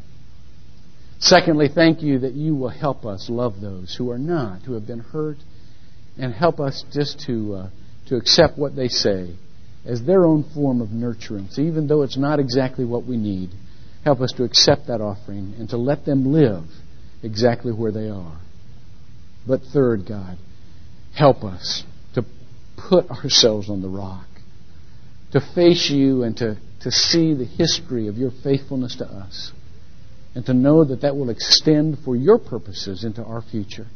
Secondly, 1.20 1.68
thank 1.72 2.02
you 2.02 2.20
that 2.20 2.34
you 2.34 2.54
will 2.54 2.68
help 2.68 3.04
us 3.04 3.28
love 3.28 3.60
those 3.60 3.94
who 3.96 4.10
are 4.10 4.18
not, 4.18 4.62
who 4.62 4.74
have 4.74 4.86
been 4.86 5.00
hurt, 5.00 5.38
and 6.16 6.32
help 6.32 6.60
us 6.60 6.84
just 6.92 7.20
to, 7.26 7.54
uh, 7.54 7.70
to 8.06 8.16
accept 8.16 8.56
what 8.56 8.76
they 8.76 8.88
say 8.88 9.34
as 9.84 10.02
their 10.02 10.24
own 10.24 10.44
form 10.54 10.80
of 10.80 10.88
nurturance, 10.88 11.58
even 11.58 11.86
though 11.88 12.02
it's 12.02 12.16
not 12.16 12.38
exactly 12.38 12.84
what 12.84 13.06
we 13.06 13.16
need. 13.16 13.50
Help 14.04 14.20
us 14.20 14.32
to 14.32 14.44
accept 14.44 14.86
that 14.86 15.00
offering 15.00 15.54
and 15.58 15.68
to 15.70 15.76
let 15.76 16.04
them 16.04 16.32
live 16.32 16.64
exactly 17.22 17.72
where 17.72 17.92
they 17.92 18.08
are. 18.08 18.38
But 19.46 19.62
third, 19.72 20.06
God, 20.06 20.36
help 21.16 21.42
us 21.42 21.84
to 22.14 22.24
put 22.76 23.10
ourselves 23.10 23.68
on 23.68 23.82
the 23.82 23.88
rock, 23.88 24.26
to 25.32 25.40
face 25.54 25.90
you 25.90 26.22
and 26.22 26.36
to, 26.36 26.58
to 26.82 26.90
see 26.90 27.34
the 27.34 27.44
history 27.44 28.08
of 28.08 28.16
your 28.16 28.30
faithfulness 28.44 28.96
to 28.96 29.06
us, 29.06 29.52
and 30.34 30.44
to 30.46 30.54
know 30.54 30.84
that 30.84 31.02
that 31.02 31.16
will 31.16 31.30
extend 31.30 31.98
for 32.04 32.14
your 32.14 32.38
purposes 32.38 33.04
into 33.04 33.22
our 33.24 33.42
future. 33.42 33.86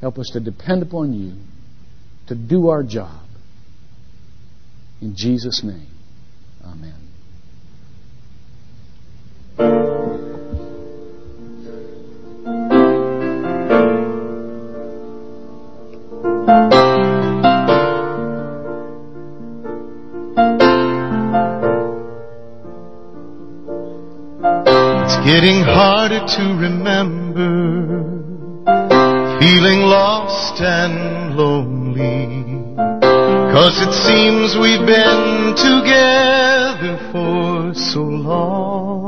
Help 0.00 0.18
us 0.18 0.30
to 0.32 0.40
depend 0.40 0.82
upon 0.82 1.12
you, 1.12 1.34
to 2.28 2.34
do 2.34 2.68
our 2.68 2.82
job. 2.82 3.22
In 5.00 5.14
Jesus' 5.16 5.62
name, 5.62 5.88
amen. 6.64 7.06
To 26.28 26.42
remember, 26.58 27.46
feeling 29.38 29.82
lost 29.82 30.60
and 30.60 31.36
lonely. 31.36 32.64
Cause 33.54 33.80
it 33.80 33.92
seems 33.92 34.56
we've 34.56 34.84
been 34.84 35.54
together 35.54 36.98
for 37.12 37.72
so 37.74 38.00
long. 38.02 39.06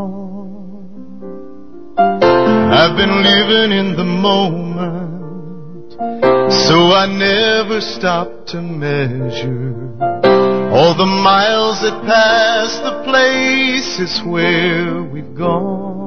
I've 1.98 2.96
been 2.96 3.22
living 3.24 3.72
in 3.76 3.96
the 3.96 4.04
moment, 4.04 5.92
So 6.66 6.76
I 6.92 7.06
never 7.06 7.80
stop 7.80 8.46
to 8.46 8.62
measure 8.62 9.74
all 10.72 10.94
the 10.94 11.06
miles 11.06 11.80
that 11.80 12.00
pass 12.06 12.78
the 12.78 13.02
places 13.02 14.22
where 14.24 15.02
we've 15.02 15.34
gone. 15.34 15.97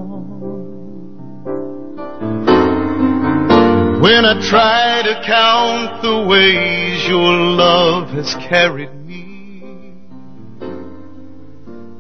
When 4.02 4.26
I 4.26 4.34
try 4.50 5.04
to 5.04 5.22
count 5.24 6.02
the 6.02 6.26
ways 6.28 7.08
your 7.08 7.36
love 7.36 8.10
has 8.10 8.34
carried 8.50 8.96
me, 9.06 9.94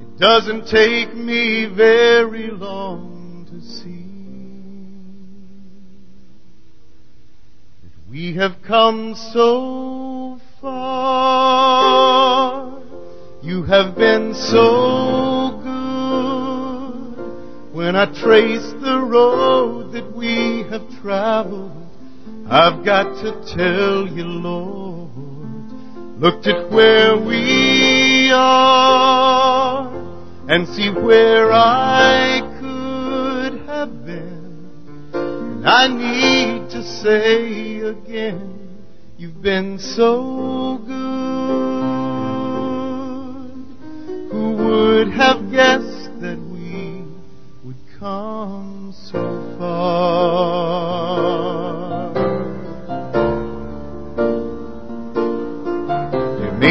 it 0.02 0.18
doesn't 0.18 0.68
take 0.68 1.14
me 1.16 1.66
very 1.68 2.50
long 2.50 3.46
to 3.52 3.62
see 3.62 4.04
that 7.84 8.10
we 8.10 8.34
have 8.34 8.64
come 8.68 9.14
so 9.14 10.40
far. 10.60 10.82
You 13.44 13.62
have 13.62 13.96
been 13.96 14.34
so 14.34 15.52
good. 15.64 15.92
When 17.76 17.96
I 17.96 18.06
trace 18.08 18.72
the 18.82 19.00
road 19.08 19.92
that 19.92 20.12
we 20.16 20.64
have 20.72 20.90
traveled, 21.00 21.81
I've 22.54 22.84
got 22.84 23.16
to 23.24 23.32
tell 23.56 24.06
you, 24.06 24.26
Lord, 24.26 25.10
looked 26.20 26.48
at 26.48 26.70
where 26.70 27.16
we 27.16 28.30
are 28.30 29.88
and 30.50 30.68
see 30.68 30.90
where 30.90 31.54
I 31.54 32.42
could 32.60 33.58
have 33.70 34.06
been. 34.06 34.70
And 35.14 35.66
I 35.66 35.88
need 35.88 36.72
to 36.72 36.84
say 36.84 37.80
again, 37.80 38.84
you've 39.18 39.42
been 39.42 39.80
so 39.80 40.78
good. 40.86 40.92
Who 44.30 44.56
would 44.58 45.08
have 45.14 45.50
guessed 45.54 46.20
that 46.20 46.38
we 46.38 47.06
would 47.64 47.80
come 47.98 48.92
so 48.94 49.56
far? 49.58 51.01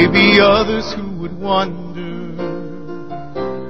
There 0.00 0.08
may 0.08 0.18
be 0.18 0.40
others 0.40 0.94
who 0.94 1.10
would 1.20 1.38
wonder 1.38 2.32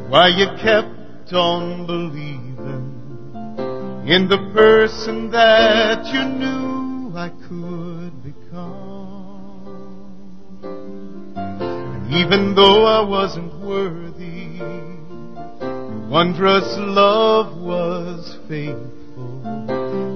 why 0.08 0.28
you 0.28 0.46
kept 0.62 1.32
on 1.32 1.86
believing 1.88 2.94
in 4.06 4.28
the 4.28 4.38
person 4.54 5.32
that 5.32 6.06
you 6.06 6.24
knew 6.24 7.12
I 7.16 7.30
could 7.48 8.22
become. 8.22 9.72
And 11.34 12.14
even 12.14 12.54
though 12.54 12.84
I 12.84 13.00
wasn't 13.00 13.52
worthy, 13.60 14.60
your 14.60 16.08
wondrous 16.08 16.76
love 16.78 17.60
was 17.60 18.38
faithful 18.46 19.42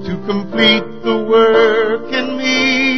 to 0.07 0.25
complete 0.29 1.03
the 1.03 1.27
work 1.29 2.13
in 2.13 2.39
me 2.39 2.94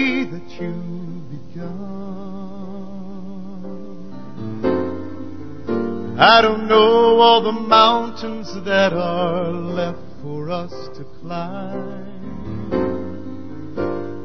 I 6.19 6.41
don't 6.41 6.67
know 6.67 7.21
all 7.21 7.43
the 7.43 7.53
mountains 7.53 8.51
that 8.65 8.95
are 8.95 9.51
left 9.51 9.99
for 10.23 10.51
us 10.51 10.73
to 10.97 11.05
climb, 11.21 12.71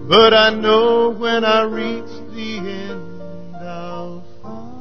but 0.07 0.33
I 0.33 0.51
know 0.51 1.09
when 1.09 1.43
I 1.43 1.63
reach 1.63 2.07
the 2.33 2.59
end 2.59 3.57
I'll 3.57 4.23
find 4.41 4.71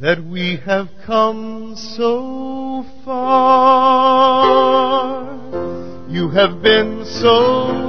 that 0.00 0.24
we 0.24 0.56
have 0.66 0.88
come 1.06 1.76
so 1.76 2.84
far. 3.04 4.18
You 6.10 6.28
have 6.30 6.60
been 6.60 7.04
so. 7.04 7.87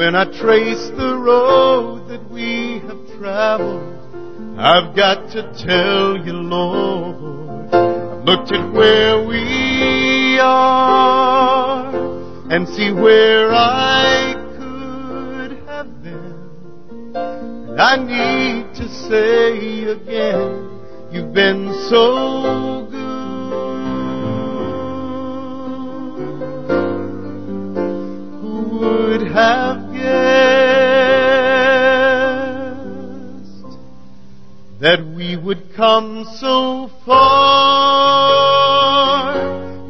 When 0.00 0.16
I 0.16 0.24
trace 0.24 0.88
the 0.96 1.14
road 1.14 2.08
that 2.08 2.30
we 2.30 2.78
have 2.88 3.18
traveled, 3.18 4.58
I've 4.58 4.96
got 4.96 5.30
to 5.32 5.42
tell 5.62 6.16
you, 6.16 6.32
Lord, 6.32 7.74
I've 7.74 8.24
looked 8.24 8.50
at 8.50 8.72
where 8.72 9.22
we 9.22 10.38
are 10.40 11.94
and 12.50 12.66
see 12.66 12.90
where 12.92 13.52
I 13.52 14.32
could 14.56 15.68
have 15.68 16.02
been. 16.02 17.12
And 17.14 17.78
I 17.78 17.96
need 17.96 18.74
to 18.76 18.88
say 18.88 19.84
again, 19.84 20.80
you've 21.12 21.34
been 21.34 21.74
so 21.90 22.69
that 34.80 35.06
we 35.14 35.36
would 35.36 35.74
come 35.76 36.24
so 36.38 36.90
far? 37.04 37.20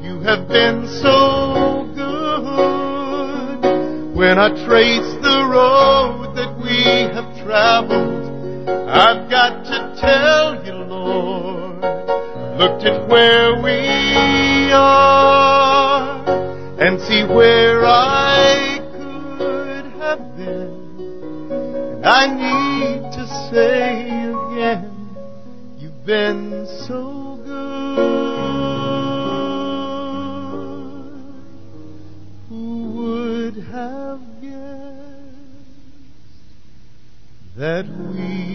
You 0.03 0.19
have 0.21 0.49
been 0.49 0.89
so 1.01 1.87
good. 1.95 3.61
When 4.17 4.37
I 4.37 4.49
trace 4.67 5.15
the 5.23 5.47
road 5.49 6.35
that 6.35 6.59
we 6.59 6.83
have 7.15 7.37
traveled, 7.45 8.69
I've 8.89 9.31
got 9.31 9.65
to 9.67 9.95
tell 10.01 10.65
you, 10.67 10.73
Lord, 10.73 11.85
looked 12.59 12.83
at 12.85 13.09
where 13.09 13.63
we 13.63 14.73
are 14.73 16.25
and 16.81 17.01
see 17.03 17.23
where 17.33 17.85
I 17.87 18.20
been 26.11 26.67
so 26.89 27.39
good. 27.45 28.01
Who 32.49 32.83
would 32.97 33.57
have 33.71 34.21
guessed 34.43 34.51
that 37.57 37.87
we 37.87 38.50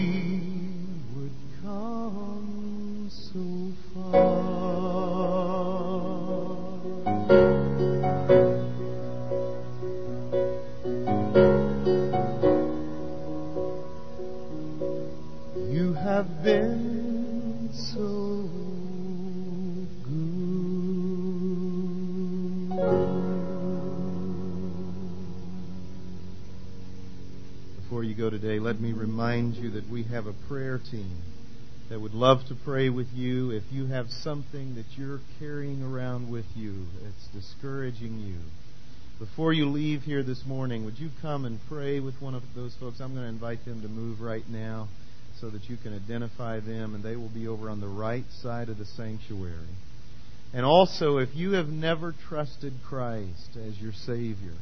team 30.90 31.22
that 31.88 32.00
would 32.00 32.14
love 32.14 32.46
to 32.48 32.54
pray 32.64 32.88
with 32.88 33.12
you 33.12 33.50
if 33.50 33.62
you 33.70 33.86
have 33.86 34.10
something 34.10 34.74
that 34.74 34.86
you're 34.96 35.20
carrying 35.38 35.82
around 35.82 36.30
with 36.30 36.46
you 36.54 36.86
that's 37.02 37.28
discouraging 37.28 38.18
you. 38.18 38.36
Before 39.18 39.52
you 39.52 39.66
leave 39.66 40.02
here 40.02 40.22
this 40.22 40.44
morning, 40.44 40.84
would 40.84 40.98
you 40.98 41.10
come 41.22 41.44
and 41.44 41.58
pray 41.68 42.00
with 42.00 42.20
one 42.20 42.34
of 42.34 42.42
those 42.54 42.74
folks? 42.78 43.00
I'm 43.00 43.14
going 43.14 43.22
to 43.24 43.28
invite 43.28 43.64
them 43.64 43.82
to 43.82 43.88
move 43.88 44.20
right 44.20 44.46
now 44.48 44.88
so 45.40 45.48
that 45.50 45.68
you 45.70 45.76
can 45.76 45.94
identify 45.94 46.60
them, 46.60 46.94
and 46.94 47.04
they 47.04 47.16
will 47.16 47.28
be 47.28 47.46
over 47.46 47.70
on 47.70 47.80
the 47.80 47.88
right 47.88 48.24
side 48.42 48.68
of 48.68 48.78
the 48.78 48.84
sanctuary. 48.84 49.76
And 50.52 50.66
also, 50.66 51.18
if 51.18 51.34
you 51.34 51.52
have 51.52 51.68
never 51.68 52.14
trusted 52.28 52.74
Christ 52.86 53.56
as 53.56 53.80
your 53.80 53.92
Savior, 53.92 54.54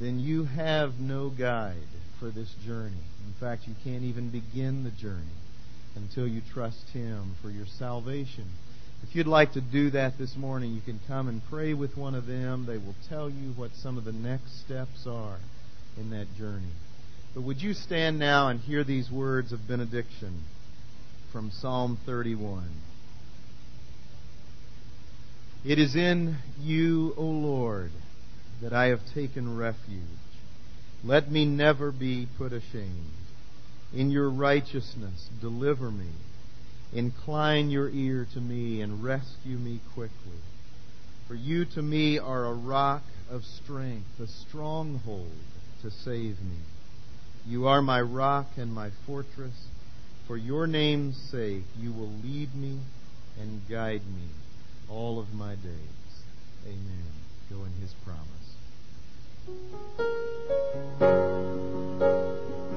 then 0.00 0.18
you 0.18 0.44
have 0.44 0.98
no 0.98 1.28
guide 1.30 1.76
for 2.18 2.30
this 2.30 2.54
journey. 2.64 3.04
In 3.26 3.34
fact, 3.38 3.66
you 3.66 3.74
can't 3.84 4.04
even 4.04 4.30
begin 4.30 4.84
the 4.84 4.90
journey 4.90 5.36
until 5.94 6.26
you 6.26 6.40
trust 6.52 6.90
Him 6.92 7.36
for 7.42 7.50
your 7.50 7.66
salvation. 7.66 8.46
If 9.02 9.16
you'd 9.16 9.26
like 9.26 9.52
to 9.52 9.60
do 9.60 9.90
that 9.90 10.16
this 10.18 10.36
morning, 10.36 10.72
you 10.72 10.80
can 10.80 11.00
come 11.06 11.28
and 11.28 11.42
pray 11.50 11.74
with 11.74 11.96
one 11.96 12.14
of 12.14 12.26
them. 12.26 12.66
They 12.66 12.78
will 12.78 12.94
tell 13.08 13.28
you 13.28 13.52
what 13.56 13.72
some 13.74 13.98
of 13.98 14.04
the 14.04 14.12
next 14.12 14.60
steps 14.64 15.06
are 15.06 15.38
in 15.96 16.10
that 16.10 16.34
journey. 16.36 16.72
But 17.34 17.42
would 17.42 17.60
you 17.60 17.74
stand 17.74 18.18
now 18.18 18.48
and 18.48 18.60
hear 18.60 18.84
these 18.84 19.10
words 19.10 19.52
of 19.52 19.66
benediction 19.66 20.42
from 21.32 21.50
Psalm 21.50 21.98
31? 22.06 22.70
It 25.64 25.78
is 25.78 25.94
in 25.96 26.36
you, 26.60 27.14
O 27.16 27.22
Lord, 27.22 27.92
that 28.62 28.72
I 28.72 28.86
have 28.86 29.00
taken 29.12 29.56
refuge. 29.56 30.02
Let 31.04 31.30
me 31.30 31.44
never 31.44 31.90
be 31.90 32.28
put 32.38 32.52
ashamed. 32.52 33.10
In 33.92 34.10
your 34.10 34.30
righteousness, 34.30 35.28
deliver 35.40 35.90
me. 35.90 36.10
Incline 36.92 37.70
your 37.70 37.90
ear 37.90 38.26
to 38.34 38.40
me 38.40 38.80
and 38.80 39.02
rescue 39.02 39.58
me 39.58 39.80
quickly. 39.94 40.40
For 41.26 41.34
you 41.34 41.64
to 41.74 41.82
me 41.82 42.18
are 42.18 42.46
a 42.46 42.54
rock 42.54 43.02
of 43.30 43.44
strength, 43.44 44.20
a 44.20 44.26
stronghold 44.26 45.32
to 45.82 45.90
save 45.90 46.40
me. 46.40 46.58
You 47.46 47.66
are 47.66 47.82
my 47.82 48.00
rock 48.00 48.46
and 48.56 48.72
my 48.72 48.90
fortress. 49.06 49.66
For 50.28 50.36
your 50.36 50.66
name's 50.66 51.16
sake, 51.16 51.64
you 51.80 51.92
will 51.92 52.12
lead 52.22 52.54
me 52.54 52.78
and 53.40 53.68
guide 53.68 54.06
me 54.06 54.28
all 54.88 55.18
of 55.18 55.32
my 55.34 55.54
days. 55.56 56.24
Amen. 56.66 57.06
Go 57.50 57.64
in 57.64 57.72
his 57.80 57.94
promise. 58.04 58.41
thank 59.44 59.56
you 62.00 62.68